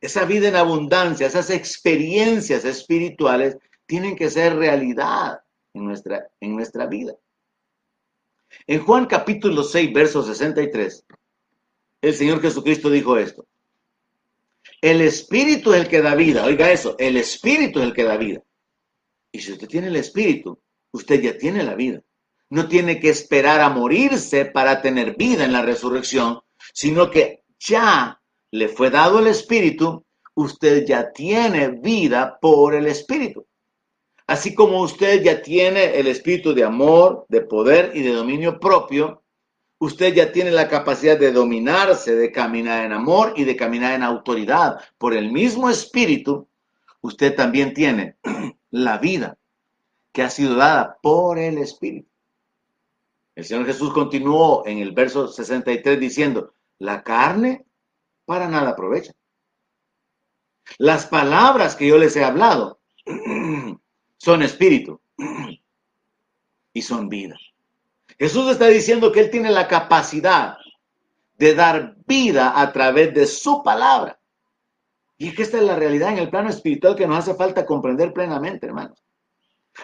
esa 0.00 0.24
vida 0.24 0.48
en 0.48 0.56
abundancia, 0.56 1.26
esas 1.26 1.50
experiencias 1.50 2.64
espirituales, 2.64 3.58
tienen 3.92 4.16
que 4.16 4.30
ser 4.30 4.56
realidad 4.56 5.42
en 5.74 5.84
nuestra, 5.84 6.26
en 6.40 6.56
nuestra 6.56 6.86
vida. 6.86 7.12
En 8.66 8.82
Juan 8.82 9.04
capítulo 9.04 9.62
6, 9.62 9.92
verso 9.92 10.22
63, 10.22 11.04
el 12.00 12.14
Señor 12.14 12.40
Jesucristo 12.40 12.88
dijo 12.88 13.18
esto. 13.18 13.44
El 14.80 15.02
Espíritu 15.02 15.74
es 15.74 15.82
el 15.82 15.88
que 15.88 16.00
da 16.00 16.14
vida. 16.14 16.46
Oiga 16.46 16.72
eso, 16.72 16.96
el 16.98 17.18
Espíritu 17.18 17.80
es 17.80 17.84
el 17.84 17.92
que 17.92 18.04
da 18.04 18.16
vida. 18.16 18.42
Y 19.30 19.40
si 19.40 19.52
usted 19.52 19.68
tiene 19.68 19.88
el 19.88 19.96
Espíritu, 19.96 20.58
usted 20.92 21.20
ya 21.20 21.36
tiene 21.36 21.62
la 21.62 21.74
vida. 21.74 22.00
No 22.48 22.68
tiene 22.68 22.98
que 22.98 23.10
esperar 23.10 23.60
a 23.60 23.68
morirse 23.68 24.46
para 24.46 24.80
tener 24.80 25.16
vida 25.16 25.44
en 25.44 25.52
la 25.52 25.60
resurrección, 25.60 26.40
sino 26.72 27.10
que 27.10 27.44
ya 27.58 28.18
le 28.52 28.68
fue 28.68 28.88
dado 28.88 29.18
el 29.18 29.26
Espíritu, 29.26 30.06
usted 30.32 30.86
ya 30.86 31.12
tiene 31.12 31.68
vida 31.68 32.38
por 32.40 32.74
el 32.74 32.86
Espíritu. 32.86 33.46
Así 34.32 34.54
como 34.54 34.80
usted 34.80 35.22
ya 35.22 35.42
tiene 35.42 35.98
el 36.00 36.06
espíritu 36.06 36.54
de 36.54 36.64
amor, 36.64 37.26
de 37.28 37.42
poder 37.42 37.94
y 37.94 38.00
de 38.00 38.14
dominio 38.14 38.58
propio, 38.58 39.22
usted 39.76 40.14
ya 40.14 40.32
tiene 40.32 40.50
la 40.50 40.68
capacidad 40.68 41.18
de 41.18 41.32
dominarse, 41.32 42.16
de 42.16 42.32
caminar 42.32 42.82
en 42.86 42.92
amor 42.92 43.34
y 43.36 43.44
de 43.44 43.56
caminar 43.56 43.92
en 43.92 44.02
autoridad. 44.02 44.80
Por 44.96 45.12
el 45.12 45.30
mismo 45.30 45.68
espíritu, 45.68 46.48
usted 47.02 47.36
también 47.36 47.74
tiene 47.74 48.16
la 48.70 48.96
vida 48.96 49.36
que 50.12 50.22
ha 50.22 50.30
sido 50.30 50.54
dada 50.54 50.96
por 51.02 51.38
el 51.38 51.58
espíritu. 51.58 52.08
El 53.34 53.44
Señor 53.44 53.66
Jesús 53.66 53.92
continuó 53.92 54.62
en 54.64 54.78
el 54.78 54.92
verso 54.92 55.28
63 55.28 56.00
diciendo, 56.00 56.54
la 56.78 57.02
carne 57.02 57.66
para 58.24 58.48
nada 58.48 58.70
aprovecha. 58.70 59.12
Las 60.78 61.04
palabras 61.04 61.76
que 61.76 61.86
yo 61.86 61.98
les 61.98 62.16
he 62.16 62.24
hablado 62.24 62.80
son 64.22 64.40
espíritu 64.42 65.00
y 66.72 66.80
son 66.80 67.08
vida. 67.08 67.36
Jesús 68.16 68.52
está 68.52 68.68
diciendo 68.68 69.10
que 69.10 69.18
Él 69.18 69.30
tiene 69.30 69.50
la 69.50 69.66
capacidad 69.66 70.58
de 71.38 71.54
dar 71.56 71.96
vida 72.06 72.60
a 72.60 72.72
través 72.72 73.12
de 73.14 73.26
su 73.26 73.64
palabra. 73.64 74.20
Y 75.18 75.28
es 75.28 75.34
que 75.34 75.42
esta 75.42 75.58
es 75.58 75.64
la 75.64 75.74
realidad 75.74 76.10
en 76.10 76.18
el 76.18 76.30
plano 76.30 76.50
espiritual 76.50 76.94
que 76.94 77.06
nos 77.06 77.18
hace 77.18 77.34
falta 77.34 77.66
comprender 77.66 78.12
plenamente, 78.12 78.66
hermanos. 78.66 79.02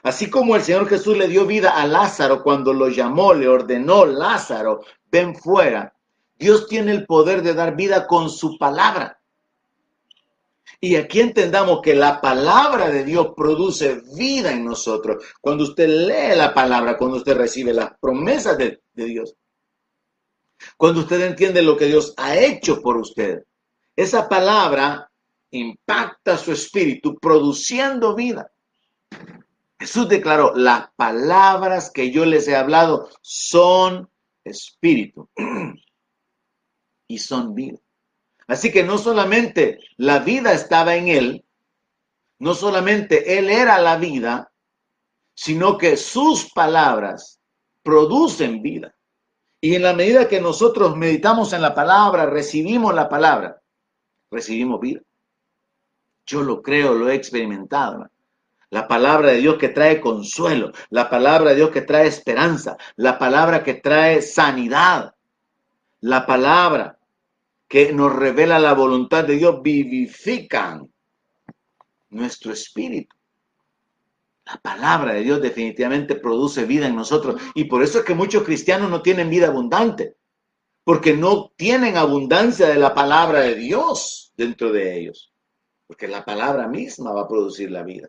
Así 0.05 0.31
como 0.31 0.55
el 0.55 0.63
Señor 0.63 0.89
Jesús 0.89 1.19
le 1.19 1.27
dio 1.27 1.45
vida 1.45 1.71
a 1.71 1.85
Lázaro 1.89 2.45
cuando 2.45 2.73
lo 2.73 2.89
llamó, 2.91 3.35
le 3.35 3.49
ordenó, 3.49 4.07
Lázaro, 4.07 4.85
ven 5.11 5.35
fuera. 5.35 5.97
Dios 6.37 6.69
tiene 6.69 6.93
el 6.93 7.07
poder 7.07 7.43
de 7.43 7.55
dar 7.55 7.75
vida 7.75 8.07
con 8.07 8.31
su 8.31 8.57
palabra. 8.57 9.18
Y 10.81 10.95
aquí 10.95 11.21
entendamos 11.21 11.81
que 11.83 11.95
la 11.95 12.21
palabra 12.21 12.89
de 12.89 13.05
Dios 13.05 13.33
produce 13.37 14.01
vida 14.17 14.53
en 14.53 14.65
nosotros. 14.65 15.25
Cuando 15.41 15.65
usted 15.65 15.89
lee 15.89 16.37
la 16.37 16.55
palabra, 16.55 16.97
cuando 16.97 17.17
usted 17.17 17.37
recibe 17.37 17.73
las 17.73 17.91
promesas 17.99 18.57
de, 18.57 18.81
de 18.93 19.05
Dios, 19.05 19.35
cuando 20.77 21.01
usted 21.01 21.21
entiende 21.23 21.63
lo 21.63 21.77
que 21.77 21.87
Dios 21.87 22.15
ha 22.17 22.37
hecho 22.37 22.81
por 22.81 22.97
usted, 22.97 23.45
esa 23.97 24.29
palabra 24.29 25.11
impacta 25.51 26.37
su 26.37 26.53
espíritu 26.53 27.19
produciendo 27.19 28.15
vida. 28.15 28.51
Jesús 29.79 30.09
declaró, 30.09 30.55
las 30.55 30.91
palabras 30.97 31.91
que 31.91 32.11
yo 32.11 32.25
les 32.25 32.49
he 32.49 32.57
hablado 32.57 33.09
son 33.23 34.09
espíritu 34.45 35.29
y 37.09 37.19
son 37.19 37.55
vida. 37.55 37.79
Así 38.49 38.73
que 38.73 38.83
no 38.83 38.97
solamente 38.97 39.79
la 39.99 40.21
vida 40.21 40.53
estaba 40.53 40.97
en 40.97 41.09
él, 41.09 41.45
no 42.41 42.55
solamente 42.55 43.39
él 43.39 43.51
era 43.51 43.79
la 43.79 43.99
vida, 43.99 44.51
sino 45.35 45.77
que 45.77 45.99
sus 45.99 46.51
palabras 46.53 47.41
producen 47.83 48.63
vida. 48.63 48.95
Y 49.61 49.75
en 49.75 49.83
la 49.83 49.93
medida 49.93 50.29
que 50.29 50.41
nosotros 50.41 50.97
meditamos 50.97 51.53
en 51.53 51.61
la 51.61 51.75
palabra, 51.75 52.27
recibimos 52.27 52.95
la 52.95 53.09
palabra, 53.09 53.61
recibimos 54.31 54.81
vida. 54.81 55.01
Yo 56.25 56.43
lo 56.43 56.63
creo, 56.63 56.95
lo 56.95 57.11
he 57.11 57.15
experimentado. 57.15 58.09
La 58.71 58.89
palabra 58.89 59.31
de 59.31 59.39
Dios 59.39 59.57
que 59.57 59.69
trae 59.69 60.01
consuelo, 60.01 60.73
la 60.91 61.11
palabra 61.11 61.51
de 61.51 61.57
Dios 61.57 61.71
que 61.71 61.83
trae 61.83 62.07
esperanza, 62.07 62.77
la 62.97 63.19
palabra 63.19 63.63
que 63.63 63.75
trae 63.75 64.23
sanidad, 64.23 65.15
la 66.01 66.25
palabra 66.27 66.98
que 67.69 67.93
nos 67.93 68.15
revela 68.15 68.59
la 68.59 68.73
voluntad 68.73 69.25
de 69.25 69.37
Dios 69.37 69.61
vivifican 69.63 70.91
nuestro 72.11 72.53
espíritu. 72.53 73.15
La 74.47 74.57
palabra 74.57 75.13
de 75.13 75.21
Dios 75.21 75.43
definitivamente 75.43 76.15
produce 76.15 76.65
vida 76.65 76.87
en 76.87 76.97
nosotros 76.97 77.41
y 77.55 77.65
por 77.65 77.83
eso 77.83 77.99
es 77.99 78.05
que 78.07 78.15
muchos 78.15 78.45
cristianos 78.45 78.89
no 78.89 79.03
tienen 79.03 79.29
vida 79.29 79.49
abundante, 79.49 80.17
porque 80.85 81.15
no 81.15 81.53
tienen 81.55 81.99
abundancia 81.99 82.67
de 82.67 82.79
la 82.79 82.95
palabra 82.95 83.41
de 83.41 83.57
Dios 83.57 84.33
dentro 84.35 84.73
de 84.73 84.99
ellos, 84.99 85.35
porque 85.87 86.09
la 86.09 86.25
palabra 86.25 86.67
misma 86.67 87.13
va 87.13 87.23
a 87.23 87.29
producir 87.29 87.71
la 87.71 87.83
vida. 87.83 88.09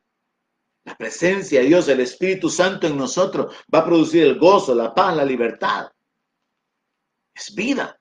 La 0.86 0.96
presencia 0.96 1.60
de 1.60 1.68
Dios, 1.68 1.90
el 1.90 2.00
Espíritu 2.00 2.50
Santo 2.50 2.88
en 2.88 2.96
nosotros 2.96 3.54
va 3.74 3.80
a 3.80 3.86
producir 3.86 4.24
el 4.24 4.40
gozo, 4.40 4.74
la 4.74 4.94
paz, 4.94 5.18
la 5.18 5.26
libertad. 5.26 5.92
Es 7.36 7.54
vida. 7.54 7.99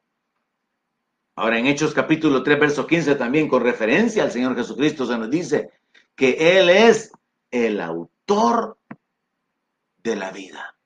Ahora 1.40 1.56
en 1.56 1.68
Hechos 1.68 1.94
capítulo 1.94 2.42
3, 2.42 2.58
verso 2.58 2.84
15 2.84 3.14
también 3.14 3.46
con 3.46 3.62
referencia 3.62 4.24
al 4.24 4.32
Señor 4.32 4.56
Jesucristo 4.56 5.06
se 5.06 5.16
nos 5.16 5.30
dice 5.30 5.70
que 6.16 6.58
Él 6.58 6.68
es 6.68 7.12
el 7.52 7.80
autor 7.80 8.76
de 9.98 10.16
la 10.16 10.32
vida. 10.32 10.76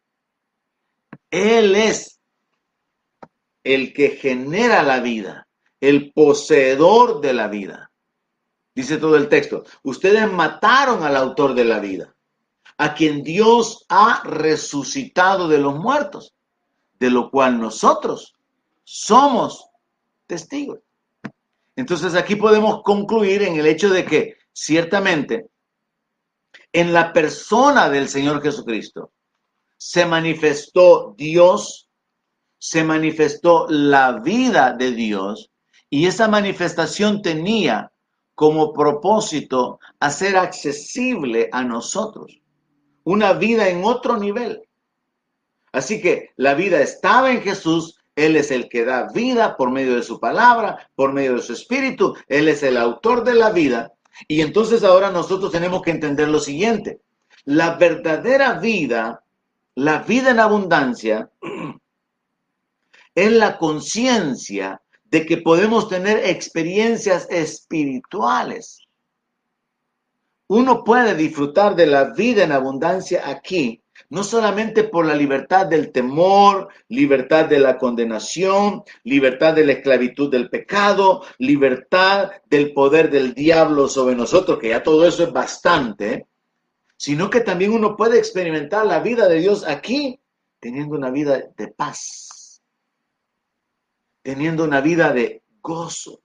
Él 1.30 1.74
es 1.74 2.20
el 3.64 3.94
que 3.94 4.10
genera 4.10 4.82
la 4.82 5.00
vida, 5.00 5.48
el 5.80 6.12
poseedor 6.12 7.22
de 7.22 7.32
la 7.32 7.48
vida. 7.48 7.90
Dice 8.74 8.98
todo 8.98 9.16
el 9.16 9.30
texto, 9.30 9.64
ustedes 9.84 10.30
mataron 10.30 11.02
al 11.02 11.16
autor 11.16 11.54
de 11.54 11.64
la 11.64 11.78
vida, 11.78 12.14
a 12.76 12.92
quien 12.92 13.22
Dios 13.22 13.86
ha 13.88 14.22
resucitado 14.24 15.48
de 15.48 15.56
los 15.56 15.78
muertos, 15.78 16.34
de 16.98 17.08
lo 17.08 17.30
cual 17.30 17.58
nosotros 17.58 18.34
somos 18.84 19.71
testigos. 20.32 20.78
Entonces 21.76 22.14
aquí 22.14 22.36
podemos 22.36 22.82
concluir 22.82 23.42
en 23.42 23.56
el 23.56 23.66
hecho 23.66 23.90
de 23.90 24.06
que 24.06 24.36
ciertamente 24.54 25.48
en 26.72 26.94
la 26.94 27.12
persona 27.12 27.90
del 27.90 28.08
Señor 28.08 28.42
Jesucristo 28.42 29.12
se 29.76 30.06
manifestó 30.06 31.14
Dios, 31.18 31.90
se 32.58 32.82
manifestó 32.82 33.66
la 33.68 34.20
vida 34.20 34.72
de 34.72 34.92
Dios 34.92 35.50
y 35.90 36.06
esa 36.06 36.28
manifestación 36.28 37.20
tenía 37.20 37.92
como 38.34 38.72
propósito 38.72 39.78
hacer 40.00 40.38
accesible 40.38 41.50
a 41.52 41.62
nosotros 41.62 42.40
una 43.04 43.34
vida 43.34 43.68
en 43.68 43.84
otro 43.84 44.16
nivel. 44.16 44.62
Así 45.72 46.00
que 46.00 46.30
la 46.36 46.54
vida 46.54 46.80
estaba 46.80 47.32
en 47.32 47.42
Jesús, 47.42 48.01
Él 48.14 48.36
es 48.36 48.50
el 48.50 48.68
que 48.68 48.84
da 48.84 49.08
vida 49.12 49.56
por 49.56 49.70
medio 49.70 49.96
de 49.96 50.02
su 50.02 50.20
palabra, 50.20 50.90
por 50.94 51.12
medio 51.12 51.36
de 51.36 51.42
su 51.42 51.52
espíritu, 51.54 52.14
Él 52.28 52.48
es 52.48 52.62
el 52.62 52.76
autor 52.76 53.24
de 53.24 53.34
la 53.34 53.50
vida. 53.50 53.92
Y 54.28 54.42
entonces 54.42 54.84
ahora 54.84 55.10
nosotros 55.10 55.50
tenemos 55.50 55.82
que 55.82 55.90
entender 55.90 56.28
lo 56.28 56.38
siguiente, 56.38 57.00
la 57.44 57.76
verdadera 57.76 58.54
vida, 58.54 59.24
la 59.74 59.98
vida 59.98 60.30
en 60.30 60.40
abundancia, 60.40 61.30
es 63.14 63.32
la 63.32 63.58
conciencia 63.58 64.82
de 65.04 65.26
que 65.26 65.38
podemos 65.38 65.88
tener 65.88 66.18
experiencias 66.26 67.26
espirituales. 67.30 68.80
Uno 70.48 70.84
puede 70.84 71.14
disfrutar 71.14 71.74
de 71.74 71.86
la 71.86 72.12
vida 72.12 72.44
en 72.44 72.52
abundancia 72.52 73.28
aquí, 73.28 73.81
no 74.10 74.24
solamente 74.24 74.84
por 74.84 75.06
la 75.06 75.14
libertad 75.14 75.66
del 75.66 75.92
temor, 75.92 76.68
libertad 76.88 77.46
de 77.46 77.58
la 77.58 77.78
condenación, 77.78 78.82
libertad 79.04 79.54
de 79.54 79.66
la 79.66 79.72
esclavitud 79.72 80.30
del 80.30 80.50
pecado, 80.50 81.22
libertad 81.38 82.30
del 82.46 82.72
poder 82.72 83.10
del 83.10 83.34
diablo 83.34 83.88
sobre 83.88 84.14
nosotros, 84.14 84.58
que 84.58 84.70
ya 84.70 84.82
todo 84.82 85.06
eso 85.06 85.24
es 85.24 85.32
bastante, 85.32 86.26
sino 86.96 87.30
que 87.30 87.40
también 87.40 87.72
uno 87.72 87.96
puede 87.96 88.18
experimentar 88.18 88.86
la 88.86 89.00
vida 89.00 89.28
de 89.28 89.40
Dios 89.40 89.66
aquí, 89.66 90.20
teniendo 90.60 90.94
una 90.94 91.10
vida 91.10 91.42
de 91.56 91.68
paz 91.68 92.32
teniendo 94.22 94.64
una 94.64 94.80
vida 94.80 95.12
de 95.12 95.44
gozo. 95.60 96.22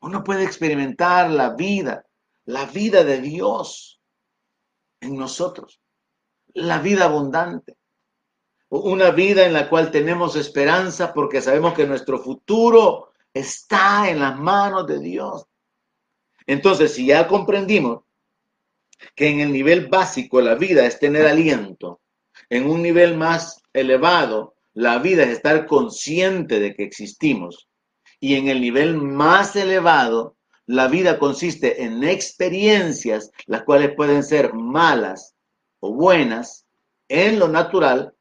Uno 0.00 0.24
puede 0.24 0.44
experimentar 0.44 1.30
la 1.30 1.50
vida, 1.50 2.06
la 2.46 2.64
vida 2.64 3.04
de 3.04 3.20
Dios 3.20 4.00
en 5.00 5.16
nosotros, 5.16 5.80
la 6.54 6.78
vida 6.78 7.04
abundante, 7.04 7.76
una 8.68 9.10
vida 9.10 9.46
en 9.46 9.52
la 9.52 9.68
cual 9.68 9.90
tenemos 9.90 10.36
esperanza 10.36 11.12
porque 11.12 11.40
sabemos 11.40 11.74
que 11.74 11.86
nuestro 11.86 12.18
futuro 12.18 13.12
está 13.34 14.08
en 14.08 14.20
las 14.20 14.38
manos 14.38 14.86
de 14.86 15.00
Dios. 15.00 15.46
Entonces, 16.46 16.94
si 16.94 17.06
ya 17.06 17.26
comprendimos 17.26 18.02
que 19.14 19.28
en 19.28 19.40
el 19.40 19.52
nivel 19.52 19.88
básico 19.88 20.40
la 20.40 20.54
vida 20.54 20.86
es 20.86 20.98
tener 20.98 21.26
aliento, 21.26 22.00
en 22.48 22.68
un 22.68 22.82
nivel 22.82 23.16
más 23.16 23.62
elevado 23.72 24.54
la 24.74 24.98
vida 24.98 25.24
es 25.24 25.30
estar 25.30 25.66
consciente 25.66 26.60
de 26.60 26.74
que 26.74 26.84
existimos. 26.84 27.68
Y 28.20 28.36
en 28.36 28.48
el 28.48 28.60
nivel 28.60 28.96
más 28.96 29.56
elevado, 29.56 30.36
la 30.66 30.88
vida 30.88 31.18
consiste 31.18 31.82
en 31.82 32.04
experiencias, 32.04 33.30
las 33.46 33.64
cuales 33.64 33.94
pueden 33.96 34.22
ser 34.22 34.54
malas 34.54 35.34
o 35.80 35.92
buenas 35.92 36.66
en 37.08 37.38
lo 37.38 37.48
natural, 37.48 38.14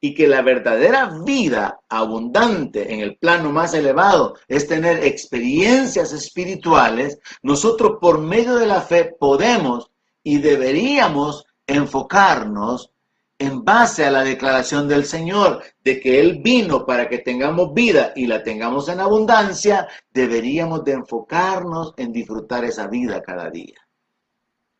y 0.00 0.14
que 0.14 0.26
la 0.26 0.40
verdadera 0.40 1.10
vida 1.24 1.80
abundante 1.88 2.94
en 2.94 3.00
el 3.00 3.16
plano 3.16 3.50
más 3.52 3.74
elevado 3.74 4.34
es 4.48 4.66
tener 4.66 5.04
experiencias 5.04 6.12
espirituales, 6.12 7.18
nosotros 7.42 7.98
por 8.00 8.18
medio 8.18 8.56
de 8.56 8.66
la 8.66 8.80
fe 8.80 9.04
podemos 9.04 9.90
y 10.22 10.38
deberíamos 10.38 11.44
enfocarnos 11.66 12.92
en 13.38 13.64
base 13.64 14.04
a 14.04 14.10
la 14.10 14.22
declaración 14.22 14.86
del 14.88 15.04
Señor 15.04 15.62
de 15.82 16.00
que 16.00 16.20
Él 16.20 16.40
vino 16.42 16.84
para 16.84 17.08
que 17.08 17.18
tengamos 17.18 17.72
vida 17.72 18.12
y 18.14 18.26
la 18.26 18.42
tengamos 18.42 18.88
en 18.88 19.00
abundancia, 19.00 19.88
deberíamos 20.12 20.84
de 20.84 20.92
enfocarnos 20.92 21.94
en 21.96 22.12
disfrutar 22.12 22.64
esa 22.64 22.86
vida 22.86 23.22
cada 23.22 23.48
día. 23.48 23.78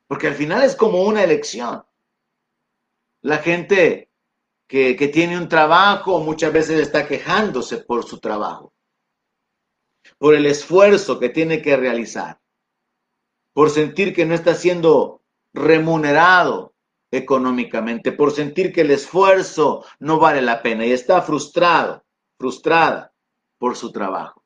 Porque 0.07 0.27
al 0.27 0.35
final 0.35 0.63
es 0.63 0.77
como 0.77 1.03
una 1.05 1.25
elección. 1.25 1.83
La 3.23 3.39
gente 3.39 4.11
que, 4.67 4.97
que 4.97 5.09
tiene 5.09 5.37
un 5.37 5.49
trabajo 5.49 6.21
muchas 6.21 6.53
veces 6.53 6.81
está 6.81 7.07
quejándose 7.07 7.79
por 7.79 8.05
su 8.05 8.19
trabajo, 8.19 8.73
por 10.19 10.35
el 10.35 10.47
esfuerzo 10.47 11.19
que 11.19 11.29
tiene 11.29 11.61
que 11.61 11.77
realizar, 11.77 12.41
por 13.53 13.71
sentir 13.71 14.15
que 14.15 14.25
no 14.25 14.35
está 14.35 14.55
siendo 14.55 15.23
remunerado 15.53 16.75
económicamente, 17.11 18.13
por 18.13 18.33
sentir 18.33 18.73
que 18.73 18.83
el 18.83 18.93
esfuerzo 18.93 19.85
no 19.99 20.19
vale 20.19 20.43
la 20.43 20.63
pena 20.63 20.87
y 20.87 20.93
está 20.93 21.23
frustrado, 21.23 22.05
frustrada 22.39 23.13
por 23.59 23.77
su 23.77 23.91
trabajo. 23.91 24.45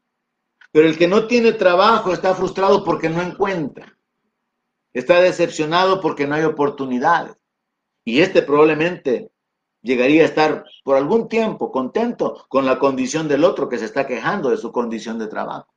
Pero 0.72 0.88
el 0.88 0.98
que 0.98 1.06
no 1.06 1.26
tiene 1.26 1.52
trabajo 1.52 2.12
está 2.12 2.34
frustrado 2.34 2.82
porque 2.82 3.08
no 3.08 3.22
encuentra. 3.22 3.96
Está 4.92 5.20
decepcionado 5.20 6.00
porque 6.00 6.26
no 6.26 6.34
hay 6.34 6.42
oportunidades. 6.42 7.36
Y 8.04 8.20
este 8.20 8.42
probablemente 8.42 9.30
llegaría 9.82 10.22
a 10.22 10.26
estar 10.26 10.64
por 10.82 10.96
algún 10.96 11.28
tiempo 11.28 11.70
contento 11.70 12.46
con 12.48 12.66
la 12.66 12.78
condición 12.78 13.28
del 13.28 13.44
otro 13.44 13.68
que 13.68 13.78
se 13.78 13.84
está 13.84 14.06
quejando 14.06 14.50
de 14.50 14.56
su 14.56 14.72
condición 14.72 15.18
de 15.18 15.28
trabajo. 15.28 15.74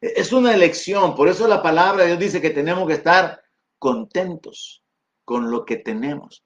Es 0.00 0.32
una 0.32 0.54
elección, 0.54 1.14
por 1.14 1.28
eso 1.28 1.46
la 1.46 1.62
palabra 1.62 2.02
de 2.02 2.08
Dios 2.08 2.20
dice 2.20 2.40
que 2.40 2.50
tenemos 2.50 2.86
que 2.88 2.94
estar 2.94 3.42
contentos 3.78 4.82
con 5.24 5.50
lo 5.50 5.64
que 5.64 5.76
tenemos. 5.76 6.42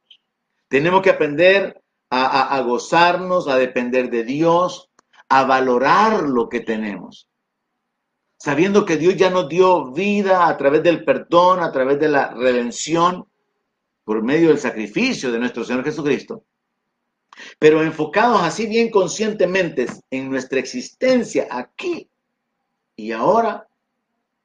Tenemos 0.68 1.02
que 1.02 1.10
aprender 1.10 1.80
a, 2.10 2.60
gozarnos, 2.60 3.48
a 3.48 3.56
depender 3.56 4.10
de 4.10 4.24
Dios, 4.24 4.90
a 5.28 5.44
valorar 5.44 6.22
lo 6.22 6.48
que 6.48 6.60
tenemos. 6.60 7.28
Sabiendo 8.38 8.84
que 8.84 8.96
Dios 8.96 9.16
ya 9.16 9.30
nos 9.30 9.48
dio 9.48 9.92
vida 9.92 10.48
a 10.48 10.56
través 10.56 10.82
del 10.82 11.04
perdón, 11.04 11.60
a 11.60 11.72
través 11.72 11.98
de 11.98 12.08
la 12.08 12.34
redención, 12.34 13.26
por 14.04 14.22
medio 14.22 14.48
del 14.48 14.58
sacrificio 14.58 15.32
de 15.32 15.38
nuestro 15.38 15.64
Señor 15.64 15.84
Jesucristo. 15.84 16.44
Pero 17.58 17.82
enfocados 17.82 18.42
así 18.42 18.66
bien 18.66 18.90
conscientemente 18.90 19.86
en 20.10 20.30
nuestra 20.30 20.60
existencia 20.60 21.48
aquí 21.50 22.08
y 22.96 23.12
ahora, 23.12 23.66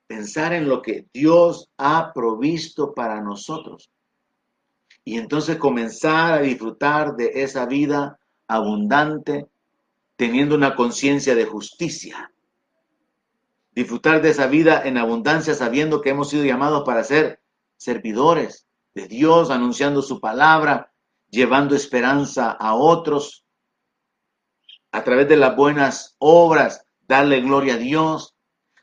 pensar 0.08 0.54
en 0.54 0.68
lo 0.68 0.82
que 0.82 1.06
Dios 1.14 1.70
ha 1.78 2.12
provisto 2.14 2.94
para 2.94 3.22
nosotros 3.22 3.92
y 5.06 5.18
entonces 5.18 5.58
comenzar 5.58 6.34
a 6.34 6.42
disfrutar 6.42 7.16
de 7.16 7.44
esa 7.44 7.66
vida 7.66 8.20
abundante 8.48 9.48
teniendo 10.16 10.56
una 10.56 10.76
conciencia 10.76 11.36
de 11.36 11.46
justicia. 11.46 12.32
Disfrutar 13.74 14.22
de 14.22 14.32
esa 14.32 14.48
vida 14.48 14.82
en 14.84 14.98
abundancia 14.98 15.54
sabiendo 15.54 16.02
que 16.02 16.10
hemos 16.10 16.30
sido 16.30 16.44
llamados 16.44 16.84
para 16.86 17.04
ser 17.04 17.40
servidores 17.78 18.66
de 19.02 19.08
Dios, 19.08 19.50
anunciando 19.50 20.02
su 20.02 20.20
palabra, 20.20 20.92
llevando 21.30 21.76
esperanza 21.76 22.52
a 22.52 22.76
otros, 22.76 23.46
a 24.92 25.04
través 25.04 25.28
de 25.30 25.38
las 25.38 25.56
buenas 25.56 26.16
obras, 26.18 26.86
darle 27.08 27.42
gloria 27.42 27.76
a 27.76 27.78
Dios, 27.78 28.36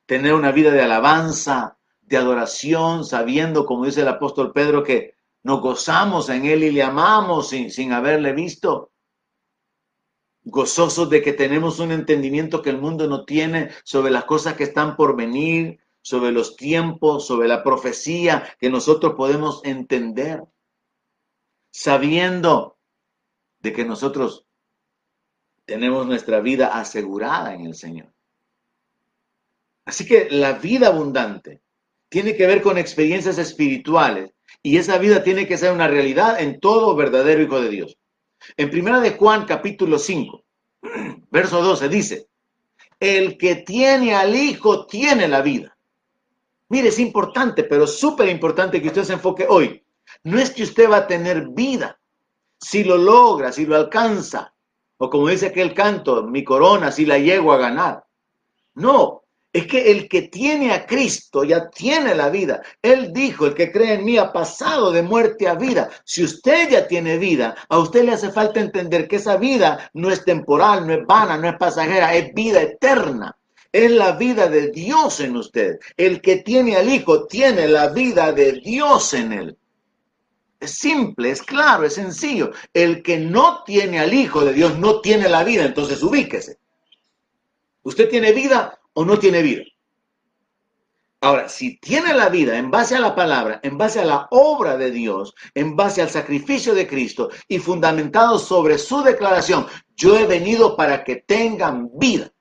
tener 0.07 0.35
una 0.35 0.53
vida 0.53 0.71
de 0.71 0.83
alabanza, 0.83 1.79
de 2.01 2.17
adoración, 2.17 3.05
sabiendo, 3.05 3.67
como 3.67 3.85
dice 3.85 4.03
el 4.03 4.09
apóstol 4.09 4.53
Pedro, 4.53 4.85
que 4.85 5.15
nos 5.43 5.61
gozamos 5.61 6.29
en 6.29 6.45
Él 6.45 6.65
y 6.65 6.71
le 6.71 6.83
amamos 6.83 7.49
sin, 7.49 7.71
sin 7.71 7.93
haberle 7.93 8.33
visto. 8.33 8.93
Gozosos 10.45 11.11
de 11.11 11.23
que 11.23 11.33
tenemos 11.33 11.81
un 11.81 11.91
entendimiento 11.91 12.63
que 12.63 12.71
el 12.71 12.79
mundo 12.79 13.09
no 13.09 13.25
tiene 13.25 13.71
sobre 13.85 14.13
las 14.13 14.25
cosas 14.25 14.55
que 14.55 14.65
están 14.65 14.97
por 14.97 15.17
venir, 15.17 15.81
sobre 16.07 16.31
los 16.31 16.55
tiempos, 16.55 17.27
sobre 17.27 17.49
la 17.49 17.65
profecía 17.65 18.55
que 18.61 18.71
nosotros 18.71 19.15
podemos 19.17 19.61
entender. 19.65 20.45
Sabiendo 21.73 22.79
de 23.59 23.73
que 23.73 23.85
nosotros 23.85 24.47
tenemos 25.65 26.07
nuestra 26.07 26.39
vida 26.39 26.79
asegurada 26.79 27.55
en 27.55 27.67
el 27.67 27.75
Señor. 27.75 28.15
Así 29.85 30.07
que 30.07 30.31
la 30.31 30.53
vida 30.53 30.87
abundante 30.87 31.61
tiene 32.09 32.37
que 32.37 32.47
ver 32.47 32.63
con 32.63 32.79
experiencias 32.79 33.39
espirituales 33.39 34.31
y 34.63 34.77
esa 34.77 34.99
vida 34.99 35.25
tiene 35.25 35.49
que 35.49 35.59
ser 35.59 35.73
una 35.73 35.89
realidad 35.89 36.41
en 36.41 36.61
todo 36.61 36.95
verdadero 36.95 37.43
hijo 37.43 37.61
de 37.61 37.69
Dios. 37.69 37.99
En 38.57 38.71
primera 38.71 39.01
de 39.01 39.11
Juan 39.11 39.45
capítulo 39.45 39.99
5, 39.99 40.45
verso 41.33 41.63
12 41.65 41.89
dice, 41.89 42.29
el 43.01 43.37
que 43.37 43.57
tiene 43.57 44.15
al 44.15 44.37
hijo 44.37 44.87
tiene 44.87 45.27
la 45.27 45.43
vida. 45.43 45.76
Mire, 46.69 46.89
es 46.89 46.99
importante, 46.99 47.65
pero 47.65 47.87
súper 47.87 48.29
importante 48.29 48.81
que 48.83 48.89
usted 48.89 49.05
se 49.05 49.13
enfoque 49.13 49.47
hoy. 49.49 49.85
No 50.25 50.39
es 50.39 50.51
que 50.51 50.63
usted 50.63 50.91
va 50.91 50.99
a 50.99 51.07
tener 51.07 51.49
vida 51.49 51.99
si 52.61 52.85
lo 52.85 52.97
logra, 52.97 53.53
si 53.53 53.67
lo 53.67 53.77
alcanza, 53.77 54.55
o 54.99 55.11
como 55.11 55.29
dice 55.29 55.47
aquel 55.47 55.75
canto, 55.75 56.23
mi 56.23 56.43
corona, 56.43 56.91
si 56.91 57.05
la 57.05 57.19
llego 57.19 57.53
a 57.53 57.59
ganar. 57.59 58.05
No, 58.75 59.23
es 59.53 59.67
que 59.67 59.91
el 59.91 60.09
que 60.09 60.23
tiene 60.23 60.73
a 60.73 60.87
Cristo 60.87 61.45
ya 61.45 61.71
tiene 61.71 62.15
la 62.15 62.29
vida. 62.29 62.63
Él 62.83 63.13
dijo, 63.13 63.47
el 63.47 63.55
que 63.55 63.73
cree 63.73 63.95
en 63.95 64.05
mí 64.05 64.19
ha 64.19 64.33
pasado 64.33 64.93
de 64.93 65.03
muerte 65.03 65.49
a 65.49 65.55
vida. 65.55 65.91
Si 66.05 66.23
usted 66.23 66.71
ya 66.71 66.87
tiene 66.87 67.17
vida, 67.19 67.57
a 67.69 67.79
usted 67.79 68.05
le 68.05 68.13
hace 68.13 68.31
falta 68.31 68.61
entender 68.61 69.09
que 69.09 69.17
esa 69.17 69.37
vida 69.37 69.91
no 69.95 70.11
es 70.11 70.25
temporal, 70.25 70.87
no 70.87 70.93
es 70.93 71.07
vana, 71.07 71.39
no 71.39 71.49
es 71.49 71.57
pasajera, 71.57 72.15
es 72.15 72.35
vida 72.35 72.61
eterna. 72.61 73.37
Es 73.73 73.91
la 73.91 74.13
vida 74.13 74.49
de 74.49 74.71
Dios 74.71 75.21
en 75.21 75.37
usted. 75.37 75.79
El 75.97 76.21
que 76.21 76.37
tiene 76.37 76.77
al 76.77 76.89
Hijo 76.89 77.27
tiene 77.27 77.69
la 77.69 77.89
vida 77.89 78.33
de 78.33 78.53
Dios 78.53 79.15
en 79.15 79.33
él. 79.33 79.59
Es 80.59 80.73
simple, 80.79 81.31
es 81.31 81.43
claro, 81.43 81.85
es 81.85 81.95
sencillo. 81.95 82.51
El 82.73 83.03
que 83.03 83.19
no 83.19 83.63
tiene 83.65 84.01
al 84.01 84.15
Hijo 84.15 84.45
de 84.45 84.53
Dios 84.53 84.79
no 84.79 85.01
tiene 85.01 85.29
la 85.29 85.45
vida, 85.45 85.65
entonces 85.65 86.03
ubíquese. 86.03 86.59
Usted 87.83 88.09
tiene 88.09 88.33
vida 88.33 88.79
o 88.95 89.05
no 89.05 89.19
tiene 89.19 89.43
vida. 89.43 89.63
Ahora, 91.21 91.49
si 91.49 91.79
tiene 91.79 92.15
la 92.15 92.29
vida 92.29 92.59
en 92.59 92.71
base 92.71 92.95
a 92.95 93.01
la 93.01 93.15
palabra, 93.15 93.61
en 93.63 93.77
base 93.77 94.01
a 94.01 94.05
la 94.05 94.29
obra 94.31 94.77
de 94.77 94.91
Dios, 94.91 95.35
en 95.55 95.75
base 95.75 96.03
al 96.03 96.11
sacrificio 96.11 96.75
de 96.75 96.87
Cristo 96.87 97.31
y 97.49 97.59
fundamentado 97.59 98.39
sobre 98.39 98.79
su 98.79 99.03
declaración, 99.03 99.67
yo 99.97 100.17
he 100.17 100.27
venido 100.27 100.77
para 100.77 101.05
que 101.05 101.17
tengan 101.17 101.91
vida 101.95 102.33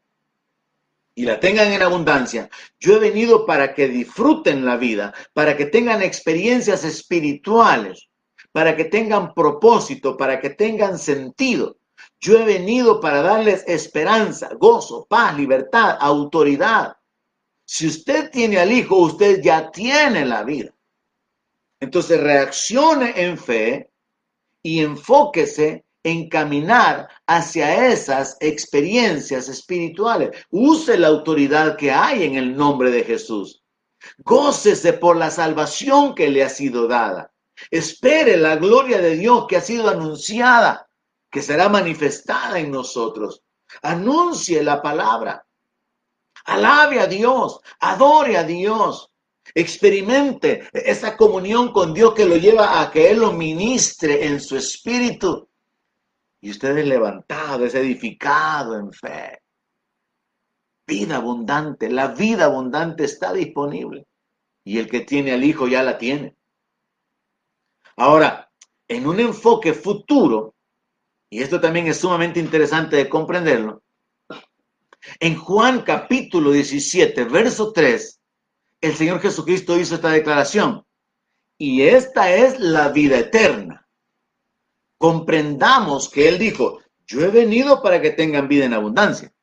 y 1.16 1.24
la 1.24 1.40
tengan 1.40 1.72
en 1.72 1.82
abundancia. 1.82 2.50
Yo 2.80 2.98
he 2.98 3.00
venido 3.00 3.46
para 3.46 3.74
que 3.74 3.88
disfruten 3.88 4.66
la 4.66 4.76
vida, 4.76 5.14
para 5.34 5.56
que 5.56 5.66
tengan 5.66 6.02
experiencias 6.04 6.84
espirituales, 6.84 8.10
para 8.52 8.76
que 8.76 8.86
tengan 8.86 9.34
propósito, 9.34 10.18
para 10.18 10.42
que 10.42 10.50
tengan 10.50 11.00
sentido. 11.00 11.78
Yo 12.20 12.38
he 12.38 12.44
venido 12.44 13.00
para 13.00 13.22
darles 13.22 13.64
esperanza, 13.66 14.50
gozo, 14.60 15.06
paz, 15.10 15.38
libertad, 15.38 15.98
autoridad. 16.00 16.98
Si 17.64 17.88
usted 17.88 18.30
tiene 18.30 18.60
al 18.60 18.72
Hijo, 18.72 18.98
usted 18.98 19.42
ya 19.42 19.72
tiene 19.72 20.26
la 20.26 20.44
vida. 20.44 20.74
Entonces 21.80 22.20
reaccione 22.20 23.14
en 23.16 23.38
fe 23.38 23.90
y 24.62 24.82
enfóquese 24.82 25.85
en 26.06 26.30
caminar 26.30 27.10
hacia 27.26 27.88
esas 27.88 28.38
experiencias 28.40 29.50
espirituales. 29.50 30.30
Use 30.52 30.98
la 31.00 31.08
autoridad 31.08 31.78
que 31.78 31.92
hay 31.92 32.24
en 32.24 32.36
el 32.36 32.56
nombre 32.56 32.92
de 32.92 33.04
Jesús. 33.04 33.64
Gócese 34.20 34.94
por 34.94 35.18
la 35.18 35.32
salvación 35.32 36.14
que 36.14 36.30
le 36.30 36.44
ha 36.44 36.50
sido 36.50 36.88
dada. 36.88 37.34
Espere 37.72 38.38
la 38.38 38.56
gloria 38.56 39.00
de 39.00 39.16
Dios 39.16 39.48
que 39.48 39.58
ha 39.58 39.62
sido 39.62 39.90
anunciada 39.90 40.88
que 41.32 41.42
será 41.42 41.70
manifestada 41.70 42.60
en 42.60 42.70
nosotros. 42.70 43.42
Anuncie 43.82 44.64
la 44.64 44.84
palabra. 44.84 45.44
Alabe 46.46 47.00
a 47.00 47.08
Dios, 47.08 47.60
adore 47.80 48.38
a 48.38 48.44
Dios, 48.44 49.10
experimente 49.56 50.70
esa 50.72 51.18
comunión 51.18 51.74
con 51.74 51.96
Dios 51.96 52.14
que 52.14 52.26
lo 52.26 52.38
lleva 52.38 52.80
a 52.80 52.92
que 52.92 53.10
Él 53.10 53.22
lo 53.22 53.32
ministre 53.32 54.28
en 54.28 54.40
su 54.40 54.56
espíritu. 54.56 55.50
Y 56.46 56.52
usted 56.52 56.78
es 56.78 56.86
levantado, 56.86 57.66
es 57.66 57.74
edificado 57.74 58.78
en 58.78 58.94
fe. 58.94 59.42
Vida 60.86 61.16
abundante, 61.16 61.90
la 61.90 62.10
vida 62.10 62.46
abundante 62.46 63.06
está 63.06 63.34
disponible. 63.34 64.06
Y 64.64 64.78
el 64.78 64.88
que 64.88 65.00
tiene 65.00 65.34
al 65.34 65.44
Hijo 65.44 65.68
ya 65.68 65.82
la 65.82 65.98
tiene. 65.98 66.36
Ahora, 67.98 68.52
en 68.88 69.08
un 69.08 69.20
enfoque 69.20 69.74
futuro, 69.74 70.54
y 71.32 71.42
esto 71.42 71.60
también 71.60 71.88
es 71.88 71.98
sumamente 71.98 72.40
interesante 72.40 72.96
de 72.96 73.10
comprenderlo, 73.10 73.82
en 75.20 75.38
Juan 75.38 75.82
capítulo 75.82 76.52
17, 76.52 77.24
verso 77.24 77.74
3, 77.74 78.22
el 78.82 78.94
Señor 78.94 79.20
Jesucristo 79.20 79.80
hizo 79.80 79.96
esta 79.96 80.10
declaración. 80.10 80.86
Y 81.58 81.82
esta 81.82 82.32
es 82.32 82.60
la 82.60 82.90
vida 82.90 83.18
eterna. 83.18 83.85
Comprendamos 84.98 86.10
que 86.10 86.28
Él 86.28 86.38
dijo, 86.38 86.80
yo 87.06 87.22
he 87.22 87.30
venido 87.30 87.82
para 87.82 88.02
que 88.02 88.12
tengan 88.12 88.48
vida 88.48 88.66
en 88.66 88.74
abundancia. 88.74 89.34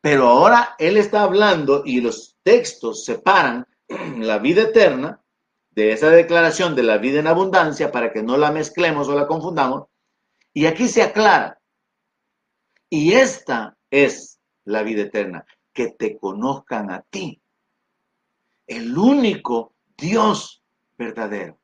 Pero 0.00 0.28
ahora 0.28 0.74
Él 0.78 0.96
está 0.96 1.22
hablando 1.22 1.82
y 1.84 2.00
los 2.00 2.36
textos 2.42 3.04
separan 3.04 3.66
la 4.18 4.38
vida 4.38 4.62
eterna 4.62 5.22
de 5.70 5.92
esa 5.92 6.10
declaración 6.10 6.74
de 6.74 6.82
la 6.82 6.98
vida 6.98 7.20
en 7.20 7.26
abundancia 7.26 7.92
para 7.92 8.12
que 8.12 8.22
no 8.22 8.36
la 8.36 8.50
mezclemos 8.50 9.08
o 9.08 9.14
la 9.14 9.26
confundamos 9.26 9.88
y 10.58 10.66
aquí 10.66 10.88
se 10.88 11.02
aclara. 11.02 11.60
Y 12.90 13.12
esta 13.12 13.76
es 13.90 14.40
la 14.64 14.82
vida 14.82 15.02
eterna, 15.02 15.46
que 15.72 15.92
te 15.92 16.18
conozcan 16.18 16.90
a 16.90 17.02
ti, 17.02 17.40
el 18.66 18.98
único 18.98 19.74
Dios 19.96 20.64
verdadero. 20.96 21.60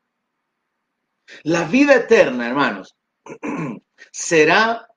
La 1.43 1.63
vida 1.65 1.95
eterna, 1.95 2.47
hermanos, 2.47 2.95
será 4.11 4.87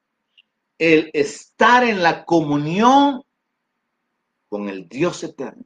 el 0.79 1.11
estar 1.13 1.85
en 1.85 2.03
la 2.03 2.25
comunión 2.25 3.23
con 4.49 4.69
el 4.69 4.89
Dios 4.89 5.23
eterno. 5.25 5.65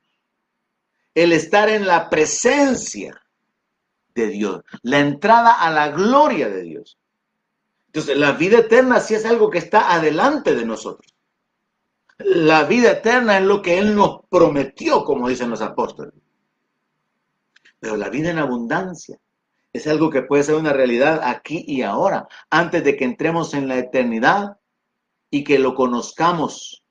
El 1.15 1.33
estar 1.33 1.69
en 1.69 1.87
la 1.87 2.09
presencia 2.09 3.21
de 4.15 4.29
Dios, 4.29 4.63
la 4.83 5.01
entrada 5.01 5.61
a 5.61 5.71
la 5.71 5.89
gloria 5.89 6.49
de 6.49 6.63
Dios. 6.63 6.99
Entonces, 7.87 8.17
la 8.17 8.33
vida 8.33 8.59
eterna 8.61 9.01
sí 9.01 9.15
es 9.15 9.27
algo 9.27 9.51
que 9.51 9.59
está 9.59 9.93
adelante 9.93 10.55
de 10.55 10.65
nosotros. 10.65 11.15
La 12.19 12.65
vida 12.65 12.93
eterna 12.93 13.39
es 13.39 13.45
lo 13.45 13.61
que 13.61 13.79
Él 13.79 13.95
nos 13.95 14.21
prometió, 14.31 15.05
como 15.05 15.29
dicen 15.29 15.51
los 15.51 15.61
apóstoles. 15.61 16.15
Pero 17.79 17.97
la 17.97 18.09
vida 18.09 18.31
en 18.31 18.39
abundancia 18.39 19.19
es 19.73 19.87
algo 19.87 20.11
que 20.11 20.23
puede 20.23 20.43
ser 20.43 20.57
una 20.57 20.73
realidad 20.73 21.21
aquí 21.25 21.65
y 21.67 21.83
ahora, 21.83 22.29
antes 22.51 22.85
de 22.85 22.97
que 22.97 23.05
entremos 23.05 23.55
en 23.55 23.69
la 23.69 23.79
eternidad 23.79 24.59
y 25.31 25.45
que 25.45 25.59
lo 25.59 25.75
conozcamos 25.75 26.85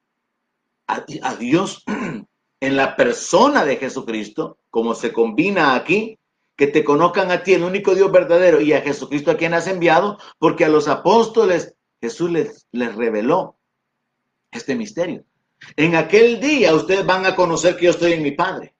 a, 0.87 1.35
Dios 1.35 1.83
en 2.59 2.75
la 2.75 2.95
persona 2.95 3.63
de 3.65 3.77
Jesucristo, 3.77 4.57
como 4.69 4.95
se 4.95 5.13
combina 5.13 5.75
aquí, 5.75 6.17
que 6.57 6.67
te 6.67 6.83
conozcan 6.83 7.31
a 7.31 7.43
ti, 7.43 7.53
el 7.53 7.63
único 7.63 7.95
Dios 7.95 8.11
verdadero, 8.11 8.61
y 8.61 8.73
a 8.73 8.81
Jesucristo 8.81 9.31
a 9.31 9.37
quien 9.37 9.53
has 9.53 9.67
enviado, 9.67 10.17
porque 10.37 10.65
a 10.65 10.69
los 10.69 10.87
apóstoles 10.87 11.75
Jesús 12.01 12.31
les, 12.31 12.67
les 12.71 12.95
reveló 12.95 13.57
este 14.51 14.75
misterio. 14.75 15.23
En 15.75 15.95
aquel 15.95 16.39
día 16.39 16.73
ustedes 16.73 17.05
van 17.05 17.25
a 17.25 17.35
conocer 17.35 17.77
que 17.77 17.85
yo 17.85 17.91
estoy 17.91 18.13
en 18.13 18.23
mi 18.23 18.31
Padre. 18.31 18.75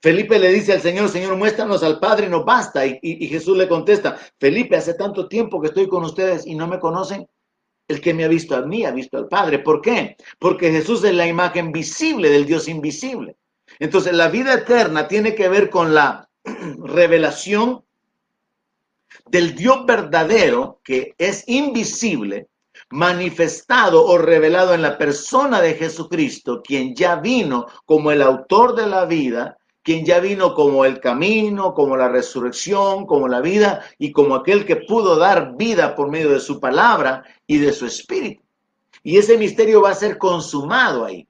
Felipe 0.00 0.38
le 0.38 0.50
dice 0.50 0.72
al 0.72 0.80
Señor, 0.80 1.08
Señor, 1.08 1.36
muéstranos 1.36 1.82
al 1.82 1.98
Padre 1.98 2.26
y 2.26 2.30
nos 2.30 2.44
basta. 2.44 2.86
Y, 2.86 2.98
y, 3.02 3.26
Jesús 3.28 3.56
le 3.56 3.68
contesta, 3.68 4.18
Felipe, 4.38 4.76
hace 4.76 4.94
tanto 4.94 5.28
tiempo 5.28 5.60
que 5.60 5.68
estoy 5.68 5.88
con 5.88 6.04
ustedes 6.04 6.46
y 6.46 6.54
no 6.54 6.66
me 6.66 6.78
conocen. 6.78 7.26
El 7.88 8.00
que 8.00 8.14
me 8.14 8.24
ha 8.24 8.28
visto 8.28 8.56
a 8.56 8.62
mí 8.62 8.84
ha 8.84 8.90
visto 8.90 9.16
al 9.16 9.28
Padre. 9.28 9.60
¿Por 9.60 9.80
qué? 9.80 10.16
Porque 10.38 10.70
Jesús 10.70 11.04
es 11.04 11.14
la 11.14 11.26
imagen 11.26 11.72
visible 11.72 12.30
del 12.30 12.44
Dios 12.44 12.68
invisible. 12.68 13.36
Entonces, 13.78 14.12
la 14.12 14.28
vida 14.28 14.54
eterna 14.54 15.08
tiene 15.08 15.34
que 15.34 15.48
ver 15.48 15.70
con 15.70 15.94
la 15.94 16.28
revelación 16.78 17.84
del 19.26 19.54
Dios 19.54 19.86
verdadero 19.86 20.80
que 20.84 21.14
es 21.18 21.44
invisible, 21.46 22.48
manifestado 22.90 24.04
o 24.04 24.18
revelado 24.18 24.74
en 24.74 24.82
la 24.82 24.98
persona 24.98 25.60
de 25.60 25.74
Jesucristo, 25.74 26.62
quien 26.62 26.94
ya 26.94 27.16
vino 27.16 27.66
como 27.84 28.10
el 28.10 28.22
autor 28.22 28.74
de 28.74 28.86
la 28.86 29.04
vida, 29.04 29.58
quien 29.86 30.04
ya 30.04 30.18
vino 30.18 30.52
como 30.52 30.84
el 30.84 30.98
camino, 30.98 31.72
como 31.72 31.96
la 31.96 32.08
resurrección, 32.08 33.06
como 33.06 33.28
la 33.28 33.40
vida 33.40 33.84
y 33.98 34.10
como 34.10 34.34
aquel 34.34 34.66
que 34.66 34.74
pudo 34.74 35.16
dar 35.16 35.56
vida 35.56 35.94
por 35.94 36.10
medio 36.10 36.30
de 36.30 36.40
su 36.40 36.58
palabra 36.58 37.22
y 37.46 37.58
de 37.58 37.72
su 37.72 37.86
espíritu. 37.86 38.42
Y 39.04 39.16
ese 39.18 39.38
misterio 39.38 39.80
va 39.80 39.90
a 39.90 39.94
ser 39.94 40.18
consumado 40.18 41.04
ahí. 41.04 41.28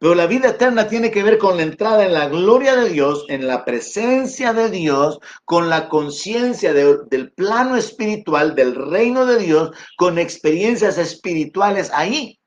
Pero 0.00 0.16
la 0.16 0.26
vida 0.26 0.48
eterna 0.48 0.88
tiene 0.88 1.12
que 1.12 1.22
ver 1.22 1.38
con 1.38 1.56
la 1.56 1.62
entrada 1.62 2.04
en 2.04 2.14
la 2.14 2.28
gloria 2.28 2.74
de 2.74 2.88
Dios, 2.88 3.26
en 3.28 3.46
la 3.46 3.64
presencia 3.64 4.52
de 4.52 4.68
Dios, 4.68 5.20
con 5.44 5.70
la 5.70 5.88
conciencia 5.88 6.74
de, 6.74 6.98
del 7.08 7.30
plano 7.30 7.76
espiritual, 7.76 8.56
del 8.56 8.74
reino 8.74 9.24
de 9.24 9.38
Dios, 9.38 9.70
con 9.96 10.18
experiencias 10.18 10.98
espirituales 10.98 11.92
ahí. 11.94 12.40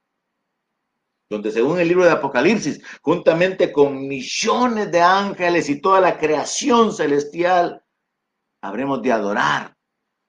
Donde 1.30 1.52
según 1.52 1.80
el 1.80 1.88
libro 1.88 2.06
de 2.06 2.12
Apocalipsis, 2.12 2.82
juntamente 3.02 3.72
con 3.72 4.08
millones 4.08 4.92
de 4.92 5.02
ángeles 5.02 5.70
y 5.70 5.82
toda 5.82 6.00
la 6.00 6.18
creación 6.20 6.94
celestial, 6.94 7.84
habremos 8.62 9.02
de 9.02 9.12
adorar 9.12 9.76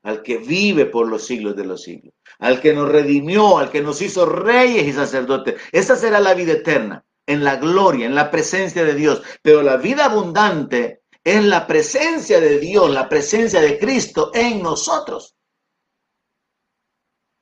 al 0.03 0.23
que 0.23 0.39
vive 0.39 0.87
por 0.87 1.09
los 1.09 1.27
siglos 1.27 1.55
de 1.57 1.67
los 1.67 1.83
siglos, 1.83 2.15
al 2.39 2.61
que 2.61 2.73
nos 2.73 2.89
redimió, 2.89 3.59
al 3.59 3.71
que 3.71 3.83
nos 3.83 4.01
hizo 4.01 4.25
reyes 4.25 4.87
y 4.87 4.93
sacerdotes. 4.93 5.61
Esa 5.73 5.97
será 5.97 6.21
la 6.21 6.33
vida 6.33 6.53
eterna 6.53 7.05
en 7.27 7.45
la 7.45 7.57
gloria, 7.57 8.07
en 8.07 8.15
la 8.15 8.31
presencia 8.31 8.85
de 8.85 8.95
Dios. 8.95 9.23
Pero 9.43 9.63
la 9.63 9.77
vida 9.77 10.07
abundante 10.07 11.03
es 11.23 11.45
la 11.45 11.67
presencia 11.67 12.41
de 12.41 12.59
Dios, 12.59 12.91
la 12.91 13.09
presencia 13.09 13.61
de 13.61 13.79
Cristo 13.79 14.31
en 14.33 14.63
nosotros. 14.63 15.37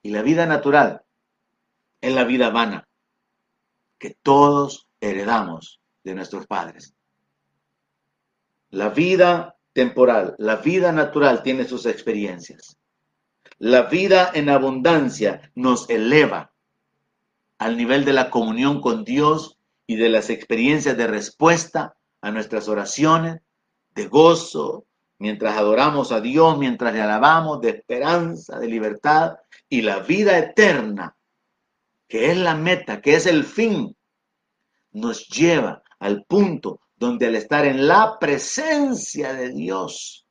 Y 0.03 0.11
la 0.11 0.23
vida 0.23 0.47
natural 0.47 1.03
es 2.01 2.15
la 2.15 2.25
vida 2.25 2.51
vana 2.51 2.89
que 3.99 4.17
todos 4.23 4.87
heredamos 5.01 5.81
de 6.03 6.15
nuestros 6.15 6.47
padres. 6.47 6.95
La 8.71 8.89
vida 8.89 9.57
temporal, 9.73 10.35
la 10.39 10.57
vida 10.57 10.93
natural 10.93 11.43
tiene 11.43 11.65
sus 11.65 11.87
experiencias. 11.87 12.77
La 13.59 13.83
vida 13.83 14.31
en 14.35 14.49
abundancia 14.49 15.53
nos 15.55 15.89
eleva 15.89 16.53
al 17.59 17.77
nivel 17.77 18.05
de 18.05 18.13
la 18.13 18.31
comunión 18.31 18.81
con 18.81 19.05
Dios 19.05 19.59
y 19.87 19.97
de 19.97 20.09
las 20.09 20.31
experiencias 20.31 20.97
de 20.97 21.07
respuesta 21.07 21.97
a 22.21 22.31
nuestras 22.31 22.69
oraciones, 22.69 23.43
de 23.95 24.09
gozo, 24.09 24.87
mientras 25.19 25.57
adoramos 25.57 26.11
a 26.11 26.21
Dios, 26.21 26.59
mientras 26.59 26.93
le 26.95 27.03
alabamos, 27.03 27.61
de 27.61 27.71
esperanza, 27.71 28.59
de 28.59 28.69
libertad 28.69 29.37
y 29.69 29.83
la 29.83 30.01
vida 30.01 30.37
eterna, 30.39 31.17
que 32.09 32.31
es 32.31 32.37
la 32.37 32.55
meta, 32.55 33.01
que 33.01 33.15
es 33.15 33.27
el 33.27 33.45
fin, 33.45 33.97
nos 34.93 35.29
lleva 35.29 35.83
al 35.99 36.25
punto 36.25 36.81
donde 36.97 37.27
al 37.27 37.35
estar 37.35 37.67
en 37.67 37.87
la 37.87 38.19
presencia 38.19 39.33
de 39.35 39.51
Dios, 39.51 40.27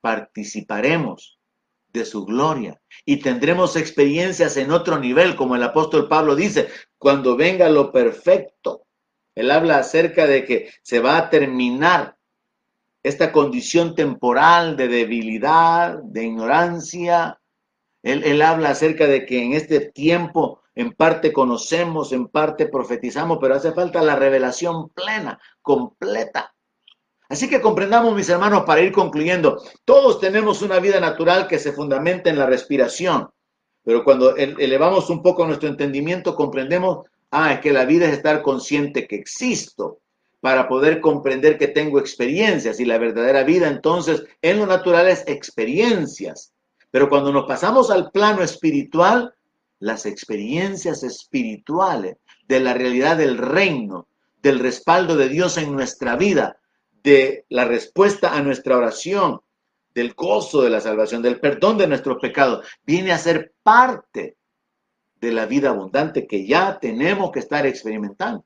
participaremos 0.00 1.38
de 1.88 2.04
su 2.04 2.24
gloria 2.24 2.80
y 3.04 3.16
tendremos 3.16 3.76
experiencias 3.76 4.56
en 4.56 4.70
otro 4.70 4.98
nivel, 4.98 5.34
como 5.34 5.56
el 5.56 5.62
apóstol 5.62 6.08
Pablo 6.08 6.36
dice, 6.36 6.68
cuando 6.98 7.36
venga 7.36 7.68
lo 7.68 7.90
perfecto. 7.90 8.82
Él 9.34 9.50
habla 9.50 9.78
acerca 9.78 10.26
de 10.26 10.44
que 10.44 10.70
se 10.82 11.00
va 11.00 11.16
a 11.16 11.30
terminar 11.30 12.16
esta 13.02 13.32
condición 13.32 13.94
temporal 13.94 14.76
de 14.76 14.88
debilidad, 14.88 15.98
de 16.02 16.24
ignorancia. 16.24 17.40
Él, 18.02 18.24
él 18.24 18.42
habla 18.42 18.70
acerca 18.70 19.06
de 19.06 19.26
que 19.26 19.42
en 19.42 19.54
este 19.54 19.80
tiempo 19.80 20.62
en 20.76 20.92
parte 20.92 21.32
conocemos, 21.32 22.12
en 22.12 22.28
parte 22.28 22.66
profetizamos, 22.66 23.38
pero 23.40 23.54
hace 23.54 23.72
falta 23.72 24.02
la 24.02 24.14
revelación 24.14 24.90
plena, 24.90 25.40
completa. 25.62 26.54
Así 27.28 27.48
que 27.48 27.60
comprendamos, 27.60 28.14
mis 28.14 28.28
hermanos, 28.28 28.64
para 28.64 28.82
ir 28.82 28.92
concluyendo, 28.92 29.60
todos 29.84 30.20
tenemos 30.20 30.62
una 30.62 30.78
vida 30.78 31.00
natural 31.00 31.48
que 31.48 31.58
se 31.58 31.72
fundamenta 31.72 32.30
en 32.30 32.38
la 32.38 32.46
respiración, 32.46 33.30
pero 33.82 34.04
cuando 34.04 34.36
elevamos 34.36 35.10
un 35.10 35.22
poco 35.22 35.46
nuestro 35.46 35.68
entendimiento, 35.68 36.36
comprendemos, 36.36 37.06
ah, 37.30 37.54
es 37.54 37.60
que 37.60 37.72
la 37.72 37.84
vida 37.84 38.06
es 38.06 38.12
estar 38.12 38.42
consciente 38.42 39.08
que 39.08 39.16
existo 39.16 40.00
para 40.40 40.68
poder 40.68 41.00
comprender 41.00 41.56
que 41.56 41.68
tengo 41.68 41.98
experiencias 41.98 42.78
y 42.78 42.84
la 42.84 42.98
verdadera 42.98 43.44
vida 43.44 43.68
entonces 43.68 44.24
en 44.42 44.58
lo 44.58 44.66
natural 44.66 45.08
es 45.08 45.24
experiencias. 45.26 46.52
Pero 46.90 47.08
cuando 47.08 47.32
nos 47.32 47.46
pasamos 47.46 47.90
al 47.90 48.10
plano 48.10 48.42
espiritual, 48.42 49.35
las 49.78 50.06
experiencias 50.06 51.02
espirituales 51.02 52.16
de 52.48 52.60
la 52.60 52.74
realidad 52.74 53.16
del 53.16 53.38
reino, 53.38 54.08
del 54.42 54.58
respaldo 54.58 55.16
de 55.16 55.28
Dios 55.28 55.58
en 55.58 55.72
nuestra 55.74 56.16
vida, 56.16 56.58
de 57.02 57.44
la 57.48 57.64
respuesta 57.64 58.34
a 58.34 58.42
nuestra 58.42 58.76
oración, 58.76 59.40
del 59.94 60.14
gozo 60.14 60.62
de 60.62 60.70
la 60.70 60.80
salvación, 60.80 61.22
del 61.22 61.40
perdón 61.40 61.78
de 61.78 61.86
nuestros 61.86 62.18
pecados, 62.20 62.66
viene 62.84 63.12
a 63.12 63.18
ser 63.18 63.54
parte 63.62 64.36
de 65.20 65.32
la 65.32 65.46
vida 65.46 65.70
abundante 65.70 66.26
que 66.26 66.46
ya 66.46 66.78
tenemos 66.78 67.30
que 67.30 67.38
estar 67.38 67.66
experimentando 67.66 68.44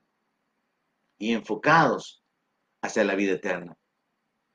y 1.17 1.33
enfocados 1.33 2.23
hacia 2.81 3.03
la 3.03 3.15
vida 3.15 3.33
eterna. 3.33 3.77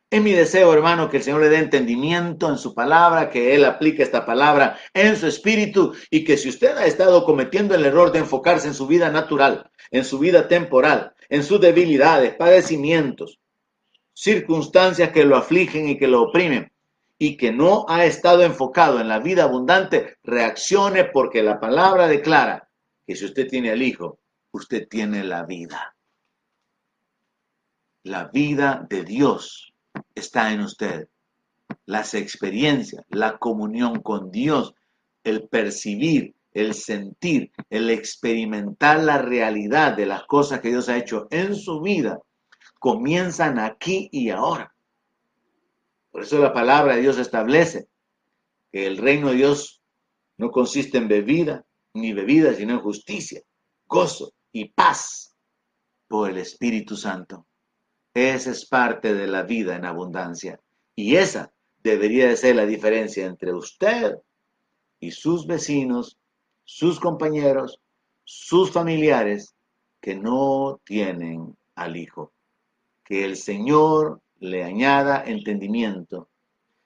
Es 0.09 0.23
mi 0.23 0.33
deseo, 0.33 0.73
hermano, 0.73 1.11
que 1.11 1.17
el 1.17 1.25
Señor 1.25 1.41
le 1.41 1.49
dé 1.49 1.59
entendimiento 1.59 2.49
en 2.49 2.59
su 2.59 2.75
palabra, 2.75 3.29
que 3.29 3.57
Él 3.57 3.65
aplique 3.65 4.05
esta 4.05 4.25
palabra 4.25 4.79
en 4.95 5.17
su 5.17 5.27
espíritu 5.27 5.95
y 6.11 6.23
que 6.23 6.37
si 6.37 6.49
usted 6.49 6.77
ha 6.77 6.87
estado 6.87 7.25
cometiendo 7.25 7.75
el 7.75 7.85
error 7.85 8.13
de 8.13 8.21
enfocarse 8.21 8.69
en 8.69 8.75
su 8.75 8.87
vida 8.87 9.11
natural, 9.11 9.69
en 9.91 10.05
su 10.05 10.21
vida 10.21 10.47
temporal, 10.47 11.13
en 11.29 11.43
sus 11.43 11.61
debilidades, 11.61 12.35
padecimientos, 12.37 13.41
circunstancias 14.13 15.11
que 15.11 15.25
lo 15.25 15.37
afligen 15.37 15.89
y 15.89 15.99
que 15.99 16.07
lo 16.07 16.23
oprimen 16.23 16.73
y 17.19 17.37
que 17.37 17.51
no 17.51 17.85
ha 17.89 18.05
estado 18.05 18.45
enfocado 18.45 19.01
en 19.01 19.09
la 19.09 19.19
vida 19.19 19.43
abundante, 19.43 20.19
reaccione 20.23 21.07
porque 21.07 21.43
la 21.43 21.59
palabra 21.59 22.07
declara 22.07 22.71
que 23.05 23.17
si 23.17 23.25
usted 23.25 23.49
tiene 23.49 23.71
al 23.71 23.83
Hijo, 23.83 24.21
usted 24.53 24.87
tiene 24.87 25.25
la 25.25 25.45
vida. 25.45 25.97
La 28.05 28.27
vida 28.29 28.87
de 28.89 29.03
Dios 29.03 29.73
está 30.17 30.53
en 30.53 30.63
usted. 30.63 31.09
Las 31.85 32.15
experiencias, 32.15 33.05
la 33.09 33.39
comunión 33.39 34.03
con 34.03 34.33
Dios, 34.33 34.75
el 35.23 35.49
percibir, 35.49 36.35
el 36.53 36.75
sentir, 36.75 37.53
el 37.71 37.91
experimentar 37.91 39.05
la 39.05 39.19
realidad 39.19 39.97
de 39.97 40.07
las 40.07 40.25
cosas 40.25 40.61
que 40.61 40.71
Dios 40.71 40.89
ha 40.89 40.97
hecho 40.97 41.29
en 41.31 41.55
su 41.55 41.81
vida 41.81 42.19
comienzan 42.79 43.59
aquí 43.59 44.09
y 44.11 44.31
ahora. 44.31 44.75
Por 46.11 46.23
eso 46.23 46.39
la 46.39 46.53
palabra 46.53 46.95
de 46.95 47.03
Dios 47.03 47.19
establece 47.19 47.89
que 48.73 48.87
el 48.87 48.97
reino 48.97 49.31
de 49.31 49.37
Dios 49.37 49.83
no 50.39 50.51
consiste 50.51 50.99
en 50.99 51.09
bebida 51.09 51.65
ni 51.95 52.13
bebida, 52.13 52.55
sino 52.55 52.75
en 52.75 52.81
justicia, 52.81 53.43
gozo 53.87 54.33
y 54.53 54.71
paz 54.71 55.35
por 56.09 56.31
el 56.31 56.39
Espíritu 56.39 56.97
Santo. 56.97 57.47
Esa 58.17 58.53
es 58.53 58.65
parte 58.65 59.13
de 59.13 59.27
la 59.27 59.43
vida 59.43 59.77
en 59.77 59.85
abundancia. 59.85 60.59
Y 60.95 61.17
esa 61.17 61.53
debería 61.83 62.29
de 62.29 62.39
ser 62.39 62.57
la 62.57 62.65
diferencia 62.65 63.27
entre 63.27 63.53
usted 63.53 64.17
y 64.99 65.11
sus 65.11 65.47
vecinos, 65.47 66.17
sus 66.65 66.99
compañeros, 66.99 67.79
sus 68.25 68.73
familiares 68.73 69.55
que 70.01 70.15
no 70.15 70.81
tienen 70.83 71.59
al 71.75 71.99
Hijo. 71.99 72.33
Que 73.05 73.27
el 73.27 73.37
Señor 73.37 74.23
le 74.39 74.65
añada 74.65 75.23
entendimiento. 75.23 76.31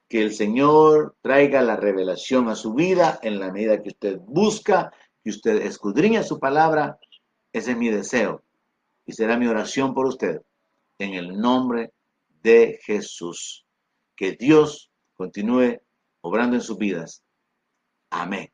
Que 0.09 0.23
el 0.23 0.35
Señor 0.35 1.15
traiga 1.23 1.63
la 1.63 1.77
revelación 1.77 2.49
a 2.49 2.57
su 2.57 2.75
vida 2.75 3.21
en 3.23 3.39
la 3.39 3.53
medida 3.53 3.81
que 3.81 3.91
usted 3.91 4.19
busca, 4.19 4.93
que 5.23 5.31
usted 5.31 5.63
escudriña 5.63 6.25
su 6.25 6.41
palabra. 6.41 6.99
Ese 7.53 7.71
es 7.71 7.77
mi 7.77 7.89
deseo 7.89 8.43
y 9.07 9.13
será 9.13 9.37
mi 9.37 9.47
oración 9.47 9.95
por 9.95 10.07
usted 10.07 10.43
en 11.01 11.15
el 11.15 11.39
nombre 11.39 11.93
de 12.43 12.79
Jesús. 12.85 13.67
Que 14.17 14.33
Dios 14.33 14.91
continúe 15.15 15.79
obrando 16.21 16.57
en 16.57 16.63
sus 16.63 16.77
vidas. 16.77 17.23
Amén. 18.11 18.53